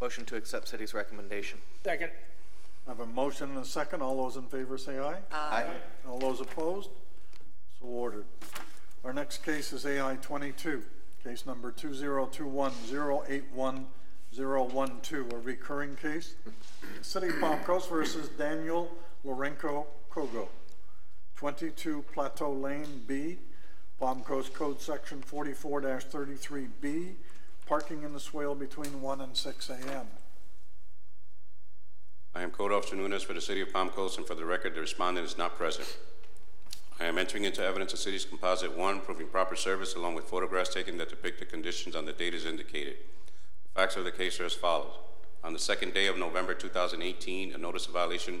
Motion 0.00 0.24
to 0.24 0.36
accept 0.36 0.66
city's 0.66 0.92
recommendation. 0.92 1.60
Second. 1.84 2.10
I 2.86 2.90
have 2.90 3.00
a 3.00 3.06
motion 3.06 3.50
and 3.50 3.58
a 3.58 3.64
second. 3.64 4.02
All 4.02 4.16
those 4.16 4.36
in 4.36 4.46
favor 4.48 4.76
say 4.76 4.98
aye. 4.98 5.18
Aye. 5.32 5.66
All 6.08 6.18
those 6.18 6.40
opposed? 6.40 6.90
So 7.80 7.86
ordered. 7.86 8.26
Our 9.04 9.12
next 9.12 9.44
case 9.44 9.72
is 9.72 9.86
AI 9.86 10.16
twenty-two, 10.16 10.82
case 11.26 11.44
number 11.44 11.72
two 11.72 11.92
zero 11.92 12.26
two 12.26 12.46
one 12.46 12.72
zero 12.86 13.24
eight 13.28 13.46
one 13.52 13.86
zero 14.32 14.62
one 14.62 15.00
two, 15.02 15.28
a 15.32 15.36
recurring 15.38 15.96
case. 15.96 16.36
City 17.02 17.28
of 17.28 17.40
Palm 17.40 17.58
Coast 17.64 17.90
versus 17.90 18.28
Daniel 18.28 18.92
Lorenco 19.24 19.86
Kogo, 20.08 20.46
twenty-two 21.34 22.04
Plateau 22.14 22.52
Lane 22.52 23.02
B, 23.08 23.38
Palm 23.98 24.22
Coast 24.22 24.54
Code 24.54 24.80
Section 24.80 25.20
44-33B, 25.20 27.14
parking 27.66 28.04
in 28.04 28.12
the 28.12 28.20
swale 28.20 28.54
between 28.54 29.02
one 29.02 29.20
and 29.20 29.36
six 29.36 29.68
AM. 29.68 30.06
I 32.36 32.42
am 32.42 32.52
Code 32.52 32.70
Officer 32.70 32.94
Nunes 32.94 33.24
for 33.24 33.32
the 33.32 33.40
City 33.40 33.62
of 33.62 33.72
Palm 33.72 33.88
Coast, 33.88 34.16
and 34.18 34.26
for 34.28 34.36
the 34.36 34.44
record, 34.44 34.76
the 34.76 34.80
respondent 34.80 35.26
is 35.26 35.36
not 35.36 35.56
present. 35.58 35.96
I 36.98 37.04
am 37.04 37.18
entering 37.18 37.44
into 37.44 37.62
evidence 37.62 37.92
the 37.92 37.98
city's 37.98 38.24
composite 38.24 38.76
one, 38.76 39.00
proving 39.00 39.26
proper 39.26 39.54
service 39.54 39.94
along 39.94 40.14
with 40.14 40.24
photographs 40.24 40.72
taken 40.72 40.96
that 40.96 41.10
depict 41.10 41.38
the 41.38 41.44
conditions 41.44 41.94
on 41.94 42.06
the 42.06 42.12
date 42.12 42.32
as 42.32 42.46
indicated. 42.46 42.96
The 43.64 43.80
facts 43.80 43.96
of 43.96 44.04
the 44.04 44.10
case 44.10 44.40
are 44.40 44.46
as 44.46 44.54
follows. 44.54 44.94
On 45.44 45.52
the 45.52 45.58
second 45.58 45.92
day 45.92 46.06
of 46.06 46.16
November 46.16 46.54
2018, 46.54 47.54
a 47.54 47.58
notice 47.58 47.86
of 47.86 47.92
violation 47.92 48.40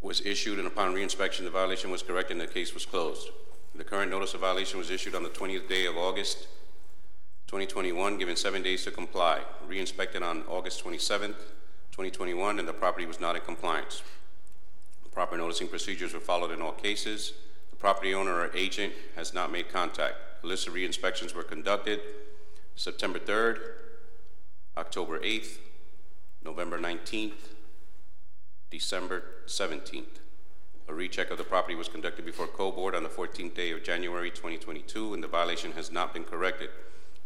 was 0.00 0.24
issued, 0.24 0.58
and 0.58 0.66
upon 0.66 0.94
reinspection, 0.94 1.44
the 1.44 1.50
violation 1.50 1.90
was 1.90 2.02
corrected 2.02 2.38
and 2.38 2.48
the 2.48 2.52
case 2.52 2.72
was 2.72 2.86
closed. 2.86 3.28
The 3.74 3.84
current 3.84 4.10
notice 4.10 4.34
of 4.34 4.40
violation 4.40 4.78
was 4.78 4.90
issued 4.90 5.14
on 5.14 5.22
the 5.22 5.28
20th 5.28 5.68
day 5.68 5.86
of 5.86 5.96
August 5.96 6.48
2021, 7.46 8.16
given 8.16 8.36
seven 8.36 8.62
days 8.62 8.84
to 8.84 8.90
comply. 8.90 9.40
Reinspected 9.68 10.22
on 10.22 10.44
August 10.48 10.82
27th, 10.82 11.36
2021, 11.90 12.58
and 12.58 12.66
the 12.66 12.72
property 12.72 13.04
was 13.04 13.20
not 13.20 13.36
in 13.36 13.42
compliance. 13.42 14.02
Proper 15.12 15.36
noticing 15.36 15.68
procedures 15.68 16.14
were 16.14 16.20
followed 16.20 16.50
in 16.50 16.62
all 16.62 16.72
cases. 16.72 17.34
The 17.70 17.76
property 17.76 18.14
owner 18.14 18.34
or 18.34 18.50
agent 18.56 18.94
has 19.14 19.34
not 19.34 19.52
made 19.52 19.70
contact. 19.70 20.14
A 20.42 20.46
list 20.46 20.66
of 20.66 20.74
re-inspections 20.74 21.34
were 21.34 21.42
conducted 21.42 22.00
September 22.74 23.18
3rd, 23.18 23.60
October 24.76 25.18
8th, 25.20 25.58
November 26.42 26.78
19th, 26.78 27.52
December 28.70 29.22
17th. 29.46 30.18
A 30.88 30.94
recheck 30.94 31.30
of 31.30 31.38
the 31.38 31.44
property 31.44 31.74
was 31.74 31.88
conducted 31.88 32.24
before 32.24 32.46
Code 32.46 32.74
Board 32.74 32.94
on 32.94 33.02
the 33.02 33.08
14th 33.08 33.54
day 33.54 33.70
of 33.70 33.84
January 33.84 34.30
2022, 34.30 35.14
and 35.14 35.22
the 35.22 35.28
violation 35.28 35.72
has 35.72 35.92
not 35.92 36.12
been 36.12 36.24
corrected. 36.24 36.70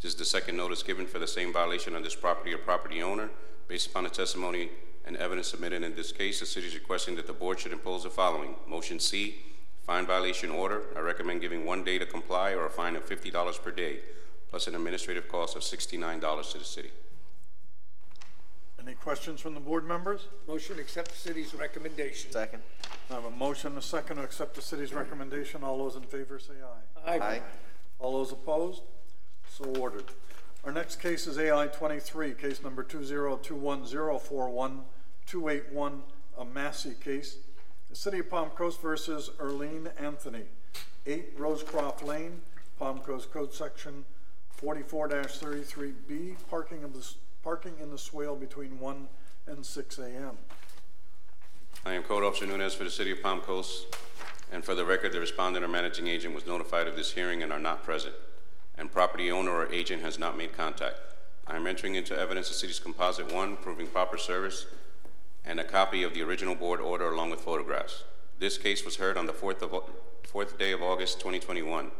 This 0.03 0.13
is 0.13 0.19
the 0.19 0.25
second 0.25 0.57
notice 0.57 0.83
given 0.83 1.07
for 1.07 1.19
the 1.19 1.27
same 1.27 1.53
violation 1.53 1.95
on 1.95 2.03
this 2.03 2.15
property 2.15 2.53
or 2.53 2.59
property 2.59 3.01
owner. 3.01 3.31
Based 3.69 3.89
upon 3.89 4.05
the 4.05 4.11
testimony 4.11 4.71
and 5.07 5.17
evidence 5.17 5.49
submitted 5.49 5.83
in 5.83 5.95
this 5.95 6.13
case, 6.13 6.41
the 6.41 6.47
city 6.47 6.67
is 6.67 6.75
requesting 6.75 7.15
that 7.17 7.27
the 7.27 7.33
board 7.33 7.61
should 7.61 7.73
impose 7.73 8.03
the 8.03 8.11
following. 8.11 8.57
Motion 8.67 8.99
C, 8.99 9.37
fine 9.85 10.05
violation 10.05 10.51
order. 10.51 10.83
I 10.97 11.01
recommend 11.01 11.41
giving 11.41 11.65
one 11.65 11.85
day 11.85 11.99
to 11.99 12.07
comply 12.07 12.51
or 12.53 12.67
a 12.67 12.71
fine 12.71 12.97
of 12.97 13.05
fifty 13.05 13.31
dollars 13.31 13.57
per 13.57 13.71
day, 13.71 14.01
plus 14.51 14.67
an 14.67 14.75
administrative 14.75 15.29
cost 15.29 15.57
of 15.57 15.63
sixty-nine 15.63 16.19
dollars 16.19 16.49
to 16.53 16.59
the 16.59 16.65
city. 16.65 16.91
Any 18.81 18.95
questions 18.95 19.41
from 19.41 19.55
the 19.55 19.61
board 19.61 19.87
members? 19.87 20.29
Motion 20.47 20.77
to 20.77 20.83
accept 20.83 21.11
the 21.11 21.17
city's 21.17 21.55
recommendation. 21.55 22.31
Second. 22.31 22.63
I 23.11 23.15
have 23.15 23.25
a 23.25 23.31
motion, 23.31 23.71
and 23.71 23.79
a 23.79 23.83
second 23.83 24.17
to 24.17 24.23
accept 24.23 24.55
the 24.55 24.63
city's 24.63 24.93
recommendation. 24.93 25.63
All 25.63 25.79
those 25.79 25.97
in 25.97 26.03
favor 26.03 26.39
say 26.39 26.55
aye. 27.05 27.19
Aye. 27.19 27.41
All 28.01 28.13
those 28.13 28.33
opposed? 28.33 28.83
So 29.49 29.65
ordered. 29.81 30.05
Our 30.65 30.73
next 30.73 30.97
case 30.97 31.29
is 31.29 31.39
AI 31.39 31.69
23, 31.69 32.35
case 32.35 32.63
number 32.63 32.83
two 32.83 33.05
zero 33.05 33.37
two 33.37 33.55
one 33.55 33.87
zero 33.87 34.19
four 34.19 34.51
one. 34.51 34.83
281 35.27 36.03
a 36.39 36.45
Massey 36.45 36.95
case. 37.03 37.39
The 37.91 37.97
City 37.97 38.21
of 38.21 38.31
Palm 38.31 38.51
Coast 38.51 38.81
versus 38.81 39.31
Erlene 39.39 39.91
Anthony, 39.99 40.45
8 41.07 41.39
Rosecroft 41.39 42.05
Lane, 42.05 42.41
Palm 42.79 43.01
Coast 43.01 43.33
Code 43.33 43.53
Section 43.53 44.05
44-33B, 44.63 46.37
parking, 46.49 46.85
of 46.85 46.93
the, 46.95 47.07
parking 47.43 47.75
in 47.81 47.91
the 47.91 47.99
swale 47.99 48.37
between 48.37 48.79
1 48.79 49.09
and 49.47 49.65
6 49.65 49.99
a.m. 49.99 50.39
I 51.85 51.93
am 51.93 52.03
Code 52.03 52.25
Officer 52.25 52.47
Nunes 52.47 52.75
for 52.75 52.85
the 52.85 52.91
City 52.91 53.11
of 53.11 53.23
Palm 53.23 53.41
Coast, 53.41 53.97
and 54.53 54.65
for 54.65 54.75
the 54.75 54.85
record, 54.85 55.13
the 55.13 55.21
respondent 55.21 55.65
or 55.65 55.69
managing 55.69 56.07
agent 56.07 56.35
was 56.35 56.47
notified 56.47 56.87
of 56.87 56.97
this 56.97 57.13
hearing 57.13 57.43
and 57.43 57.53
are 57.53 57.59
not 57.59 57.83
present, 57.85 58.15
and 58.79 58.91
property 58.91 59.31
owner 59.31 59.51
or 59.51 59.73
agent 59.73 60.03
has 60.03 60.19
not 60.19 60.37
made 60.37 60.57
contact. 60.57 60.97
I 61.47 61.57
am 61.57 61.67
entering 61.67 61.95
into 61.95 62.19
evidence 62.19 62.49
the 62.49 62.55
City's 62.55 62.81
Composite 62.81 63.33
1, 63.33 63.57
proving 63.59 63.87
proper 63.87 64.19
service 64.19 64.67
and 65.47 65.61
a 65.61 65.65
copy 65.65 66.03
of 66.03 66.13
the 66.13 66.23
original 66.23 66.55
board 66.55 66.81
order 66.81 67.11
along 67.11 67.31
with 67.31 67.41
photographs. 67.41 68.05
This 68.39 68.59
case 68.59 68.85
was 68.85 68.97
heard 68.97 69.17
on 69.17 69.27
the 69.27 69.33
fourth 69.33 69.63
of, 69.63 69.73
fourth 70.25 70.59
day 70.59 70.73
of 70.73 70.83
August 70.83 71.19
2021. 71.21 71.91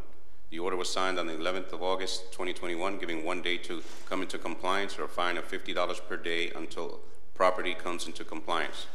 The 0.51 0.59
order 0.59 0.77
was 0.77 0.93
signed 0.93 1.19
on 1.19 1.27
the 1.27 1.33
11th 1.33 1.73
of 1.73 1.83
August 1.83 2.33
2021, 2.33 2.99
giving 2.99 3.25
one 3.25 3.43
day 3.43 3.57
to 3.59 3.83
come 4.09 4.23
into 4.23 4.39
compliance 4.39 4.99
or 4.99 5.05
a 5.05 5.09
fine 5.09 5.37
of 5.37 5.49
$50 5.49 6.09
per 6.09 6.17
day 6.17 6.51
until 6.55 7.01
property 7.35 7.75
comes 7.75 8.07
into 8.07 8.25
compliance. 8.25 8.87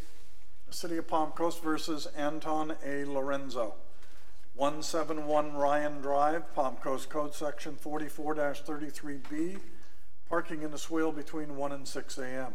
The 0.67 0.73
City 0.75 0.97
of 0.99 1.07
Palm 1.09 1.31
Coast 1.31 1.63
versus 1.63 2.07
Anton 2.17 2.75
A. 2.85 3.05
Lorenzo, 3.05 3.75
171 4.55 5.55
Ryan 5.55 6.01
Drive, 6.03 6.53
Palm 6.55 6.77
Coast 6.77 7.09
Code 7.09 7.33
Section 7.35 7.77
44-33B, 7.77 9.59
parking 10.29 10.63
in 10.63 10.71
the 10.73 10.79
swale 10.79 11.13
between 11.13 11.57
1 11.57 11.73
and 11.73 11.89
6 11.89 12.19
a.m. 12.19 12.53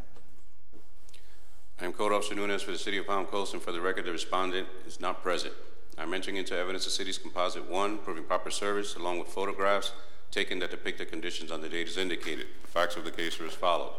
I 1.82 1.86
am 1.86 1.94
Code 1.94 2.14
Officer 2.14 2.36
Nunes 2.36 2.62
for 2.62 2.72
the 2.72 2.78
City 2.78 3.00
of 3.00 3.08
Palm 3.08 3.26
Coast, 3.26 3.54
and 3.56 3.62
for 3.62 3.72
the 3.72 3.82
record, 3.82 4.06
the 4.06 4.12
respondent 4.12 4.68
is 4.86 5.00
not 5.00 5.24
present. 5.24 5.54
I'm 5.98 6.14
entering 6.14 6.38
into 6.38 6.56
evidence 6.56 6.86
the 6.86 6.92
city's 6.92 7.18
composite 7.18 7.68
one, 7.68 7.98
proving 7.98 8.26
proper 8.26 8.52
service, 8.52 8.96
along 8.96 9.18
with 9.18 9.28
photographs 9.30 9.92
taken 10.30 10.60
that 10.60 10.70
depict 10.70 11.00
the 11.00 11.06
conditions 11.06 11.52
on 11.52 11.62
the 11.62 11.70
date 11.70 11.88
as 11.88 11.98
indicated. 11.98 12.46
The 12.62 12.68
facts 12.68 12.96
of 12.96 13.06
the 13.06 13.12
case 13.12 13.40
are 13.40 13.48
as 13.48 13.56
followed. 13.56 13.94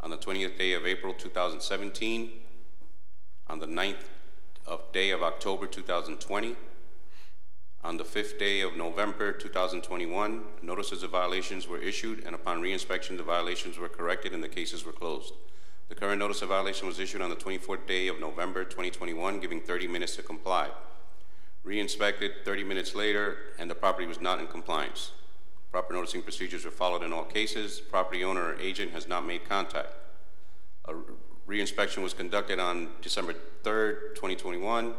On 0.00 0.10
the 0.10 0.16
20th 0.16 0.58
day 0.58 0.72
of 0.72 0.84
April 0.84 1.14
2017, 1.14 2.30
on 3.46 3.60
the 3.60 3.66
9th 3.66 4.08
of 4.66 4.90
day 4.92 5.10
of 5.10 5.22
October 5.22 5.66
2020, 5.66 6.56
on 7.84 7.96
the 7.96 8.04
5th 8.04 8.38
day 8.40 8.60
of 8.60 8.76
November 8.76 9.32
2021, 9.32 10.42
notices 10.62 11.04
of 11.04 11.10
violations 11.10 11.68
were 11.68 11.78
issued, 11.78 12.24
and 12.26 12.34
upon 12.34 12.60
reinspection, 12.60 13.16
the 13.16 13.22
violations 13.22 13.78
were 13.78 13.88
corrected 13.88 14.34
and 14.34 14.42
the 14.42 14.48
cases 14.48 14.84
were 14.84 14.92
closed. 14.92 15.32
The 15.90 15.96
current 15.96 16.20
notice 16.20 16.40
of 16.40 16.50
violation 16.50 16.86
was 16.86 17.00
issued 17.00 17.20
on 17.20 17.30
the 17.30 17.36
24th 17.36 17.84
day 17.84 18.06
of 18.06 18.20
November 18.20 18.62
2021, 18.62 19.40
giving 19.40 19.60
30 19.60 19.88
minutes 19.88 20.14
to 20.16 20.22
comply. 20.22 20.68
Re-inspected 21.64 22.44
30 22.44 22.62
minutes 22.62 22.94
later, 22.94 23.36
and 23.58 23.68
the 23.68 23.74
property 23.74 24.06
was 24.06 24.20
not 24.20 24.38
in 24.38 24.46
compliance. 24.46 25.10
Proper 25.72 25.92
noticing 25.92 26.22
procedures 26.22 26.64
were 26.64 26.70
followed 26.70 27.02
in 27.02 27.12
all 27.12 27.24
cases. 27.24 27.80
Property 27.80 28.22
owner 28.22 28.40
or 28.40 28.60
agent 28.60 28.92
has 28.92 29.08
not 29.08 29.26
made 29.26 29.48
contact. 29.48 29.88
A 30.84 30.94
re-inspection 31.44 32.04
was 32.04 32.14
conducted 32.14 32.60
on 32.60 32.90
December 33.02 33.34
3rd, 33.64 34.14
2021. 34.14 34.94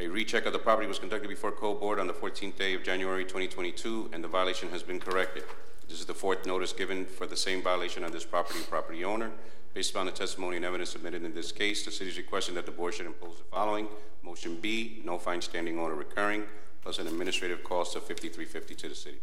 A 0.00 0.08
recheck 0.08 0.46
of 0.46 0.52
the 0.52 0.58
property 0.58 0.88
was 0.88 0.98
conducted 0.98 1.28
before 1.28 1.52
Code 1.52 1.78
Board 1.78 2.00
on 2.00 2.08
the 2.08 2.12
14th 2.12 2.56
day 2.56 2.74
of 2.74 2.82
January 2.82 3.22
2022, 3.22 4.10
and 4.12 4.24
the 4.24 4.28
violation 4.28 4.68
has 4.70 4.82
been 4.82 4.98
corrected. 4.98 5.44
This 5.88 6.00
is 6.00 6.06
the 6.06 6.14
fourth 6.14 6.44
notice 6.44 6.72
given 6.72 7.06
for 7.06 7.28
the 7.28 7.36
same 7.36 7.62
violation 7.62 8.02
on 8.02 8.10
this 8.10 8.24
property 8.24 8.58
property 8.68 9.04
owner. 9.04 9.30
Based 9.76 9.90
upon 9.90 10.06
the 10.06 10.12
testimony 10.12 10.56
and 10.56 10.64
evidence 10.64 10.88
submitted 10.88 11.22
in 11.22 11.34
this 11.34 11.52
case, 11.52 11.84
the 11.84 11.90
city 11.90 12.08
is 12.08 12.16
requesting 12.16 12.54
that 12.54 12.64
the 12.64 12.72
board 12.72 12.94
should 12.94 13.04
impose 13.04 13.36
the 13.36 13.44
following. 13.44 13.88
Motion 14.22 14.56
B, 14.58 15.02
no 15.04 15.18
fine 15.18 15.42
standing 15.42 15.78
order 15.78 15.94
recurring, 15.94 16.44
plus 16.80 16.98
an 16.98 17.06
administrative 17.06 17.62
cost 17.62 17.94
of 17.94 18.08
$53.50 18.08 18.74
to 18.78 18.88
the 18.88 18.94
city. 18.94 19.18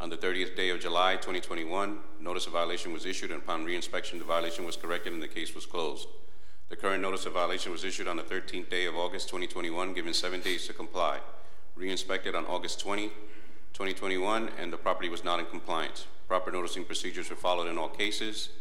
On 0.01 0.09
the 0.09 0.15
30th 0.15 0.55
day 0.55 0.69
of 0.69 0.79
July 0.79 1.15
2021, 1.15 1.99
notice 2.21 2.47
of 2.47 2.53
violation 2.53 2.93
was 2.93 3.05
issued, 3.05 3.31
and 3.31 3.41
upon 3.41 3.65
reinspection, 3.65 4.17
the 4.17 4.23
violation 4.23 4.63
was 4.63 4.77
corrected 4.77 5.11
and 5.11 5.21
the 5.21 5.27
case 5.27 5.53
was 5.53 5.65
closed. 5.65 6.07
The 6.69 6.77
current 6.77 7.01
notice 7.01 7.25
of 7.25 7.33
violation 7.33 7.73
was 7.73 7.83
issued 7.83 8.07
on 8.07 8.15
the 8.15 8.23
13th 8.23 8.69
day 8.69 8.85
of 8.85 8.95
August 8.95 9.27
2021, 9.27 9.93
given 9.93 10.13
seven 10.13 10.39
days 10.39 10.65
to 10.67 10.73
comply. 10.73 11.19
Reinspected 11.77 12.33
on 12.33 12.45
August 12.45 12.79
20, 12.79 13.09
2021, 13.73 14.49
and 14.57 14.71
the 14.71 14.77
property 14.77 15.09
was 15.09 15.25
not 15.25 15.41
in 15.41 15.45
compliance. 15.47 16.07
Proper 16.29 16.49
noticing 16.49 16.85
procedures 16.85 17.29
were 17.29 17.35
followed 17.35 17.67
in 17.67 17.77
all 17.77 17.89
cases, 17.89 18.51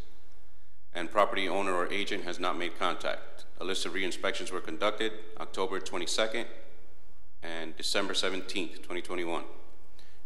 and 0.92 1.08
property 1.08 1.48
owner 1.48 1.72
or 1.72 1.86
agent 1.92 2.24
has 2.24 2.40
not 2.40 2.58
made 2.58 2.76
contact. 2.80 3.44
A 3.60 3.64
list 3.64 3.86
of 3.86 3.94
re-inspections 3.94 4.50
were 4.50 4.60
conducted 4.60 5.12
October 5.38 5.78
22nd 5.78 6.46
and 7.44 7.76
December 7.76 8.14
17th, 8.14 8.78
2021. 8.78 9.44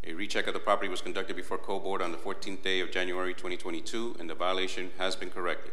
A 0.05 0.15
recheck 0.15 0.49
of 0.49 0.55
the 0.55 0.59
property 0.59 0.89
was 0.89 1.01
conducted 1.01 1.37
before 1.37 1.59
Code 1.59 1.85
Board 1.85 2.03
on 2.03 2.11
the 2.11 2.19
14th 2.19 2.63
day 2.63 2.81
of 2.81 2.91
January 2.91 3.33
2022, 3.35 4.17
and 4.19 4.29
the 4.29 4.35
violation 4.35 4.91
has 4.99 5.15
been 5.15 5.31
corrected. 5.31 5.73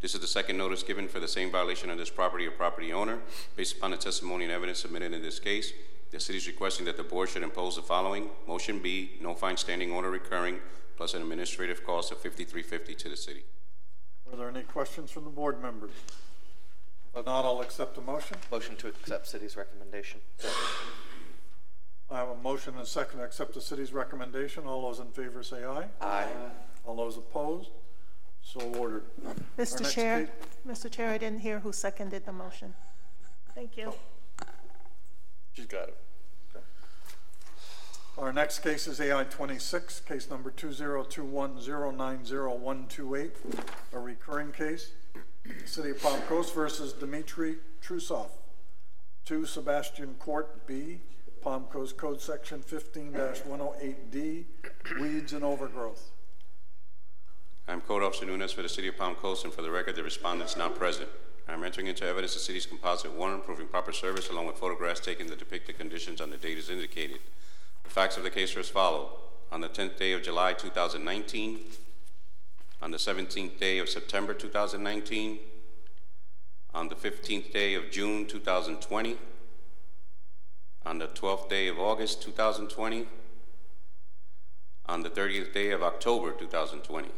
This 0.00 0.14
is 0.14 0.20
the 0.22 0.26
second 0.26 0.56
notice 0.56 0.82
given 0.82 1.08
for 1.08 1.20
the 1.20 1.28
same 1.28 1.50
violation 1.50 1.90
of 1.90 1.98
this 1.98 2.08
property 2.08 2.46
or 2.46 2.52
property 2.52 2.90
owner. 2.90 3.18
Based 3.56 3.76
upon 3.76 3.90
the 3.90 3.98
testimony 3.98 4.44
and 4.44 4.52
evidence 4.52 4.78
submitted 4.78 5.12
in 5.12 5.20
this 5.20 5.38
case, 5.38 5.74
the 6.10 6.18
city 6.18 6.38
is 6.38 6.46
requesting 6.46 6.86
that 6.86 6.96
the 6.96 7.02
board 7.02 7.28
should 7.28 7.42
impose 7.42 7.76
the 7.76 7.82
following. 7.82 8.30
Motion 8.48 8.78
B, 8.78 9.18
no 9.20 9.34
fine 9.34 9.58
standing 9.58 9.92
order 9.92 10.10
recurring, 10.10 10.58
plus 10.96 11.12
an 11.12 11.20
administrative 11.20 11.84
cost 11.84 12.10
of 12.12 12.18
5350 12.18 12.94
to 12.94 13.08
the 13.10 13.16
city. 13.16 13.44
Are 14.32 14.38
there 14.38 14.48
any 14.48 14.62
questions 14.62 15.10
from 15.10 15.24
the 15.24 15.30
board 15.30 15.60
members? 15.60 15.90
If 17.14 17.26
not, 17.26 17.44
I'll 17.44 17.60
accept 17.60 17.94
the 17.94 18.00
motion. 18.00 18.38
Motion 18.50 18.76
to 18.76 18.88
accept 18.88 19.26
city's 19.26 19.54
recommendation. 19.54 20.20
I 22.10 22.18
have 22.18 22.28
a 22.28 22.36
motion 22.36 22.74
and 22.74 22.82
a 22.82 22.86
second 22.86 23.18
to 23.20 23.24
accept 23.24 23.54
the 23.54 23.60
city's 23.60 23.92
recommendation. 23.92 24.64
All 24.66 24.82
those 24.82 24.98
in 24.98 25.06
favor 25.12 25.42
say 25.42 25.64
aye. 25.64 25.86
Aye. 26.00 26.26
All 26.84 26.96
those 26.96 27.16
opposed? 27.16 27.70
So 28.42 28.60
ordered. 28.78 29.04
Our 29.26 29.34
Mr. 29.58 29.80
next 29.80 29.94
Chair, 29.94 30.26
case- 30.66 30.84
Mr. 30.84 30.90
Chair, 30.90 31.10
I 31.10 31.18
didn't 31.18 31.40
hear 31.40 31.60
who 31.60 31.72
seconded 31.72 32.24
the 32.26 32.32
motion. 32.32 32.74
Thank 33.54 33.76
you. 33.76 33.92
Oh. 34.42 34.44
She's 35.52 35.66
got 35.66 35.88
it. 35.88 35.96
Our 38.18 38.32
next 38.32 38.58
case 38.58 38.86
is 38.86 39.00
AI 39.00 39.24
twenty-six, 39.24 40.00
case 40.00 40.28
number 40.28 40.50
two 40.50 40.72
zero 40.74 41.04
two 41.04 41.24
one 41.24 41.60
zero 41.60 41.90
nine 41.90 42.24
zero 42.24 42.54
one 42.54 42.86
two 42.88 43.14
eight, 43.14 43.34
a 43.94 43.98
recurring 43.98 44.52
case. 44.52 44.90
City 45.64 45.90
of 45.90 46.02
Palm 46.02 46.20
Coast 46.22 46.54
versus 46.54 46.92
Dmitry 46.92 47.56
Trusov, 47.82 48.28
two 49.24 49.46
Sebastian 49.46 50.14
Court 50.18 50.66
B, 50.66 51.00
Palm 51.42 51.64
Coast 51.64 51.96
Code 51.96 52.20
Section 52.20 52.60
15-108D, 52.60 54.44
weeds 55.00 55.32
and 55.32 55.42
overgrowth. 55.42 56.10
I'm 57.66 57.80
Code 57.80 58.02
Officer 58.02 58.26
Nunes 58.26 58.52
for 58.52 58.60
the 58.60 58.68
City 58.68 58.88
of 58.88 58.98
Palm 58.98 59.14
Coast, 59.14 59.44
and 59.44 59.54
for 59.54 59.62
the 59.62 59.70
record, 59.70 59.96
the 59.96 60.02
respondent 60.02 60.50
is 60.50 60.56
not 60.56 60.74
present. 60.74 61.08
I'm 61.48 61.64
entering 61.64 61.86
into 61.86 62.04
evidence 62.04 62.34
the 62.34 62.40
city's 62.40 62.66
composite 62.66 63.12
one, 63.12 63.40
proving 63.40 63.68
proper 63.68 63.90
service, 63.90 64.28
along 64.28 64.48
with 64.48 64.56
photographs 64.56 65.00
taken 65.00 65.28
that 65.28 65.38
depict 65.38 65.66
the 65.66 65.72
conditions 65.72 66.20
on 66.20 66.28
the 66.28 66.36
date 66.36 66.58
as 66.58 66.68
indicated. 66.68 67.20
The 67.84 67.90
facts 67.90 68.18
of 68.18 68.22
the 68.22 68.30
case 68.30 68.54
are 68.54 68.60
as 68.60 68.68
follows. 68.68 69.08
On 69.50 69.62
the 69.62 69.68
10th 69.68 69.98
day 69.98 70.12
of 70.12 70.22
July 70.22 70.52
2019, 70.52 71.60
on 72.82 72.90
the 72.90 72.98
17th 72.98 73.58
day 73.58 73.78
of 73.78 73.88
September 73.88 74.34
2019, 74.34 75.38
on 76.74 76.88
the 76.88 76.94
15th 76.94 77.50
day 77.50 77.74
of 77.74 77.90
June 77.90 78.26
2020, 78.26 79.16
on 80.84 80.98
the 80.98 81.06
12th 81.08 81.48
day 81.48 81.68
of 81.68 81.78
August 81.78 82.22
2020, 82.22 83.06
on 84.86 85.02
the 85.02 85.10
30th 85.10 85.52
day 85.52 85.70
of 85.70 85.82
October 85.82 86.32
2020. 86.32 87.08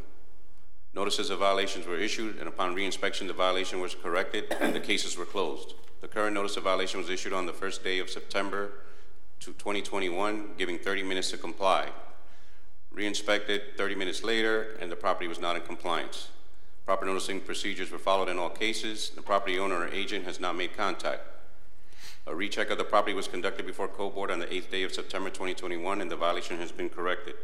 Notices 0.94 1.30
of 1.30 1.38
violations 1.38 1.86
were 1.86 1.96
issued, 1.96 2.38
and 2.38 2.48
upon 2.48 2.74
reinspection, 2.74 3.26
the 3.26 3.32
violation 3.32 3.80
was 3.80 3.94
corrected 3.94 4.54
and 4.60 4.74
the 4.74 4.80
cases 4.80 5.16
were 5.16 5.24
closed. 5.24 5.74
The 6.02 6.08
current 6.08 6.34
notice 6.34 6.56
of 6.56 6.64
violation 6.64 7.00
was 7.00 7.08
issued 7.08 7.32
on 7.32 7.46
the 7.46 7.52
first 7.52 7.82
day 7.82 7.98
of 7.98 8.10
September 8.10 8.72
to 9.40 9.52
2021, 9.52 10.50
giving 10.58 10.78
30 10.78 11.02
minutes 11.04 11.30
to 11.30 11.38
comply. 11.38 11.88
Reinspected 12.94 13.76
30 13.78 13.94
minutes 13.94 14.22
later, 14.22 14.76
and 14.80 14.90
the 14.90 14.96
property 14.96 15.28
was 15.28 15.40
not 15.40 15.56
in 15.56 15.62
compliance. 15.62 16.28
Proper 16.84 17.06
noticing 17.06 17.40
procedures 17.40 17.90
were 17.90 17.98
followed 17.98 18.28
in 18.28 18.38
all 18.38 18.50
cases. 18.50 19.10
The 19.10 19.22
property 19.22 19.58
owner 19.58 19.76
or 19.76 19.88
agent 19.88 20.26
has 20.26 20.40
not 20.40 20.56
made 20.56 20.76
contact. 20.76 21.22
A 22.24 22.34
recheck 22.34 22.70
of 22.70 22.78
the 22.78 22.84
property 22.84 23.14
was 23.14 23.26
conducted 23.26 23.66
before 23.66 23.88
Code 23.88 24.14
Board 24.14 24.30
on 24.30 24.38
the 24.38 24.46
8th 24.46 24.70
day 24.70 24.84
of 24.84 24.94
September 24.94 25.28
2021, 25.28 26.00
and 26.00 26.08
the 26.08 26.14
violation 26.14 26.56
has 26.58 26.70
been 26.70 26.88
corrected. 26.88 27.34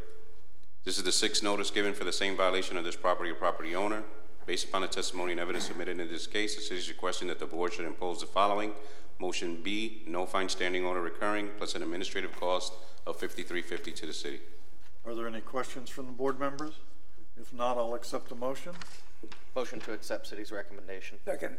This 0.85 0.99
is 0.99 1.03
the 1.03 1.11
sixth 1.11 1.43
notice 1.43 1.73
given 1.73 1.95
for 1.95 2.05
the 2.05 2.13
same 2.13 2.37
violation 2.37 2.77
of 2.77 2.85
this 2.85 2.95
property 2.95 3.31
or 3.31 3.35
property 3.35 3.75
owner. 3.75 4.05
Based 4.47 4.69
upon 4.69 4.83
the 4.83 4.89
testimony 4.89 5.33
and 5.33 5.41
evidence 5.41 5.65
submitted 5.65 5.99
in 5.99 6.09
this 6.09 6.29
case, 6.29 6.55
the 6.55 6.63
city 6.63 6.79
is 6.79 6.89
requesting 6.89 7.27
that 7.27 7.41
the 7.41 7.47
board 7.47 7.73
should 7.73 7.87
impose 7.87 8.21
the 8.21 8.27
following. 8.27 8.73
Motion 9.19 9.61
B, 9.65 10.05
no 10.07 10.25
fine 10.25 10.49
standing 10.49 10.85
order 10.85 11.03
recurring, 11.03 11.51
plus 11.59 11.75
an 11.75 11.83
administrative 11.83 12.39
cost 12.39 12.73
of 13.05 13.19
5350 13.19 13.91
to 13.91 14.07
the 14.07 14.13
city. 14.13 14.39
Are 15.05 15.15
there 15.15 15.27
any 15.27 15.41
questions 15.41 15.91
from 15.91 16.07
the 16.07 16.13
board 16.13 16.39
members? 16.39 16.75
If 17.37 17.53
not, 17.53 17.77
I'll 17.77 17.95
accept 17.95 18.29
the 18.29 18.37
motion. 18.37 18.75
Motion 19.57 19.81
to 19.81 19.93
accept 19.93 20.29
city's 20.29 20.53
recommendation. 20.53 21.19
Second. 21.25 21.57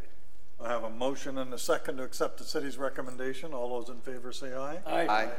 I 0.62 0.70
have 0.70 0.84
a 0.84 0.90
motion 0.90 1.38
and 1.38 1.54
a 1.54 1.58
second 1.58 1.98
to 1.98 2.04
accept 2.04 2.38
the 2.38 2.44
city's 2.44 2.78
recommendation. 2.78 3.54
All 3.54 3.80
those 3.80 3.90
in 3.90 4.02
favor 4.02 4.32
say 4.34 4.54
aye. 4.54 4.80
Aye. 4.86 5.08
Aye. 5.08 5.30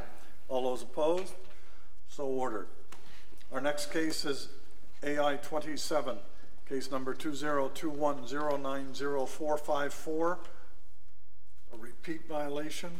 All 0.49 0.63
those 0.63 0.81
opposed? 0.81 1.33
So 2.07 2.25
ordered. 2.25 2.67
Our 3.51 3.61
next 3.61 3.91
case 3.91 4.25
is 4.25 4.49
AI 5.03 5.35
twenty-seven, 5.37 6.17
case 6.67 6.89
number 6.91 7.13
two 7.13 7.35
zero 7.35 7.69
two 7.73 7.89
one 7.89 8.27
zero 8.27 8.57
nine 8.57 8.93
zero 8.95 9.25
four 9.25 9.57
five 9.57 9.93
four. 9.93 10.39
A 11.73 11.77
repeat 11.77 12.27
violation. 12.27 12.91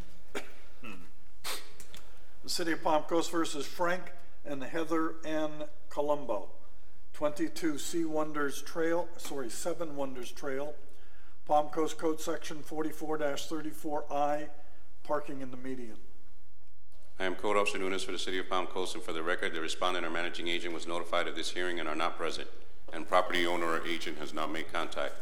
The 2.44 2.50
City 2.50 2.72
of 2.72 2.84
Palm 2.84 3.04
Coast 3.04 3.30
versus 3.32 3.66
Frank 3.68 4.02
and 4.46 4.64
Heather 4.64 5.16
Ann 5.26 5.66
Colombo. 5.90 6.50
Twenty-two 7.14 7.78
Sea 7.78 8.06
Wonders 8.06 8.62
Trail, 8.64 9.08
sorry, 9.18 9.50
Seven 9.50 9.96
Wonders 9.96 10.32
Trail, 10.32 10.74
Palm 11.52 11.68
Coast 11.68 11.98
Code 11.98 12.22
Section 12.22 12.64
44-34I, 12.64 14.48
parking 15.04 15.42
in 15.42 15.52
the 15.52 15.58
median. 15.58 15.98
I 17.20 17.26
am 17.26 17.36
Code 17.36 17.58
Officer 17.58 17.78
Nunes 17.78 18.06
for 18.06 18.14
the 18.14 18.18
City 18.18 18.40
of 18.40 18.50
Palm 18.50 18.68
Coast, 18.68 18.96
and 18.96 19.04
for 19.04 19.12
the 19.12 19.22
record, 19.22 19.54
the 19.54 19.60
respondent 19.60 20.06
or 20.06 20.10
managing 20.10 20.48
agent 20.48 20.74
was 20.74 20.88
notified 20.88 21.28
of 21.28 21.36
this 21.36 21.52
hearing 21.52 21.82
and 21.82 21.90
are 21.90 21.96
not 21.96 22.16
present, 22.16 22.48
and 22.94 23.06
property 23.06 23.46
owner 23.46 23.66
or 23.66 23.86
agent 23.86 24.18
has 24.20 24.34
not 24.34 24.50
made 24.50 24.72
contact. 24.72 25.14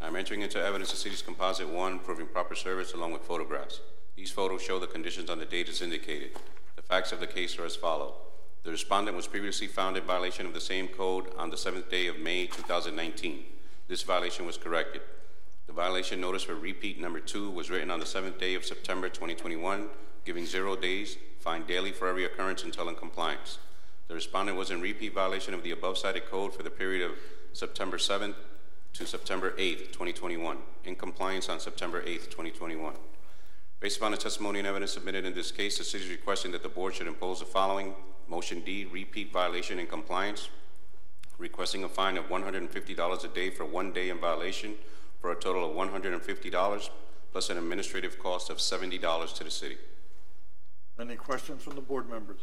I 0.00 0.06
am 0.06 0.16
entering 0.16 0.40
into 0.40 0.58
evidence 0.58 0.90
the 0.90 0.96
city's 0.96 1.20
composite 1.20 1.68
one, 1.68 1.98
proving 1.98 2.28
proper 2.28 2.54
service 2.54 2.94
along 2.94 3.12
with 3.12 3.20
photographs. 3.20 3.82
These 4.16 4.30
photos 4.30 4.62
show 4.62 4.78
the 4.78 4.86
conditions 4.86 5.28
on 5.28 5.38
the 5.38 5.44
date 5.44 5.68
as 5.68 5.82
indicated. 5.82 6.30
The 6.76 6.82
facts 6.82 7.12
of 7.12 7.20
the 7.20 7.26
case 7.26 7.58
are 7.58 7.66
as 7.66 7.76
follow. 7.76 8.14
The 8.62 8.70
respondent 8.70 9.18
was 9.18 9.26
previously 9.26 9.66
found 9.66 9.98
in 9.98 10.04
violation 10.04 10.46
of 10.46 10.54
the 10.54 10.62
same 10.62 10.88
code 10.88 11.26
on 11.36 11.50
the 11.50 11.58
seventh 11.58 11.90
day 11.90 12.06
of 12.06 12.18
May 12.18 12.46
2019. 12.46 13.44
This 13.86 14.02
violation 14.02 14.46
was 14.46 14.56
corrected. 14.56 15.02
The 15.66 15.72
violation 15.72 16.20
notice 16.20 16.42
for 16.42 16.54
repeat 16.54 17.00
number 17.00 17.20
two 17.20 17.50
was 17.50 17.70
written 17.70 17.90
on 17.90 17.98
the 17.98 18.06
seventh 18.06 18.38
day 18.38 18.54
of 18.54 18.66
September 18.66 19.08
2021, 19.08 19.88
giving 20.24 20.44
zero 20.44 20.76
days, 20.76 21.16
fined 21.40 21.66
daily 21.66 21.90
for 21.90 22.06
every 22.06 22.24
occurrence 22.24 22.64
until 22.64 22.88
in 22.88 22.94
compliance. 22.94 23.58
The 24.08 24.14
respondent 24.14 24.58
was 24.58 24.70
in 24.70 24.82
repeat 24.82 25.14
violation 25.14 25.54
of 25.54 25.62
the 25.62 25.70
above 25.70 25.96
cited 25.96 26.26
code 26.26 26.54
for 26.54 26.62
the 26.62 26.70
period 26.70 27.10
of 27.10 27.16
September 27.54 27.96
7th 27.96 28.34
to 28.92 29.06
September 29.06 29.52
8th, 29.52 29.86
2021, 29.92 30.58
in 30.84 30.94
compliance 30.94 31.48
on 31.48 31.58
September 31.58 32.02
8th, 32.02 32.26
2021. 32.26 32.94
Based 33.80 33.96
upon 33.96 34.12
the 34.12 34.18
testimony 34.18 34.58
and 34.58 34.68
evidence 34.68 34.92
submitted 34.92 35.24
in 35.24 35.34
this 35.34 35.50
case, 35.50 35.78
the 35.78 35.84
city 35.84 36.04
is 36.04 36.10
requesting 36.10 36.52
that 36.52 36.62
the 36.62 36.68
board 36.68 36.94
should 36.94 37.06
impose 37.06 37.40
the 37.40 37.46
following. 37.46 37.94
Motion 38.28 38.60
D, 38.60 38.84
repeat 38.84 39.32
violation 39.32 39.78
in 39.78 39.86
compliance, 39.86 40.50
requesting 41.38 41.84
a 41.84 41.88
fine 41.88 42.18
of 42.18 42.28
$150 42.28 43.24
a 43.24 43.28
day 43.28 43.50
for 43.50 43.64
one 43.64 43.92
day 43.92 44.10
in 44.10 44.18
violation 44.18 44.74
for 45.24 45.32
a 45.32 45.34
total 45.34 45.64
of 45.64 45.74
$150 45.74 46.90
plus 47.32 47.48
an 47.48 47.56
administrative 47.56 48.18
cost 48.18 48.50
of 48.50 48.58
$70 48.58 49.34
to 49.36 49.42
the 49.44 49.50
city. 49.50 49.78
Any 51.00 51.16
questions 51.16 51.62
from 51.62 51.76
the 51.76 51.80
board 51.80 52.10
members? 52.10 52.40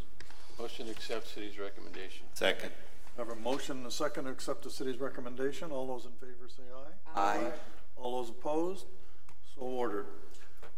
Motion 0.58 0.88
to 0.88 0.92
accept 0.92 1.28
city's 1.28 1.60
recommendation. 1.60 2.26
Second. 2.34 2.72
I 3.16 3.22
have 3.22 3.30
a 3.30 3.36
motion 3.36 3.78
and 3.78 3.86
a 3.86 3.92
second 3.92 4.24
to 4.24 4.32
accept 4.32 4.64
the 4.64 4.72
city's 4.72 5.00
recommendation. 5.00 5.70
All 5.70 5.86
those 5.86 6.06
in 6.06 6.12
favor 6.14 6.50
say 6.50 6.64
aye. 6.76 7.22
Aye. 7.22 7.52
All 7.98 8.20
those 8.20 8.32
opposed? 8.32 8.88
So 9.56 9.62
ordered. 9.62 10.08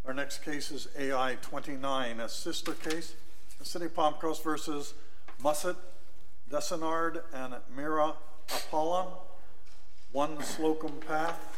Our 0.05 0.13
next 0.13 0.39
case 0.39 0.71
is 0.71 0.89
AI 0.99 1.37
29, 1.41 2.19
a 2.19 2.27
sister 2.27 2.73
case, 2.73 3.15
the 3.59 3.63
City 3.63 3.85
of 3.85 3.95
Palm 3.95 4.15
Coast 4.15 4.43
versus 4.43 4.93
Musset, 5.41 5.77
Desenard, 6.51 7.21
and 7.33 7.53
Mira 7.73 8.15
Apollon, 8.53 9.07
1 10.11 10.43
Slocum 10.43 10.99
Path, 11.07 11.52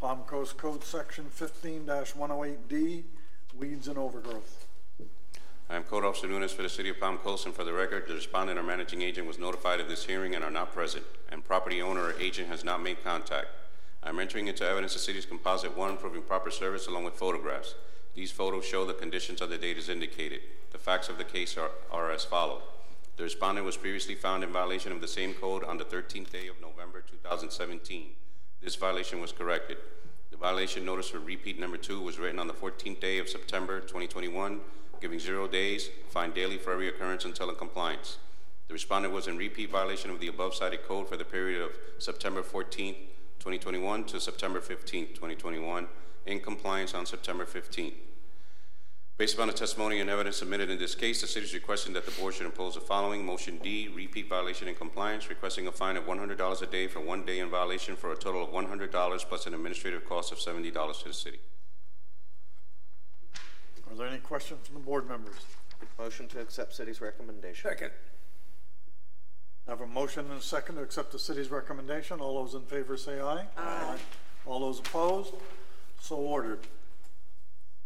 Palm 0.00 0.22
Coast 0.22 0.56
Code 0.56 0.82
Section 0.82 1.26
15-108D, 1.38 3.02
weeds 3.58 3.86
and 3.86 3.98
overgrowth. 3.98 4.64
I 5.68 5.76
am 5.76 5.82
Code 5.82 6.06
Officer 6.06 6.26
Nunes 6.26 6.52
for 6.52 6.62
the 6.62 6.70
City 6.70 6.88
of 6.88 6.98
Palm 6.98 7.18
Coast, 7.18 7.44
and 7.44 7.54
for 7.54 7.64
the 7.64 7.74
record, 7.74 8.08
the 8.08 8.14
respondent 8.14 8.58
or 8.58 8.62
managing 8.62 9.02
agent 9.02 9.26
was 9.26 9.38
notified 9.38 9.78
of 9.78 9.88
this 9.88 10.06
hearing 10.06 10.34
and 10.34 10.42
are 10.42 10.50
not 10.50 10.72
present, 10.72 11.04
and 11.30 11.44
property 11.44 11.82
owner 11.82 12.00
or 12.00 12.14
agent 12.18 12.48
has 12.48 12.64
not 12.64 12.82
made 12.82 13.04
contact. 13.04 13.48
I 14.02 14.08
am 14.08 14.18
entering 14.18 14.46
into 14.46 14.66
evidence 14.66 14.94
the 14.94 15.00
city's 15.00 15.26
composite 15.26 15.76
one 15.76 15.98
proving 15.98 16.22
proper 16.22 16.50
service 16.50 16.86
along 16.86 17.04
with 17.04 17.12
photographs. 17.12 17.74
These 18.14 18.32
photos 18.32 18.64
show 18.64 18.86
the 18.86 18.94
conditions 18.94 19.42
of 19.42 19.50
the 19.50 19.58
date 19.58 19.76
as 19.76 19.90
indicated. 19.90 20.40
The 20.72 20.78
facts 20.78 21.10
of 21.10 21.18
the 21.18 21.24
case 21.24 21.58
are, 21.58 21.72
are 21.92 22.10
as 22.10 22.24
follows. 22.24 22.62
The 23.18 23.24
respondent 23.24 23.66
was 23.66 23.76
previously 23.76 24.14
found 24.14 24.44
in 24.44 24.50
violation 24.50 24.92
of 24.92 25.02
the 25.02 25.08
same 25.08 25.34
code 25.34 25.62
on 25.62 25.76
the 25.76 25.84
13th 25.84 26.30
day 26.30 26.46
of 26.46 26.58
November 26.58 27.02
2017. 27.02 28.12
This 28.62 28.76
violation 28.76 29.20
was 29.20 29.32
corrected. 29.32 29.78
The 30.30 30.36
violation 30.36 30.84
notice 30.84 31.08
for 31.08 31.18
repeat 31.18 31.58
number 31.58 31.78
two 31.78 32.02
was 32.02 32.18
written 32.18 32.38
on 32.38 32.46
the 32.46 32.52
14th 32.52 33.00
day 33.00 33.18
of 33.18 33.26
September 33.26 33.80
2021, 33.80 34.60
giving 35.00 35.18
zero 35.18 35.48
days, 35.48 35.88
fined 36.10 36.34
daily 36.34 36.58
for 36.58 36.74
every 36.74 36.88
occurrence 36.88 37.24
until 37.24 37.48
in 37.48 37.56
compliance. 37.56 38.18
The 38.68 38.74
respondent 38.74 39.14
was 39.14 39.28
in 39.28 39.38
repeat 39.38 39.70
violation 39.70 40.10
of 40.10 40.20
the 40.20 40.28
above 40.28 40.54
cited 40.54 40.86
code 40.86 41.08
for 41.08 41.16
the 41.16 41.24
period 41.24 41.62
of 41.62 41.70
September 41.98 42.42
14th, 42.42 42.96
2021 43.38 44.04
to 44.04 44.20
September 44.20 44.60
15th, 44.60 45.14
2021, 45.14 45.88
in 46.26 46.40
compliance 46.40 46.92
on 46.92 47.06
September 47.06 47.46
15th. 47.46 47.94
Based 49.20 49.34
upon 49.34 49.48
the 49.48 49.52
testimony 49.52 50.00
and 50.00 50.08
evidence 50.08 50.38
submitted 50.38 50.70
in 50.70 50.78
this 50.78 50.94
case, 50.94 51.20
the 51.20 51.26
city 51.26 51.44
is 51.44 51.52
requesting 51.52 51.92
that 51.92 52.06
the 52.06 52.10
board 52.12 52.32
should 52.32 52.46
impose 52.46 52.72
the 52.72 52.80
following. 52.80 53.22
Motion 53.22 53.58
D, 53.58 53.86
repeat 53.94 54.30
violation 54.30 54.66
in 54.66 54.74
compliance, 54.74 55.28
requesting 55.28 55.66
a 55.66 55.72
fine 55.72 55.98
of 55.98 56.04
$100 56.04 56.62
a 56.62 56.66
day 56.66 56.86
for 56.86 57.00
one 57.00 57.26
day 57.26 57.40
in 57.40 57.50
violation 57.50 57.96
for 57.96 58.12
a 58.12 58.16
total 58.16 58.42
of 58.42 58.48
$100 58.48 59.18
plus 59.28 59.46
an 59.46 59.52
administrative 59.52 60.06
cost 60.06 60.32
of 60.32 60.38
$70 60.38 61.02
to 61.02 61.08
the 61.08 61.12
city. 61.12 61.38
Are 63.90 63.94
there 63.94 64.06
any 64.06 64.20
questions 64.20 64.66
from 64.66 64.76
the 64.76 64.80
board 64.80 65.06
members? 65.06 65.44
Motion 65.98 66.26
to 66.28 66.40
accept 66.40 66.74
city's 66.74 67.02
recommendation. 67.02 67.68
Second. 67.68 67.90
I 69.66 69.72
have 69.72 69.82
a 69.82 69.86
motion 69.86 70.30
and 70.30 70.40
a 70.40 70.42
second 70.42 70.76
to 70.76 70.82
accept 70.82 71.12
the 71.12 71.18
city's 71.18 71.50
recommendation. 71.50 72.20
All 72.20 72.42
those 72.42 72.54
in 72.54 72.62
favor 72.62 72.96
say 72.96 73.20
aye. 73.20 73.44
Aye. 73.58 73.98
All 74.46 74.60
those 74.60 74.78
opposed? 74.78 75.34
So 76.00 76.16
ordered. 76.16 76.60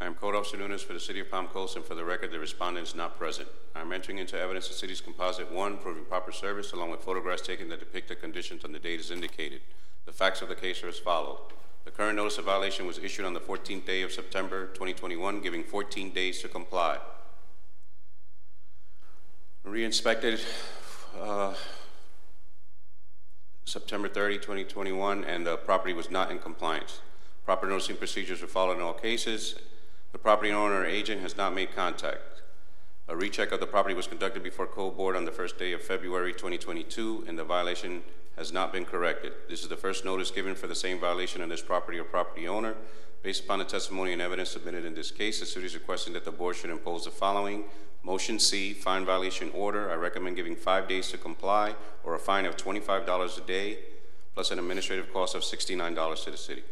I 0.00 0.06
am 0.06 0.14
Code 0.14 0.34
Officer 0.34 0.56
Nunes 0.56 0.80
for 0.80 0.94
the 0.94 1.00
City 1.00 1.20
of 1.20 1.30
Palm 1.30 1.48
Coast, 1.48 1.76
and 1.76 1.84
for 1.84 1.94
the 1.94 2.06
record, 2.06 2.32
the 2.32 2.38
respondent 2.38 2.88
is 2.88 2.94
not 2.94 3.18
present. 3.18 3.48
I 3.74 3.82
am 3.82 3.92
entering 3.92 4.16
into 4.16 4.40
evidence 4.40 4.68
the 4.68 4.74
city's 4.74 5.02
composite 5.02 5.52
one 5.52 5.76
proving 5.76 6.06
proper 6.06 6.32
service, 6.32 6.72
along 6.72 6.92
with 6.92 7.02
photographs 7.02 7.42
taken 7.42 7.68
that 7.68 7.80
depict 7.80 8.08
the 8.08 8.16
conditions 8.16 8.64
on 8.64 8.72
the 8.72 8.78
date 8.78 9.00
as 9.00 9.10
indicated. 9.10 9.60
The 10.06 10.12
facts 10.12 10.42
of 10.42 10.48
the 10.48 10.54
case 10.54 10.82
are 10.82 10.88
as 10.88 10.98
follows. 10.98 11.38
The 11.84 11.90
current 11.90 12.16
notice 12.16 12.38
of 12.38 12.44
violation 12.44 12.86
was 12.86 12.98
issued 12.98 13.24
on 13.24 13.32
the 13.32 13.40
14th 13.40 13.86
day 13.86 14.02
of 14.02 14.12
September 14.12 14.66
2021, 14.66 15.40
giving 15.40 15.64
14 15.64 16.10
days 16.10 16.40
to 16.42 16.48
comply. 16.48 16.98
Re-inspected 19.64 20.40
uh, 21.20 21.54
September 23.64 24.08
30, 24.08 24.36
2021, 24.36 25.24
and 25.24 25.46
the 25.46 25.56
property 25.56 25.94
was 25.94 26.10
not 26.10 26.30
in 26.30 26.38
compliance. 26.38 27.00
Proper 27.44 27.66
noticing 27.66 27.96
procedures 27.96 28.42
were 28.42 28.48
followed 28.48 28.76
in 28.76 28.82
all 28.82 28.92
cases. 28.92 29.56
The 30.12 30.18
property 30.18 30.50
owner 30.50 30.80
or 30.80 30.86
agent 30.86 31.20
has 31.22 31.36
not 31.36 31.54
made 31.54 31.74
contact. 31.74 32.42
A 33.08 33.16
recheck 33.16 33.52
of 33.52 33.60
the 33.60 33.66
property 33.66 33.94
was 33.94 34.06
conducted 34.06 34.42
before 34.42 34.66
Code 34.66 34.96
Board 34.96 35.16
on 35.16 35.24
the 35.24 35.32
first 35.32 35.58
day 35.58 35.72
of 35.72 35.82
February 35.82 36.32
2022, 36.32 37.24
and 37.26 37.38
the 37.38 37.44
violation 37.44 38.02
has 38.36 38.52
not 38.52 38.72
been 38.72 38.84
corrected. 38.84 39.32
This 39.48 39.62
is 39.62 39.68
the 39.68 39.76
first 39.76 40.04
notice 40.04 40.30
given 40.30 40.54
for 40.54 40.66
the 40.66 40.74
same 40.74 40.98
violation 40.98 41.42
on 41.42 41.48
this 41.48 41.62
property 41.62 41.98
or 41.98 42.04
property 42.04 42.48
owner. 42.48 42.74
Based 43.22 43.44
upon 43.44 43.58
the 43.58 43.64
testimony 43.64 44.12
and 44.12 44.22
evidence 44.22 44.50
submitted 44.50 44.84
in 44.84 44.94
this 44.94 45.10
case, 45.10 45.40
the 45.40 45.46
city 45.46 45.66
is 45.66 45.74
requesting 45.74 46.14
that 46.14 46.24
the 46.24 46.30
board 46.30 46.56
should 46.56 46.70
impose 46.70 47.04
the 47.04 47.10
following. 47.10 47.64
Motion 48.02 48.38
C, 48.38 48.72
fine 48.72 49.04
violation 49.04 49.50
order. 49.54 49.90
I 49.90 49.94
recommend 49.94 50.36
giving 50.36 50.56
five 50.56 50.88
days 50.88 51.10
to 51.10 51.18
comply 51.18 51.74
or 52.02 52.14
a 52.14 52.18
fine 52.18 52.46
of 52.46 52.56
$25 52.56 53.36
a 53.36 53.40
day 53.42 53.78
plus 54.34 54.50
an 54.50 54.58
administrative 54.58 55.12
cost 55.12 55.34
of 55.34 55.42
$69 55.42 56.24
to 56.24 56.30
the 56.30 56.36
city. 56.36 56.62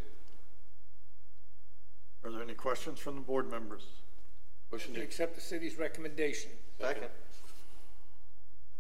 Are 2.24 2.30
there 2.30 2.42
any 2.42 2.54
questions 2.54 2.98
from 2.98 3.16
the 3.16 3.20
board 3.20 3.50
members? 3.50 3.84
Motion 4.72 4.94
to 4.94 5.02
accept 5.02 5.34
the 5.34 5.40
city's 5.40 5.78
recommendation. 5.78 6.50
Second. 6.80 7.08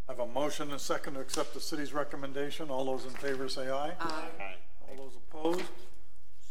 I 0.08 0.12
have 0.12 0.20
a 0.20 0.26
motion 0.26 0.64
and 0.68 0.72
a 0.74 0.78
second 0.78 1.14
to 1.14 1.20
accept 1.20 1.52
the 1.54 1.60
city's 1.60 1.92
recommendation. 1.92 2.70
All 2.70 2.84
those 2.86 3.04
in 3.04 3.10
favor 3.10 3.48
say 3.48 3.68
aye. 3.70 3.92
Aye. 4.00 4.54
All 4.88 4.96
those 4.96 5.16
opposed? 5.16 5.64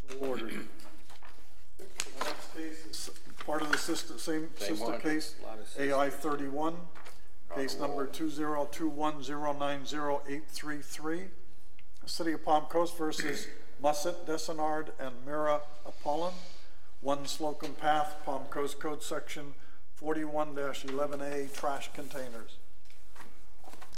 So 0.10 0.18
ordered. 0.20 0.54
The 2.20 2.26
next 2.26 2.56
case 2.56 2.86
is 2.90 3.10
part 3.46 3.62
of 3.62 3.72
the 3.72 3.78
sister, 3.78 4.18
same 4.18 4.50
Same 4.58 4.76
sister 4.76 4.92
one. 4.92 5.00
case, 5.00 5.36
Lot 5.44 5.60
of 5.60 5.68
sisters. 5.68 5.90
AI 5.92 6.10
thirty-one, 6.10 6.74
case 7.56 7.78
number 7.80 8.08
two 8.08 8.30
zero 8.32 8.68
two 8.72 8.90
one 8.90 9.22
zero 9.22 9.54
nine 9.54 9.86
zero 9.86 10.24
eight 10.28 10.48
three 10.50 10.82
three. 10.82 11.26
City 12.08 12.32
of 12.34 12.44
Palm 12.44 12.66
Coast 12.66 12.98
versus 12.98 13.46
Musset 13.82 14.26
Desenard 14.26 14.88
and 15.00 15.14
Mira 15.24 15.62
Apollon, 15.86 16.34
one 17.02 17.28
Slocum 17.28 17.74
Path, 17.76 18.16
Palm 18.26 18.46
Coast 18.46 18.80
Code 18.80 19.04
Section 19.04 19.54
forty-one 19.94 20.58
eleven 20.90 21.22
A, 21.22 21.48
trash 21.54 21.92
containers. 21.94 22.58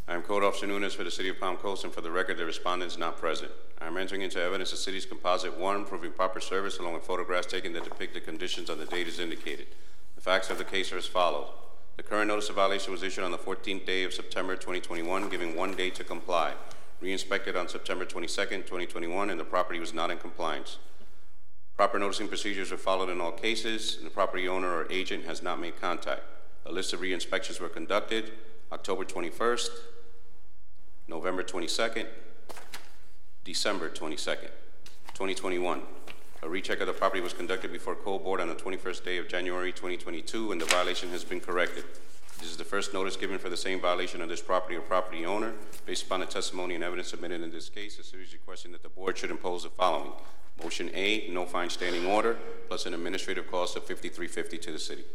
I 0.10 0.16
am 0.16 0.24
Code 0.24 0.44
Officer 0.44 0.66
Nunes 0.66 0.96
for 0.96 1.04
the 1.04 1.12
City 1.12 1.30
of 1.30 1.40
Palm 1.40 1.56
Coast, 1.56 1.84
and 1.84 1.94
for 1.94 2.02
the 2.02 2.10
record, 2.10 2.40
the 2.40 2.46
respondent 2.46 2.92
is 2.92 2.98
not 2.98 3.20
present. 3.20 3.52
I 3.80 3.86
am 3.86 3.96
entering 3.96 4.24
into 4.24 4.42
evidence 4.42 4.72
the 4.72 4.78
city's 4.78 5.06
composite 5.06 5.56
one 5.56 5.86
proving 5.86 6.12
proper 6.12 6.40
service 6.40 6.80
along 6.80 6.96
with 6.96 7.04
photographs 7.04 7.46
taken 7.46 7.74
that 7.74 7.84
depict 7.84 8.16
the 8.16 8.20
conditions 8.20 8.72
on 8.72 8.80
the 8.80 8.88
date 8.88 9.08
as 9.08 9.20
indicated. 9.20 9.68
The 10.16 10.22
facts 10.22 10.50
of 10.50 10.58
the 10.58 10.64
case 10.64 10.92
are 10.92 10.98
as 10.98 11.06
follows. 11.06 11.50
The 11.98 12.02
current 12.02 12.28
notice 12.28 12.50
of 12.50 12.56
violation 12.56 12.92
was 12.92 13.04
issued 13.04 13.24
on 13.24 13.30
the 13.30 13.38
14th 13.38 13.86
day 13.86 14.04
of 14.04 14.12
September 14.12 14.56
2021, 14.56 15.30
giving 15.30 15.56
one 15.56 15.76
day 15.76 15.92
to 15.92 16.04
comply. 16.04 16.54
Re-inspected 17.02 17.56
on 17.56 17.68
September 17.68 18.04
22nd, 18.04 18.66
2021, 18.66 19.30
and 19.30 19.40
the 19.40 19.44
property 19.44 19.80
was 19.80 19.94
not 19.94 20.10
in 20.10 20.18
compliance. 20.18 20.80
Proper 21.78 22.00
noticing 22.00 22.28
procedures 22.28 22.72
were 22.72 22.78
followed 22.78 23.10
in 23.10 23.22
all 23.22 23.32
cases, 23.32 23.98
and 23.98 24.08
the 24.08 24.12
property 24.12 24.48
owner 24.48 24.74
or 24.74 24.92
agent 24.92 25.26
has 25.26 25.44
not 25.44 25.62
made 25.62 25.80
contact. 25.80 26.24
A 26.66 26.72
list 26.72 26.94
of 26.94 27.02
re-inspections 27.02 27.60
were 27.60 27.70
conducted 27.70 28.32
October 28.72 29.06
21st, 29.06 29.70
November 31.10 31.42
22nd, 31.42 32.06
December 33.44 33.90
22nd, 33.90 34.52
2021. 35.16 35.82
A 36.44 36.48
recheck 36.48 36.82
of 36.82 36.88
the 36.88 36.94
property 36.94 37.20
was 37.20 37.34
conducted 37.34 37.72
before 37.72 37.96
Code 37.96 38.24
Board 38.24 38.40
on 38.40 38.48
the 38.48 38.54
21st 38.54 39.04
day 39.04 39.18
of 39.18 39.28
January 39.28 39.72
2022, 39.72 40.52
and 40.52 40.62
the 40.62 40.66
violation 40.66 41.10
has 41.10 41.24
been 41.24 41.40
corrected. 41.40 41.84
This 42.38 42.52
is 42.52 42.58
the 42.58 42.64
first 42.64 42.94
notice 42.94 43.18
given 43.18 43.40
for 43.40 43.50
the 43.50 43.58
same 43.58 43.82
violation 43.82 44.22
of 44.22 44.30
this 44.30 44.40
property 44.40 44.76
or 44.76 44.82
property 44.82 45.26
owner. 45.26 45.54
Based 45.88 46.06
upon 46.06 46.20
the 46.20 46.28
testimony 46.28 46.76
and 46.76 46.84
evidence 46.84 47.10
submitted 47.10 47.42
in 47.42 47.50
this 47.50 47.70
case, 47.70 47.98
the 47.98 48.04
city 48.04 48.22
is 48.22 48.32
requesting 48.32 48.72
that 48.74 48.84
the 48.84 48.90
board 48.90 49.18
should 49.18 49.32
impose 49.32 49.64
the 49.64 49.70
following. 49.70 50.12
Motion 50.64 50.92
A, 50.94 51.28
no 51.32 51.48
fine 51.48 51.72
standing 51.72 52.06
order, 52.06 52.38
plus 52.68 52.86
an 52.86 52.94
administrative 52.94 53.50
cost 53.50 53.76
of 53.76 53.84
$53.50 53.84 54.62
to 54.62 54.72
the 54.72 54.80
city. 54.80 55.06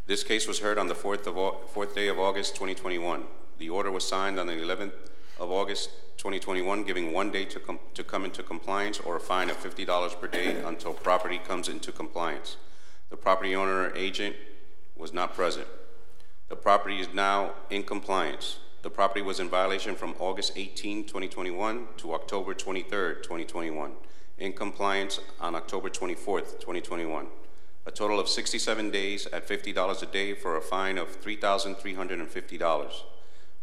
This 0.06 0.24
case 0.24 0.48
was 0.48 0.60
heard 0.60 0.78
on 0.78 0.86
the 0.86 0.94
4th, 0.94 1.26
of, 1.26 1.36
Au- 1.36 1.60
4th 1.74 1.94
day 1.94 2.08
of 2.08 2.18
August 2.18 2.54
2021. 2.54 3.24
The 3.58 3.68
order 3.68 3.90
was 3.90 4.08
signed 4.08 4.40
on 4.40 4.46
the 4.46 4.54
11th 4.54 4.92
of 5.38 5.50
August 5.50 5.90
2021, 6.16 6.84
giving 6.84 7.12
one 7.12 7.30
day 7.30 7.44
to, 7.44 7.60
com- 7.60 7.80
to 7.92 8.02
come 8.02 8.24
into 8.24 8.42
compliance 8.42 9.00
or 9.00 9.16
a 9.16 9.20
fine 9.20 9.50
of 9.50 9.58
$50 9.58 10.18
per 10.18 10.28
day 10.28 10.58
until 10.62 10.94
property 10.94 11.36
comes 11.36 11.68
into 11.68 11.92
compliance. 11.92 12.56
The 13.10 13.16
property 13.16 13.54
owner 13.54 13.82
or 13.82 13.96
agent 13.96 14.36
was 14.96 15.12
not 15.12 15.34
present. 15.34 15.66
The 16.48 16.56
property 16.56 17.00
is 17.00 17.08
now 17.12 17.52
in 17.70 17.82
compliance. 17.82 18.58
The 18.82 18.90
property 18.90 19.22
was 19.22 19.40
in 19.40 19.48
violation 19.48 19.94
from 19.94 20.14
August 20.18 20.52
18, 20.56 21.04
2021 21.04 21.88
to 21.98 22.14
October 22.14 22.54
23, 22.54 23.16
2021, 23.22 23.92
in 24.38 24.52
compliance 24.52 25.20
on 25.40 25.54
October 25.54 25.88
24, 25.88 26.40
2021. 26.40 27.26
A 27.86 27.90
total 27.90 28.18
of 28.18 28.28
67 28.28 28.90
days 28.90 29.26
at 29.26 29.48
$50 29.48 30.02
a 30.02 30.06
day 30.06 30.34
for 30.34 30.56
a 30.56 30.60
fine 30.60 30.98
of 30.98 31.20
$3,350. 31.20 32.92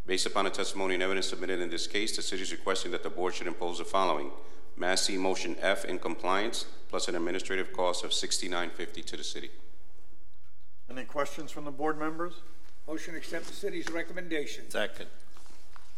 Based 0.05 0.25
upon 0.25 0.45
the 0.45 0.51
testimony 0.51 0.93
and 0.93 1.03
evidence 1.03 1.27
submitted 1.27 1.61
in 1.61 1.69
this 1.69 1.87
case, 1.87 2.15
the 2.15 2.21
city 2.21 2.41
is 2.41 2.51
requesting 2.51 2.91
that 2.91 3.03
the 3.03 3.09
board 3.09 3.33
should 3.35 3.47
impose 3.47 3.77
the 3.77 3.85
following. 3.85 4.31
Massey 4.75 5.17
Motion 5.17 5.55
F 5.61 5.85
in 5.85 5.99
compliance, 5.99 6.65
plus 6.89 7.07
an 7.07 7.15
administrative 7.15 7.71
cost 7.73 8.03
of 8.03 8.11
$69.50 8.11 9.05
to 9.05 9.17
the 9.17 9.23
city. 9.23 9.49
Any 10.89 11.05
questions 11.05 11.51
from 11.51 11.65
the 11.65 11.71
board 11.71 11.97
members? 11.97 12.33
Motion 12.87 13.13
to 13.13 13.19
accept 13.19 13.47
the 13.47 13.53
city's 13.53 13.89
recommendation. 13.89 14.69
Second. 14.69 15.07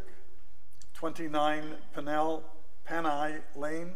29 0.94 1.62
Panel, 1.94 2.42
Panai 2.88 3.40
Lane, 3.54 3.92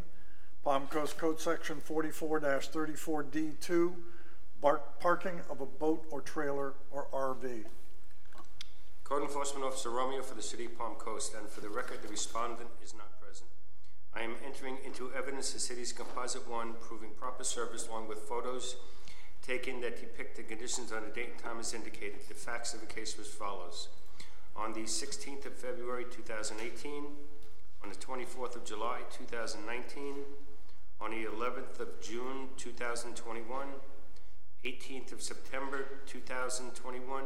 Palm 0.62 0.86
Coast 0.88 1.16
Code 1.16 1.40
Section 1.40 1.80
44-34D2, 1.80 3.94
bar- 4.60 4.82
parking 5.00 5.40
of 5.48 5.62
a 5.62 5.66
boat 5.66 6.04
or 6.10 6.20
trailer 6.20 6.74
or 6.90 7.06
RV. 7.14 7.64
Code 9.04 9.22
Enforcement 9.22 9.64
Officer 9.64 9.88
Romeo 9.88 10.20
for 10.20 10.34
the 10.34 10.42
City 10.42 10.66
of 10.66 10.76
Palm 10.76 10.96
Coast, 10.96 11.32
and 11.32 11.48
for 11.48 11.62
the 11.62 11.70
record, 11.70 12.02
the 12.02 12.08
respondent 12.08 12.68
is 12.82 12.92
not 12.92 13.18
present. 13.22 13.48
I 14.14 14.20
am 14.20 14.34
entering 14.46 14.76
into 14.84 15.10
evidence 15.14 15.54
the 15.54 15.58
city's 15.58 15.94
composite 15.94 16.46
one 16.46 16.74
proving 16.74 17.12
proper 17.18 17.42
service 17.42 17.88
along 17.88 18.08
with 18.08 18.18
photos 18.18 18.76
taken 19.44 19.80
that 19.82 20.00
depict 20.00 20.36
the 20.36 20.42
conditions 20.42 20.90
on 20.90 21.02
the 21.04 21.10
date 21.10 21.30
and 21.32 21.38
time 21.38 21.60
as 21.60 21.74
indicated. 21.74 22.20
The 22.28 22.34
facts 22.34 22.72
of 22.72 22.80
the 22.80 22.86
case 22.86 23.18
was 23.18 23.28
as 23.28 23.34
follows. 23.34 23.88
On 24.56 24.72
the 24.72 24.84
16th 24.84 25.44
of 25.46 25.54
February 25.54 26.06
2018, 26.10 27.04
on 27.82 27.90
the 27.90 27.96
24th 27.96 28.56
of 28.56 28.64
July 28.64 29.00
2019, 29.12 30.14
on 31.00 31.10
the 31.10 31.24
11th 31.24 31.80
of 31.80 32.00
June 32.00 32.48
2021, 32.56 33.66
18th 34.64 35.12
of 35.12 35.20
September 35.20 35.88
2021, 36.06 37.24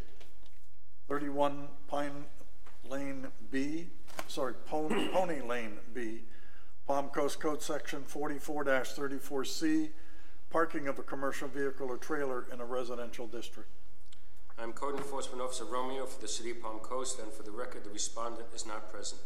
31 1.08 1.68
Pine 1.86 2.24
Lane 2.88 3.28
B, 3.50 3.86
sorry, 4.26 4.54
Pon- 4.66 5.08
Pony 5.12 5.40
Lane 5.40 5.78
B, 5.94 6.22
Palm 6.86 7.08
Coast 7.10 7.38
Code 7.38 7.62
Section 7.62 8.02
44-34C, 8.02 9.90
parking 10.50 10.88
of 10.88 10.98
a 10.98 11.02
commercial 11.02 11.46
vehicle 11.46 11.86
or 11.88 11.96
trailer 11.96 12.44
in 12.52 12.60
a 12.60 12.64
residential 12.64 13.28
district. 13.28 13.68
I'm 14.58 14.72
Code 14.72 14.96
Enforcement 14.96 15.40
Officer 15.40 15.64
Romeo 15.64 16.04
for 16.04 16.20
the 16.20 16.28
City 16.28 16.50
of 16.50 16.60
Palm 16.60 16.78
Coast, 16.80 17.18
and 17.18 17.32
for 17.32 17.42
the 17.42 17.50
record, 17.50 17.84
the 17.84 17.90
respondent 17.90 18.48
is 18.54 18.66
not 18.66 18.92
present. 18.92 19.20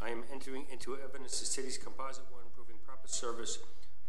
I 0.00 0.10
am 0.10 0.24
entering 0.32 0.66
into 0.70 0.96
evidence 0.96 1.40
the 1.40 1.46
city's 1.46 1.78
composite 1.78 2.24
one 2.30 2.44
proving 2.54 2.76
proper 2.86 3.08
service, 3.08 3.58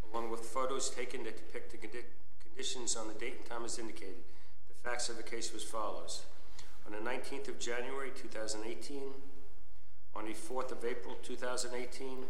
along 0.04 0.30
with 0.30 0.40
photos 0.40 0.90
taken 0.90 1.24
that 1.24 1.36
depict 1.36 1.72
the 1.72 1.78
condi- 1.78 2.04
conditions 2.44 2.94
on 2.94 3.08
the 3.08 3.14
date 3.14 3.36
and 3.38 3.46
time 3.46 3.64
as 3.64 3.78
indicated. 3.78 4.22
The 4.68 4.88
facts 4.88 5.08
of 5.08 5.16
the 5.16 5.22
case 5.22 5.52
was 5.52 5.64
follows. 5.64 6.22
On 6.86 6.92
the 6.92 7.10
19th 7.10 7.48
of 7.48 7.58
January 7.58 8.10
2018, 8.14 9.00
on 10.14 10.26
the 10.26 10.34
4th 10.34 10.72
of 10.72 10.84
April 10.84 11.16
2018, 11.22 12.24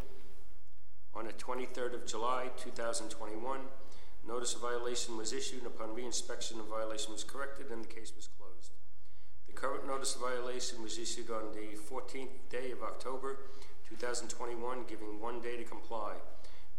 on 1.13 1.25
the 1.25 1.33
23rd 1.33 1.95
of 1.95 2.05
July 2.05 2.49
2021, 2.57 3.59
notice 4.27 4.53
of 4.55 4.61
violation 4.61 5.17
was 5.17 5.33
issued, 5.33 5.59
and 5.59 5.67
upon 5.67 5.95
reinspection, 5.95 6.57
the 6.57 6.63
violation 6.63 7.11
was 7.11 7.23
corrected 7.23 7.69
and 7.71 7.83
the 7.83 7.87
case 7.87 8.13
was 8.15 8.29
closed. 8.37 8.71
The 9.47 9.53
current 9.53 9.85
notice 9.85 10.15
of 10.15 10.21
violation 10.21 10.81
was 10.81 10.97
issued 10.97 11.29
on 11.29 11.53
the 11.53 11.77
14th 11.77 12.49
day 12.49 12.71
of 12.71 12.83
October 12.83 13.37
2021, 13.89 14.85
giving 14.87 15.19
one 15.19 15.41
day 15.41 15.57
to 15.57 15.63
comply. 15.63 16.13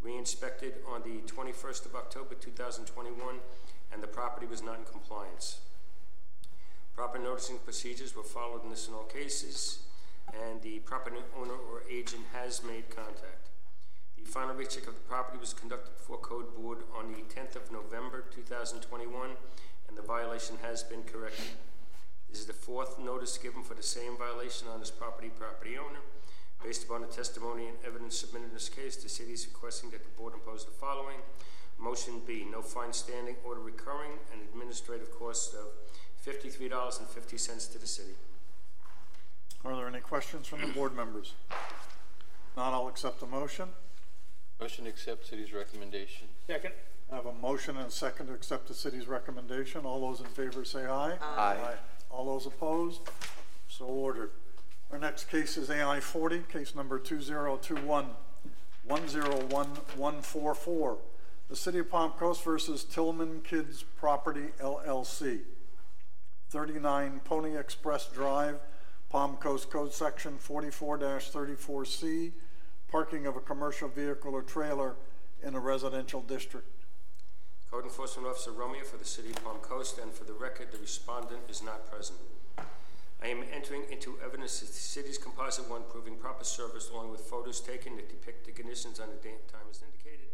Re-inspected 0.00 0.74
on 0.88 1.02
the 1.02 1.20
21st 1.32 1.86
of 1.86 1.94
October 1.94 2.34
2021, 2.34 3.36
and 3.92 4.02
the 4.02 4.06
property 4.06 4.46
was 4.46 4.62
not 4.62 4.78
in 4.78 4.84
compliance. 4.84 5.58
Proper 6.94 7.18
noticing 7.18 7.58
procedures 7.58 8.16
were 8.16 8.22
followed 8.22 8.64
in 8.64 8.70
this 8.70 8.88
in 8.88 8.94
all 8.94 9.04
cases, 9.04 9.80
and 10.32 10.60
the 10.62 10.78
property 10.80 11.16
owner 11.38 11.54
or 11.54 11.82
agent 11.90 12.22
has 12.32 12.62
made 12.62 12.88
contact. 12.90 13.41
The 14.24 14.30
final 14.30 14.54
recheck 14.54 14.86
of 14.86 14.94
the 14.94 15.00
property 15.00 15.38
was 15.38 15.52
conducted 15.52 15.96
before 15.96 16.16
Code 16.18 16.54
Board 16.56 16.78
on 16.96 17.12
the 17.12 17.18
10th 17.34 17.56
of 17.56 17.70
November 17.70 18.24
2021, 18.34 19.30
and 19.88 19.96
the 19.98 20.02
violation 20.02 20.56
has 20.62 20.82
been 20.82 21.02
corrected. 21.02 21.44
This 22.30 22.40
is 22.40 22.46
the 22.46 22.52
fourth 22.52 22.98
notice 22.98 23.36
given 23.36 23.62
for 23.62 23.74
the 23.74 23.82
same 23.82 24.16
violation 24.16 24.68
on 24.68 24.80
this 24.80 24.90
property, 24.90 25.28
property 25.28 25.76
owner. 25.76 26.00
Based 26.64 26.84
upon 26.84 27.02
the 27.02 27.08
testimony 27.08 27.68
and 27.68 27.76
evidence 27.84 28.16
submitted 28.18 28.48
in 28.48 28.54
this 28.54 28.68
case, 28.68 28.96
the 28.96 29.08
city 29.08 29.32
is 29.32 29.46
requesting 29.46 29.90
that 29.90 30.02
the 30.02 30.10
board 30.10 30.32
impose 30.32 30.64
the 30.64 30.70
following. 30.70 31.18
Motion 31.78 32.22
B, 32.26 32.46
no 32.50 32.62
fine 32.62 32.92
standing, 32.92 33.36
order 33.44 33.60
recurring, 33.60 34.12
and 34.32 34.40
administrative 34.42 35.10
costs 35.10 35.52
of 35.52 35.66
fifty-three 36.16 36.68
dollars 36.68 36.98
and 36.98 37.08
fifty 37.08 37.36
cents 37.36 37.66
to 37.66 37.78
the 37.78 37.86
city. 37.86 38.14
Are 39.64 39.74
there 39.76 39.88
any 39.88 40.00
questions 40.00 40.46
from 40.46 40.60
the 40.60 40.68
board 40.68 40.94
members? 40.96 41.34
Not, 42.56 42.72
I'll 42.72 42.88
accept 42.88 43.20
the 43.20 43.26
motion. 43.26 43.68
Motion 44.62 44.84
to 44.84 44.90
accept 44.90 45.26
city's 45.26 45.52
recommendation. 45.52 46.28
Second. 46.46 46.72
I 47.10 47.16
have 47.16 47.26
a 47.26 47.32
motion 47.32 47.76
and 47.78 47.88
a 47.88 47.90
second 47.90 48.28
to 48.28 48.32
accept 48.32 48.68
the 48.68 48.74
city's 48.74 49.08
recommendation. 49.08 49.84
All 49.84 50.00
those 50.00 50.20
in 50.20 50.26
favor 50.26 50.64
say 50.64 50.86
aye. 50.86 51.16
Aye. 51.20 51.74
All 52.08 52.24
those 52.26 52.46
opposed? 52.46 53.00
So 53.68 53.86
ordered. 53.86 54.30
Our 54.92 55.00
next 55.00 55.24
case 55.24 55.56
is 55.56 55.68
AI 55.68 55.98
forty, 55.98 56.42
case 56.48 56.76
number 56.76 57.00
two 57.00 57.20
zero 57.20 57.56
two 57.56 57.74
one 57.74 58.10
one 58.86 59.08
zero 59.08 59.36
one 59.46 59.66
one 59.96 60.22
four 60.22 60.54
four. 60.54 60.98
The 61.48 61.56
City 61.56 61.80
of 61.80 61.90
Palm 61.90 62.12
Coast 62.12 62.44
versus 62.44 62.84
Tillman 62.84 63.40
Kids 63.40 63.82
Property 63.82 64.50
LLC. 64.60 65.40
Thirty-nine 66.50 67.20
Pony 67.24 67.56
Express 67.56 68.06
Drive, 68.06 68.60
Palm 69.10 69.38
Coast 69.38 69.70
Code 69.72 69.92
Section 69.92 70.38
forty-four 70.38 71.00
thirty-four 71.18 71.84
C, 71.84 72.30
parking 72.92 73.26
of 73.26 73.36
a 73.36 73.40
commercial 73.40 73.88
vehicle 73.88 74.34
or 74.34 74.42
trailer 74.42 74.96
in 75.42 75.54
a 75.54 75.58
residential 75.58 76.20
district. 76.20 76.68
Code 77.70 77.84
Enforcement 77.84 78.28
Officer 78.28 78.52
Romeo 78.52 78.84
for 78.84 78.98
the 78.98 79.04
City 79.04 79.30
of 79.30 79.42
Palm 79.42 79.56
Coast, 79.62 79.98
and 79.98 80.12
for 80.12 80.24
the 80.24 80.34
record, 80.34 80.70
the 80.70 80.76
respondent 80.76 81.40
is 81.48 81.62
not 81.62 81.90
present. 81.90 82.18
I 82.58 83.28
am 83.28 83.44
entering 83.50 83.84
into 83.90 84.18
evidence 84.22 84.60
that 84.60 84.66
the 84.66 84.74
city's 84.74 85.16
composite 85.16 85.70
one 85.70 85.84
proving 85.88 86.16
proper 86.16 86.44
service 86.44 86.90
along 86.90 87.10
with 87.10 87.22
photos 87.22 87.60
taken 87.60 87.96
that 87.96 88.10
depict 88.10 88.44
the 88.44 88.52
conditions 88.52 89.00
on 89.00 89.08
the 89.08 89.16
date 89.26 89.38
and 89.40 89.48
time 89.48 89.70
as 89.70 89.80
indicated. 89.80 90.28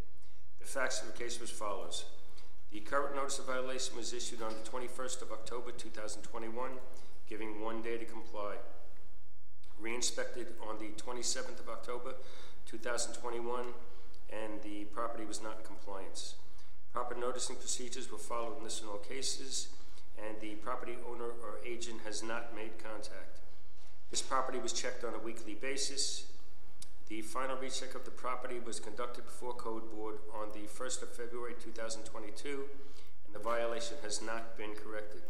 The 0.59 0.67
facts 0.67 1.01
of 1.01 1.07
the 1.07 1.17
case 1.17 1.41
was 1.41 1.51
follows. 1.51 2.07
The 2.73 2.81
current 2.81 3.15
notice 3.15 3.39
of 3.39 3.47
violation 3.47 3.97
was 3.97 4.13
issued 4.13 4.43
on 4.43 4.51
the 4.51 4.69
twenty-first 4.69 5.23
of 5.23 5.31
October, 5.31 5.71
two 5.71 5.91
thousand 5.91 6.23
twenty-one, 6.23 6.73
giving 7.29 7.61
one 7.61 7.83
day 7.83 7.99
to 7.99 8.05
comply. 8.05 8.55
Re-inspected 9.81 10.49
on 10.69 10.79
the 10.79 10.89
twenty-seventh 10.97 11.61
of 11.61 11.69
October, 11.69 12.15
two 12.67 12.79
thousand 12.79 13.15
twenty-one, 13.15 13.67
and 14.31 14.61
the 14.63 14.85
property 14.87 15.25
was 15.25 15.43
not 15.43 15.59
in 15.59 15.65
compliance. 15.65 16.35
Proper 16.93 17.15
noticing 17.15 17.57
procedures 17.57 18.11
were 18.11 18.19
followed 18.19 18.59
in 18.59 18.65
this 18.65 18.81
and 18.81 18.91
all 18.91 18.99
cases, 18.99 19.69
and 20.19 20.41
the 20.41 20.57
property 20.57 20.97
owner 21.09 21.27
or 21.43 21.59
agent 21.65 22.01
has 22.05 22.23
not 22.23 22.55
made 22.57 22.83
contact. 22.83 23.39
This 24.11 24.23
property 24.23 24.59
was 24.59 24.73
checked 24.73 25.05
on 25.05 25.15
a 25.15 25.19
weekly 25.19 25.55
basis. 25.55 26.25
The 27.09 27.23
final 27.23 27.57
recheck 27.57 27.95
of 27.95 28.05
the 28.05 28.11
property 28.11 28.59
was 28.59 28.81
conducted 28.81 29.25
before 29.25 29.55
Code 29.55 29.91
Board 29.91 30.17
on 30.35 30.49
the 30.53 30.67
1st 30.69 31.03
of 31.03 31.13
February 31.13 31.55
2022, 31.63 32.65
and 33.27 33.35
the 33.35 33.39
violation 33.39 33.97
has 34.03 34.21
not 34.21 34.57
been 34.59 34.75
corrected. 34.75 35.23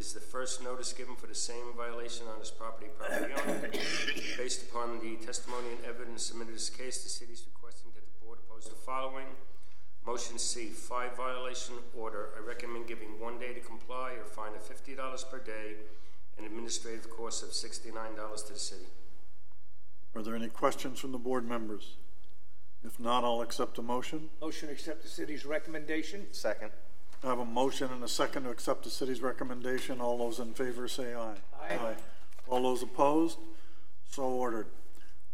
This 0.00 0.06
is 0.06 0.14
the 0.14 0.20
first 0.20 0.64
notice 0.64 0.94
given 0.94 1.14
for 1.14 1.26
the 1.26 1.34
same 1.34 1.74
violation 1.76 2.26
on 2.32 2.40
his 2.40 2.50
property, 2.50 2.86
property 2.98 3.34
owner. 3.46 3.70
Based 4.38 4.62
upon 4.62 4.98
the 4.98 5.16
testimony 5.16 5.72
and 5.76 5.84
evidence 5.84 6.24
submitted 6.24 6.48
in 6.48 6.54
this 6.54 6.70
case, 6.70 7.02
the 7.02 7.10
city 7.10 7.34
is 7.34 7.44
requesting 7.52 7.90
that 7.94 8.00
the 8.06 8.24
board 8.24 8.38
oppose 8.38 8.64
the 8.64 8.76
following. 8.76 9.26
Motion 10.06 10.38
C, 10.38 10.68
five 10.68 11.14
violation 11.18 11.74
order. 11.94 12.30
I 12.34 12.40
recommend 12.40 12.86
giving 12.86 13.20
one 13.20 13.38
day 13.38 13.52
to 13.52 13.60
comply 13.60 14.12
or 14.12 14.24
fine 14.24 14.54
of 14.54 14.62
fifty 14.62 14.94
dollars 14.94 15.22
per 15.22 15.38
day 15.38 15.74
and 16.38 16.46
administrative 16.46 17.10
cost 17.10 17.42
of 17.42 17.52
sixty-nine 17.52 18.14
dollars 18.16 18.42
to 18.44 18.54
the 18.54 18.58
city. 18.58 18.86
Are 20.16 20.22
there 20.22 20.34
any 20.34 20.48
questions 20.48 20.98
from 20.98 21.12
the 21.12 21.18
board 21.18 21.46
members? 21.46 21.96
If 22.82 22.98
not, 22.98 23.22
I'll 23.22 23.42
accept 23.42 23.76
a 23.76 23.82
motion. 23.82 24.30
Motion 24.40 24.68
to 24.68 24.72
accept 24.72 25.02
the 25.02 25.10
city's 25.10 25.44
recommendation. 25.44 26.32
Second. 26.32 26.70
I 27.22 27.28
have 27.28 27.38
a 27.38 27.44
motion 27.44 27.90
and 27.92 28.02
a 28.02 28.08
second 28.08 28.44
to 28.44 28.50
accept 28.50 28.84
the 28.84 28.90
city's 28.90 29.20
recommendation. 29.20 30.00
All 30.00 30.16
those 30.16 30.38
in 30.38 30.54
favor 30.54 30.88
say 30.88 31.14
aye. 31.14 31.34
Aye. 31.60 31.94
All 32.48 32.62
those 32.62 32.82
opposed? 32.82 33.38
So 34.10 34.22
ordered. 34.22 34.66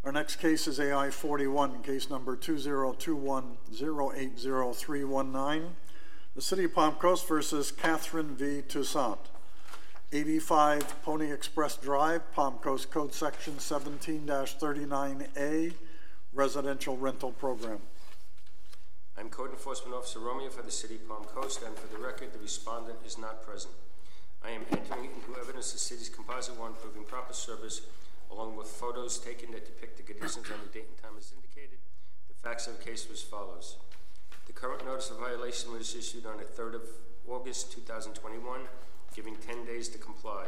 Our 0.04 0.12
next 0.12 0.36
case 0.36 0.66
is 0.66 0.78
AI 0.80 1.10
forty-one, 1.10 1.82
case 1.82 2.10
number 2.10 2.36
two 2.36 2.58
zero 2.58 2.92
two 2.92 3.16
one 3.16 3.56
zero 3.72 4.12
eight 4.14 4.38
zero 4.38 4.72
three 4.72 5.04
one 5.04 5.32
nine. 5.32 5.76
The 6.34 6.42
City 6.42 6.64
of 6.64 6.74
Palm 6.74 6.94
Coast 6.96 7.26
versus 7.26 7.70
Catherine 7.72 8.36
V. 8.36 8.62
Toussaint. 8.62 9.18
Eighty-five 10.12 11.02
Pony 11.02 11.32
Express 11.32 11.76
Drive, 11.76 12.32
Palm 12.32 12.58
Coast 12.58 12.90
Code 12.90 13.12
Section 13.14 13.58
17 13.58 14.26
39A, 14.26 15.72
Residential 16.32 16.96
Rental 16.96 17.32
Program. 17.32 17.78
I'm 19.18 19.30
Code 19.30 19.50
Enforcement 19.50 19.94
Officer 19.94 20.18
Romeo 20.18 20.50
for 20.50 20.60
the 20.60 20.70
City 20.70 20.96
of 20.96 21.08
Palm 21.08 21.24
Coast, 21.24 21.62
and 21.62 21.74
for 21.74 21.86
the 21.86 21.96
record, 21.96 22.34
the 22.34 22.38
respondent 22.38 22.98
is 23.06 23.16
not 23.16 23.42
present. 23.42 23.72
I 24.44 24.50
am 24.50 24.60
entering 24.70 25.06
into 25.06 25.40
evidence 25.40 25.72
the 25.72 25.78
city's 25.78 26.10
composite 26.10 26.60
one 26.60 26.74
proving 26.74 27.02
proper 27.02 27.32
service, 27.32 27.80
along 28.30 28.56
with 28.56 28.66
photos 28.66 29.18
taken 29.18 29.52
that 29.52 29.64
depict 29.64 29.96
the 29.96 30.02
conditions 30.02 30.44
on 30.52 30.60
the 30.62 30.70
date 30.70 30.88
and 30.88 31.02
time 31.02 31.16
as 31.16 31.32
indicated. 31.34 31.78
The 32.28 32.34
facts 32.46 32.66
of 32.66 32.76
the 32.76 32.84
case 32.84 33.08
was 33.08 33.22
as 33.22 33.26
follows. 33.26 33.78
The 34.46 34.52
current 34.52 34.84
notice 34.84 35.08
of 35.08 35.16
violation 35.16 35.72
was 35.72 35.96
issued 35.96 36.26
on 36.26 36.36
the 36.36 36.44
third 36.44 36.74
of 36.74 36.82
August, 37.26 37.72
two 37.72 37.80
thousand 37.80 38.12
twenty-one, 38.12 38.60
giving 39.14 39.36
ten 39.36 39.64
days 39.64 39.88
to 39.88 39.98
comply. 39.98 40.44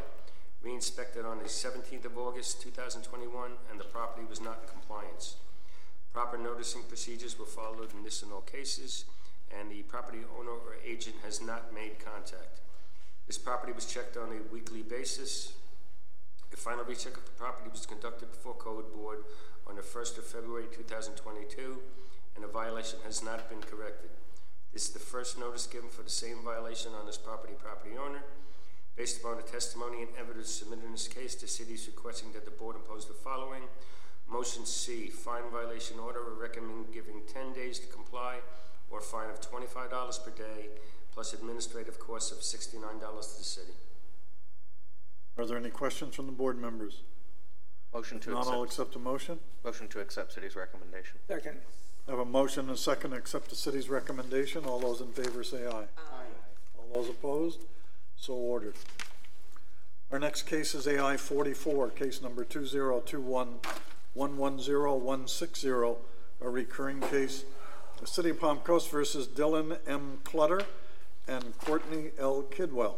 Re-inspected 0.63 1.25
on 1.25 1.43
the 1.43 1.49
seventeenth 1.49 2.05
of 2.05 2.19
August, 2.19 2.61
two 2.61 2.71
thousand 2.71 3.01
twenty-one, 3.01 3.53
and 3.71 3.81
the 3.81 3.85
property 3.85 4.27
was 4.29 4.43
not 4.43 4.61
in 4.63 4.69
compliance. 4.69 5.37
Proper 6.19 6.37
noticing 6.37 6.83
procedures 6.83 7.39
were 7.39 7.47
followed 7.47 7.95
in 7.95 8.03
this 8.03 8.25
and 8.25 8.33
all 8.33 8.41
cases, 8.41 9.05
and 9.57 9.71
the 9.71 9.83
property 9.83 10.19
owner 10.37 10.51
or 10.51 10.75
agent 10.85 11.15
has 11.23 11.41
not 11.41 11.73
made 11.73 12.05
contact. 12.05 12.59
This 13.29 13.39
property 13.39 13.73
was 13.73 13.87
checked 13.87 14.17
on 14.17 14.33
a 14.33 14.53
weekly 14.53 14.83
basis. 14.83 15.53
A 16.53 16.57
final 16.57 16.85
recheck 16.85 17.17
of 17.17 17.25
the 17.25 17.31
property 17.31 17.71
was 17.71 17.87
conducted 17.87 18.33
before 18.33 18.55
Code 18.55 18.93
Board 18.93 19.19
on 19.69 19.77
the 19.77 19.83
first 19.83 20.19
of 20.19 20.25
February 20.25 20.65
two 20.73 20.83
thousand 20.83 21.15
twenty-two, 21.15 21.79
and 22.35 22.45
a 22.45 22.49
violation 22.49 22.99
has 23.05 23.23
not 23.23 23.49
been 23.49 23.63
corrected. 23.63 24.11
This 24.73 24.89
is 24.89 24.91
the 24.91 24.99
first 24.99 25.39
notice 25.39 25.69
given 25.69 25.89
for 25.89 26.03
the 26.03 26.11
same 26.11 26.39
violation 26.45 26.95
on 26.99 27.07
this 27.07 27.17
property, 27.17 27.53
property 27.63 27.95
owner. 27.97 28.25
Based 28.97 29.21
upon 29.21 29.37
the 29.37 29.45
testimony 29.45 30.03
and 30.03 30.11
evidence 30.19 30.51
submitted 30.51 30.85
in 30.85 30.91
this 30.91 31.07
case, 31.07 31.37
the 31.37 31.47
city 31.47 31.75
is 31.75 31.87
requesting 31.87 32.33
that 32.33 32.45
the 32.45 32.51
board 32.51 32.75
impose 32.75 33.07
the 33.07 33.15
following. 33.15 33.63
Motion 34.31 34.67
C, 34.67 35.07
fine 35.09 35.43
violation 35.51 35.99
order, 35.99 36.21
we 36.25 36.41
recommend 36.41 36.93
giving 36.93 37.23
ten 37.33 37.53
days 37.55 37.79
to 37.79 37.87
comply 37.87 38.37
or 38.91 38.99
a 38.99 39.03
fine 39.03 39.31
of 39.31 39.41
twenty-five 39.41 39.91
dollars 39.91 40.19
per 40.19 40.31
day 40.31 40.69
plus 41.13 41.33
administrative 41.33 41.99
costs 41.99 42.31
of 42.31 42.43
sixty-nine 42.43 42.99
dollars 43.01 43.29
to 43.33 43.39
the 43.39 43.45
city. 43.45 43.73
Are 45.39 45.47
there 45.47 45.57
any 45.57 45.71
questions 45.71 46.15
from 46.15 46.27
the 46.27 46.33
board 46.33 46.61
members? 46.61 47.03
Motion 47.95 48.21
to 48.21 48.31
Not, 48.31 48.47
I'll 48.49 48.63
accept. 48.65 48.91
accept 48.91 48.97
a 48.97 48.99
motion. 48.99 49.39
Motion 49.65 49.89
to 49.89 50.01
accept 50.01 50.33
city's 50.35 50.55
recommendation. 50.57 51.17
Second. 51.27 51.57
I 52.07 52.11
have 52.13 52.21
a 52.21 52.25
motion 52.25 52.61
and 52.63 52.71
a 52.71 52.77
second 52.77 53.11
to 53.13 53.17
accept 53.17 53.49
the 53.51 53.57
city's 53.57 53.89
recommendation. 53.89 54.65
All 54.67 54.79
those 54.79 55.01
in 55.01 55.09
favor 55.13 55.43
say 55.43 55.67
aye. 55.67 55.85
Aye. 55.97 56.79
All 56.79 56.89
those 57.03 57.09
opposed? 57.11 57.61
So 58.17 58.35
ordered. 58.35 58.75
Our 60.13 60.19
next 60.19 60.43
case 60.43 60.75
is 60.75 60.87
AI 60.87 61.17
forty-four, 61.17 61.91
case 61.91 62.21
number 62.21 62.45
two 62.45 62.67
zero 62.67 63.01
two 63.01 63.21
one 64.15 64.37
one 64.37 64.39
one 64.39 64.61
zero 64.61 64.95
one 64.95 65.27
six 65.27 65.61
zero, 65.61 65.99
a 66.41 66.49
recurring 66.49 67.01
case. 67.01 67.45
The 68.01 68.07
City 68.07 68.31
of 68.31 68.41
Palm 68.41 68.59
Coast 68.59 68.91
versus 68.91 69.27
Dylan 69.27 69.79
M. 69.87 70.19
Clutter 70.25 70.63
and 71.27 71.57
Courtney 71.59 72.11
L. 72.19 72.45
Kidwell. 72.45 72.97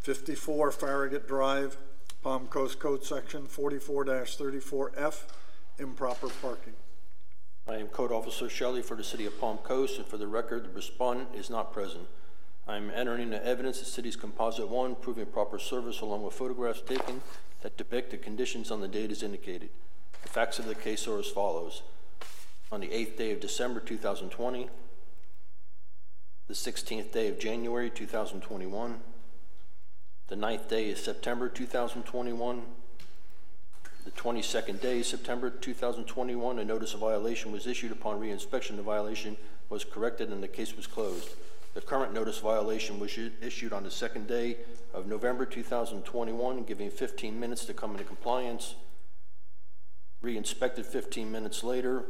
Fifty-four 0.00 0.70
Farragut 0.72 1.26
Drive, 1.26 1.76
Palm 2.22 2.46
Coast 2.46 2.78
Code 2.78 3.04
Section 3.04 3.46
44-34F, 3.46 5.22
improper 5.78 6.28
parking. 6.42 6.74
I 7.68 7.76
am 7.76 7.88
Code 7.88 8.12
Officer 8.12 8.48
Shelley 8.48 8.82
for 8.82 8.96
the 8.96 9.04
City 9.04 9.26
of 9.26 9.38
Palm 9.40 9.58
Coast, 9.58 9.98
and 9.98 10.06
for 10.06 10.16
the 10.16 10.26
record, 10.26 10.64
the 10.64 10.70
respondent 10.70 11.28
is 11.34 11.50
not 11.50 11.72
present. 11.72 12.06
I 12.66 12.76
am 12.76 12.90
entering 12.90 13.22
into 13.22 13.44
evidence 13.44 13.78
the 13.80 13.84
city's 13.84 14.16
composite 14.16 14.68
one 14.68 14.94
proving 14.94 15.26
proper 15.26 15.58
service 15.58 16.00
along 16.00 16.22
with 16.22 16.34
photographs 16.34 16.82
taken 16.82 17.22
that 17.62 17.76
depict 17.76 18.10
the 18.10 18.16
conditions 18.16 18.70
on 18.70 18.80
the 18.80 18.88
date 18.88 19.10
as 19.10 19.22
indicated. 19.22 19.70
The 20.22 20.28
facts 20.28 20.58
of 20.58 20.66
the 20.66 20.74
case 20.74 21.06
are 21.06 21.18
as 21.18 21.28
follows. 21.28 21.82
On 22.72 22.80
the 22.80 22.92
eighth 22.92 23.16
day 23.18 23.32
of 23.32 23.40
December 23.40 23.80
two 23.80 23.96
thousand 23.96 24.30
twenty, 24.30 24.68
the 26.48 26.54
sixteenth 26.54 27.12
day 27.12 27.28
of 27.28 27.38
January 27.38 27.90
two 27.90 28.06
thousand 28.06 28.40
twenty-one, 28.42 29.00
the 30.28 30.36
ninth 30.36 30.68
day 30.68 30.90
of 30.92 30.98
September 30.98 31.48
two 31.48 31.66
thousand 31.66 32.02
twenty-one, 32.04 32.62
the 34.04 34.10
The 34.10 34.16
22nd 34.22 34.80
day, 34.80 35.02
September 35.02 35.50
2021, 35.50 36.58
a 36.58 36.64
notice 36.64 36.94
of 36.94 37.00
violation 37.00 37.52
was 37.52 37.66
issued 37.66 37.92
upon 37.92 38.20
reinspection. 38.20 38.76
The 38.76 38.82
violation 38.82 39.36
was 39.68 39.84
corrected 39.84 40.30
and 40.30 40.42
the 40.42 40.48
case 40.48 40.76
was 40.76 40.86
closed. 40.86 41.30
The 41.74 41.80
current 41.80 42.12
notice 42.12 42.38
violation 42.38 42.98
was 42.98 43.16
issued 43.40 43.72
on 43.72 43.84
the 43.84 43.90
second 43.90 44.26
day 44.26 44.56
of 44.92 45.06
November 45.06 45.46
2021, 45.46 46.64
giving 46.64 46.90
15 46.90 47.38
minutes 47.38 47.64
to 47.66 47.74
come 47.74 47.92
into 47.92 48.04
compliance. 48.04 48.74
Re-inspected 50.22 50.86
15 50.86 51.30
minutes 51.30 51.64
later, 51.64 52.04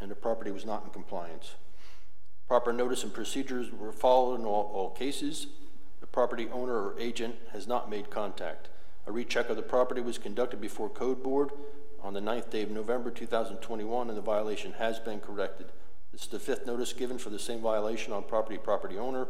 and 0.00 0.10
the 0.10 0.14
property 0.14 0.50
was 0.50 0.66
not 0.66 0.84
in 0.84 0.90
compliance. 0.90 1.54
Proper 2.46 2.72
notice 2.72 3.04
and 3.04 3.14
procedures 3.14 3.72
were 3.72 3.92
followed 3.92 4.40
in 4.40 4.44
all, 4.44 4.70
all 4.74 4.90
cases. 4.90 5.46
The 6.00 6.06
property 6.06 6.48
owner 6.52 6.74
or 6.74 6.94
agent 6.98 7.36
has 7.52 7.66
not 7.66 7.88
made 7.88 8.10
contact. 8.10 8.68
A 9.06 9.12
recheck 9.12 9.48
of 9.48 9.56
the 9.56 9.62
property 9.62 10.00
was 10.00 10.18
conducted 10.18 10.60
before 10.60 10.90
Code 10.90 11.22
Board 11.22 11.50
on 12.02 12.12
the 12.12 12.20
9th 12.20 12.50
day 12.50 12.62
of 12.62 12.70
November 12.70 13.10
2021, 13.10 14.08
and 14.08 14.16
the 14.16 14.22
violation 14.22 14.72
has 14.72 14.98
been 14.98 15.20
corrected. 15.20 15.66
This 16.12 16.22
is 16.22 16.28
the 16.28 16.38
fifth 16.38 16.66
notice 16.66 16.92
given 16.92 17.18
for 17.18 17.30
the 17.30 17.38
same 17.38 17.60
violation 17.60 18.12
on 18.12 18.24
property 18.24 18.58
property 18.58 18.98
owner. 18.98 19.26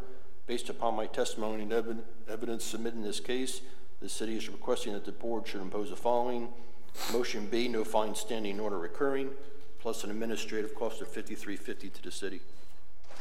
Based 0.46 0.68
upon 0.68 0.94
my 0.94 1.06
testimony 1.06 1.62
and 1.62 1.72
evi- 1.72 2.02
evidence 2.28 2.64
submitted 2.64 2.96
in 2.96 3.02
this 3.02 3.20
case, 3.20 3.62
the 4.00 4.08
city 4.08 4.36
is 4.36 4.48
requesting 4.48 4.92
that 4.92 5.04
the 5.04 5.12
board 5.12 5.46
should 5.46 5.62
impose 5.62 5.90
the 5.90 5.96
following. 5.96 6.48
Motion 7.12 7.46
B, 7.46 7.68
no 7.68 7.84
fine 7.84 8.14
standing 8.14 8.60
order 8.60 8.78
recurring, 8.78 9.30
plus 9.78 10.04
an 10.04 10.10
administrative 10.10 10.74
cost 10.74 11.00
of 11.00 11.08
fifty-three 11.08 11.56
fifty 11.56 11.88
to 11.88 12.02
the 12.02 12.10
city. 12.10 12.40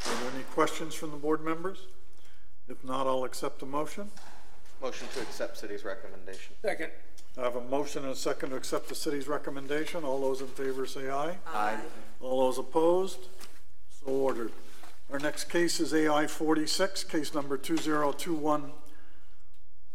Are 0.05 0.15
there 0.21 0.31
any 0.35 0.43
questions 0.43 0.93
from 0.93 1.11
the 1.11 1.17
board 1.17 1.43
members? 1.43 1.87
If 2.67 2.83
not, 2.83 3.07
I'll 3.07 3.23
accept 3.25 3.59
the 3.59 3.65
motion. 3.65 4.09
Motion 4.81 5.07
to 5.15 5.21
accept 5.21 5.57
city's 5.57 5.83
recommendation. 5.83 6.55
Second. 6.61 6.91
I 7.37 7.41
have 7.41 7.55
a 7.55 7.61
motion 7.61 8.03
and 8.03 8.11
a 8.11 8.15
second 8.15 8.51
to 8.51 8.55
accept 8.55 8.89
the 8.89 8.95
city's 8.95 9.27
recommendation. 9.27 10.03
All 10.03 10.21
those 10.21 10.41
in 10.41 10.47
favor 10.47 10.85
say 10.85 11.09
aye. 11.09 11.35
Aye. 11.47 11.77
All 12.21 12.41
those 12.41 12.59
opposed? 12.59 13.27
So 13.89 14.11
ordered. 14.11 14.51
Our 15.11 15.19
next 15.19 15.45
case 15.45 15.79
is 15.79 15.93
AI 15.93 16.27
46, 16.27 17.03
case 17.05 17.33
number 17.33 17.57
2021 17.57 18.71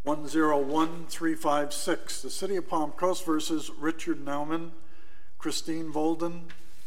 101356. 0.08 2.22
The 2.22 2.30
City 2.30 2.56
of 2.56 2.66
Palm 2.66 2.92
Coast 2.92 3.26
versus 3.26 3.70
Richard 3.78 4.24
Nauman, 4.24 4.70
Christine 5.36 5.92
Volden, 5.92 6.44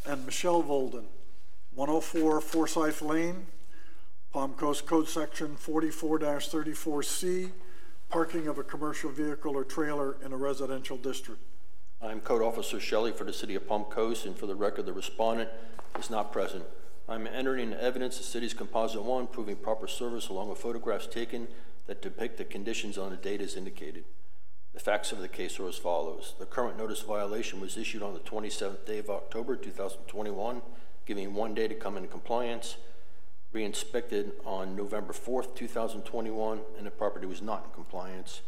and 0.07 0.25
Michelle 0.25 0.63
Volden. 0.63 1.03
104 1.75 2.41
Forsyth 2.41 3.03
Lane, 3.03 3.45
Palm 4.33 4.55
Coast 4.55 4.87
Code 4.87 5.07
Section 5.07 5.55
44-34C, 5.55 7.51
parking 8.09 8.47
of 8.47 8.57
a 8.57 8.63
commercial 8.63 9.11
vehicle 9.11 9.55
or 9.55 9.65
trailer 9.65 10.17
in 10.25 10.33
a 10.33 10.37
residential 10.37 10.97
district. 10.97 11.41
I'm 12.01 12.21
Code 12.21 12.41
Officer 12.41 12.79
Shelley 12.79 13.11
for 13.11 13.23
the 13.23 13.33
City 13.33 13.53
of 13.53 13.67
Palm 13.67 13.83
Coast, 13.83 14.25
and 14.25 14.35
for 14.35 14.47
the 14.47 14.55
record, 14.55 14.87
the 14.87 14.93
respondent 14.93 15.51
is 15.99 16.09
not 16.09 16.33
present. 16.33 16.63
I'm 17.07 17.27
entering 17.27 17.71
evidence 17.73 18.17
the 18.17 18.23
city's 18.23 18.55
Composite 18.55 19.03
One 19.03 19.27
proving 19.27 19.57
proper 19.57 19.87
service 19.87 20.29
along 20.29 20.49
with 20.49 20.57
photographs 20.57 21.05
taken 21.05 21.47
that 21.87 22.01
depict 22.01 22.37
the 22.37 22.45
conditions 22.45 22.97
on 22.97 23.09
the 23.11 23.17
date 23.17 23.41
as 23.41 23.55
indicated. 23.55 24.05
The 24.73 24.79
facts 24.79 25.11
of 25.11 25.19
the 25.19 25.27
case 25.27 25.59
are 25.59 25.67
as 25.67 25.77
follows. 25.77 26.35
The 26.39 26.45
current 26.45 26.77
notice 26.77 27.01
of 27.01 27.07
violation 27.07 27.59
was 27.59 27.77
issued 27.77 28.01
on 28.01 28.13
the 28.13 28.19
27th 28.19 28.85
day 28.85 28.99
of 28.99 29.09
October 29.09 29.55
2021, 29.55 30.61
giving 31.05 31.33
one 31.33 31.53
day 31.53 31.67
to 31.67 31.75
come 31.75 31.97
into 31.97 32.07
compliance. 32.07 32.77
Re-inspected 33.51 34.31
on 34.45 34.77
November 34.77 35.11
4th, 35.11 35.55
2021, 35.55 36.61
and 36.77 36.87
the 36.87 36.91
property 36.91 37.25
was 37.25 37.41
not 37.41 37.65
in 37.65 37.71
compliance. 37.71 38.41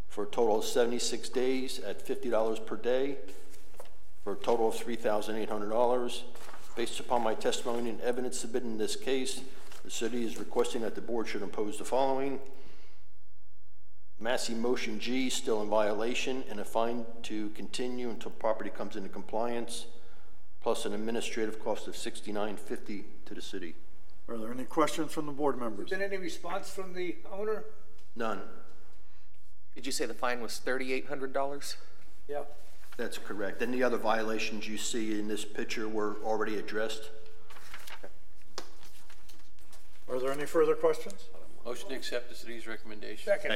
for 0.08 0.24
a 0.24 0.26
total 0.26 0.58
of 0.58 0.64
76 0.64 1.28
days 1.30 1.78
at 1.80 2.06
$50 2.06 2.66
per 2.66 2.76
day 2.76 3.16
for 4.22 4.34
a 4.34 4.36
total 4.36 4.68
of 4.68 4.74
$3,800. 4.74 6.22
Based 6.76 7.00
upon 7.00 7.22
my 7.22 7.34
testimony 7.34 7.90
and 7.90 8.00
evidence 8.02 8.38
submitted 8.38 8.66
in 8.66 8.78
this 8.78 8.96
case, 8.96 9.40
the 9.84 9.90
city 9.90 10.24
is 10.24 10.38
requesting 10.38 10.82
that 10.82 10.94
the 10.94 11.00
board 11.00 11.28
should 11.28 11.42
impose 11.42 11.78
the 11.78 11.84
following. 11.84 12.40
Massey 14.20 14.54
Motion 14.54 15.00
G 15.00 15.28
still 15.28 15.62
in 15.62 15.68
violation 15.68 16.44
and 16.48 16.60
a 16.60 16.64
fine 16.64 17.04
to 17.24 17.48
continue 17.50 18.10
until 18.10 18.30
property 18.30 18.70
comes 18.70 18.96
into 18.96 19.08
compliance, 19.08 19.86
plus 20.62 20.86
an 20.86 20.94
administrative 20.94 21.62
cost 21.62 21.88
of 21.88 21.94
$69.50 21.94 23.02
to 23.26 23.34
the 23.34 23.42
city. 23.42 23.74
Are 24.28 24.36
there 24.38 24.52
any 24.52 24.64
questions 24.64 25.12
from 25.12 25.26
the 25.26 25.32
board 25.32 25.58
members? 25.58 25.90
Been 25.90 26.00
any 26.02 26.16
response 26.16 26.70
from 26.70 26.94
the 26.94 27.16
owner? 27.32 27.64
None. 28.14 28.40
Did 29.74 29.84
you 29.86 29.92
say 29.92 30.06
the 30.06 30.14
fine 30.14 30.40
was 30.40 30.58
thirty-eight 30.58 31.06
hundred 31.08 31.32
dollars? 31.32 31.76
Yeah. 32.28 32.42
That's 32.98 33.16
correct. 33.18 33.62
And 33.62 33.72
the 33.72 33.82
other 33.82 33.96
violations 33.96 34.68
you 34.68 34.76
see 34.76 35.18
in 35.18 35.28
this 35.28 35.44
picture 35.46 35.88
were 35.88 36.16
already 36.22 36.58
addressed. 36.58 37.10
Are 40.10 40.20
there 40.20 40.30
any 40.30 40.44
further 40.44 40.74
questions? 40.74 41.24
Motion 41.64 41.88
to 41.88 41.94
accept 41.94 42.28
the 42.28 42.34
city's 42.34 42.66
recommendation. 42.66 43.24
Second. 43.24 43.52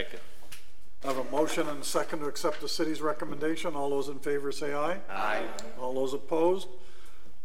I 1.04 1.06
have 1.06 1.18
a 1.18 1.24
motion 1.24 1.68
and 1.68 1.82
a 1.82 1.84
second 1.84 2.20
to 2.20 2.26
accept 2.26 2.60
the 2.62 2.68
city's 2.68 3.02
recommendation. 3.02 3.74
All 3.74 3.90
those 3.90 4.08
in 4.08 4.18
favor 4.18 4.50
say 4.52 4.72
aye. 4.74 4.98
Aye. 5.10 5.44
All 5.78 5.92
those 5.92 6.14
opposed? 6.14 6.68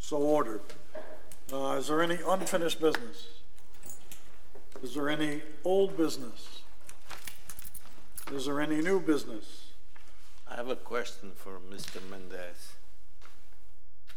So 0.02 0.18
ordered. 0.18 0.62
Uh, 1.54 1.78
is 1.80 1.88
there 1.88 2.02
any 2.02 2.18
unfinished 2.28 2.82
business? 2.82 3.28
Is 4.84 4.96
there 4.96 5.10
any 5.10 5.42
old 5.64 5.96
business? 5.96 6.64
Is 8.34 8.48
there 8.48 8.60
any 8.60 8.82
new 8.82 9.00
business? 9.00 9.68
I 10.50 10.56
have 10.56 10.70
a 10.70 10.76
question 10.76 11.32
for 11.36 11.60
Mr. 11.72 12.02
Mendez. 12.10 12.74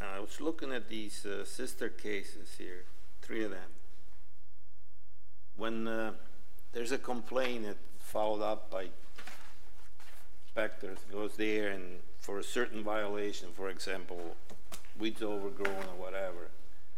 I 0.01 0.19
was 0.19 0.41
looking 0.41 0.73
at 0.73 0.89
these 0.89 1.25
uh, 1.25 1.45
sister 1.45 1.89
cases 1.89 2.57
here, 2.59 2.85
three 3.23 3.45
of 3.45 3.51
them. 3.51 3.71
When 5.57 5.87
uh, 5.87 6.13
there's 6.73 6.93
a 6.93 6.99
complaint 6.99 7.67
that 7.67 7.77
followed 8.01 8.43
up 8.43 8.71
by 8.71 8.87
inspectors, 10.47 10.99
goes 11.13 11.37
there 11.37 11.69
and 11.69 12.01
for 12.19 12.39
a 12.39 12.45
certain 12.45 12.83
violation, 12.83 13.49
for 13.55 13.69
example, 13.69 14.35
weeds 14.99 15.23
overgrown 15.23 15.85
or 15.85 15.97
whatever, 15.99 16.51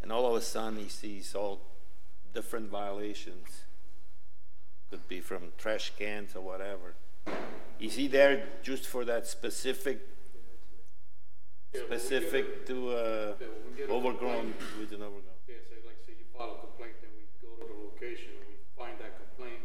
and 0.02 0.12
all 0.12 0.26
of 0.26 0.34
a 0.36 0.44
sudden 0.44 0.78
he 0.78 0.88
sees 0.88 1.34
all 1.34 1.60
different 2.34 2.70
violations. 2.70 3.62
Could 4.90 5.08
be 5.08 5.20
from 5.20 5.52
trash 5.58 5.92
cans 5.98 6.36
or 6.36 6.42
whatever. 6.42 6.94
Is 7.80 7.94
he 7.94 8.06
there 8.06 8.46
just 8.62 8.86
for 8.86 9.04
that 9.04 9.26
specific, 9.26 9.98
specific 11.74 12.64
to, 12.66 12.90
uh, 12.90 13.34
overgrown, 13.90 14.54
weeds 14.78 14.92
and 14.92 15.02
overgrown? 15.02 15.34
Yeah, 15.48 15.56
say, 15.68 15.82
like, 15.84 15.98
say 16.06 16.12
you 16.16 16.24
file 16.36 16.56
a 16.62 16.66
complaint, 16.66 16.94
then 17.02 17.10
we 17.18 17.26
go 17.42 17.56
to 17.56 17.66
the 17.66 17.78
location, 17.82 18.30
and 18.38 18.46
we 18.48 18.56
find 18.78 18.96
that 19.00 19.18
complaint, 19.18 19.60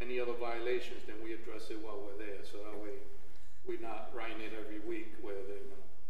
any 0.00 0.18
other 0.18 0.34
violations, 0.34 1.04
then 1.06 1.16
we 1.22 1.32
address 1.32 1.70
it 1.70 1.78
while 1.80 2.02
we're 2.02 2.18
there, 2.18 2.42
so 2.42 2.58
that 2.58 2.76
way 2.82 2.98
we're 3.66 3.80
not 3.80 4.10
writing 4.14 4.40
it 4.42 4.52
every 4.52 4.80
week 4.80 5.14
where 5.22 5.38
they, 5.46 5.62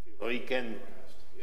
you 0.09 0.17
know. 0.19 0.29
He 0.29 0.41
can 0.41 0.81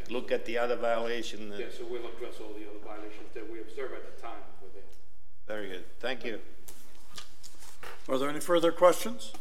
look 0.10 0.32
at 0.32 0.46
the 0.46 0.58
other 0.58 0.76
violation 0.76 1.52
and, 1.52 1.60
Yeah, 1.60 1.66
so 1.76 1.86
we'll 1.90 2.06
address 2.08 2.36
all 2.42 2.54
the 2.54 2.66
other 2.70 2.80
violations 2.86 3.34
that 3.34 3.50
we 3.52 3.60
observe 3.62 3.92
at 3.94 4.16
the 4.16 4.22
time 4.22 4.38
we're 4.62 4.70
there. 4.74 4.84
very 5.48 5.70
good, 5.70 6.00
thank 6.00 6.24
you. 6.26 6.40
Are 8.10 8.18
there 8.18 8.30
any 8.30 8.40
further 8.42 8.72
questions? 8.72 9.32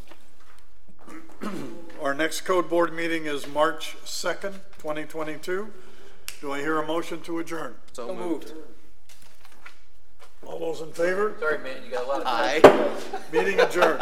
Our 2.01 2.13
next 2.13 2.41
code 2.41 2.69
board 2.69 2.93
meeting 2.93 3.25
is 3.25 3.47
March 3.47 3.95
2nd, 4.05 4.53
2022. 4.79 5.71
Do 6.41 6.51
I 6.51 6.59
hear 6.59 6.77
a 6.79 6.85
motion 6.87 7.21
to 7.21 7.39
adjourn? 7.39 7.75
So 7.93 8.13
moved. 8.15 8.53
All 10.45 10.59
those 10.59 10.81
in 10.81 10.91
favor? 10.91 11.35
Sorry, 11.39 11.57
man, 11.59 11.83
you 11.85 11.91
got 11.91 12.03
a 12.05 12.07
lot 12.07 12.21
of. 12.21 12.27
Aye. 12.27 13.21
Meeting 13.31 13.59
adjourned. 13.59 14.01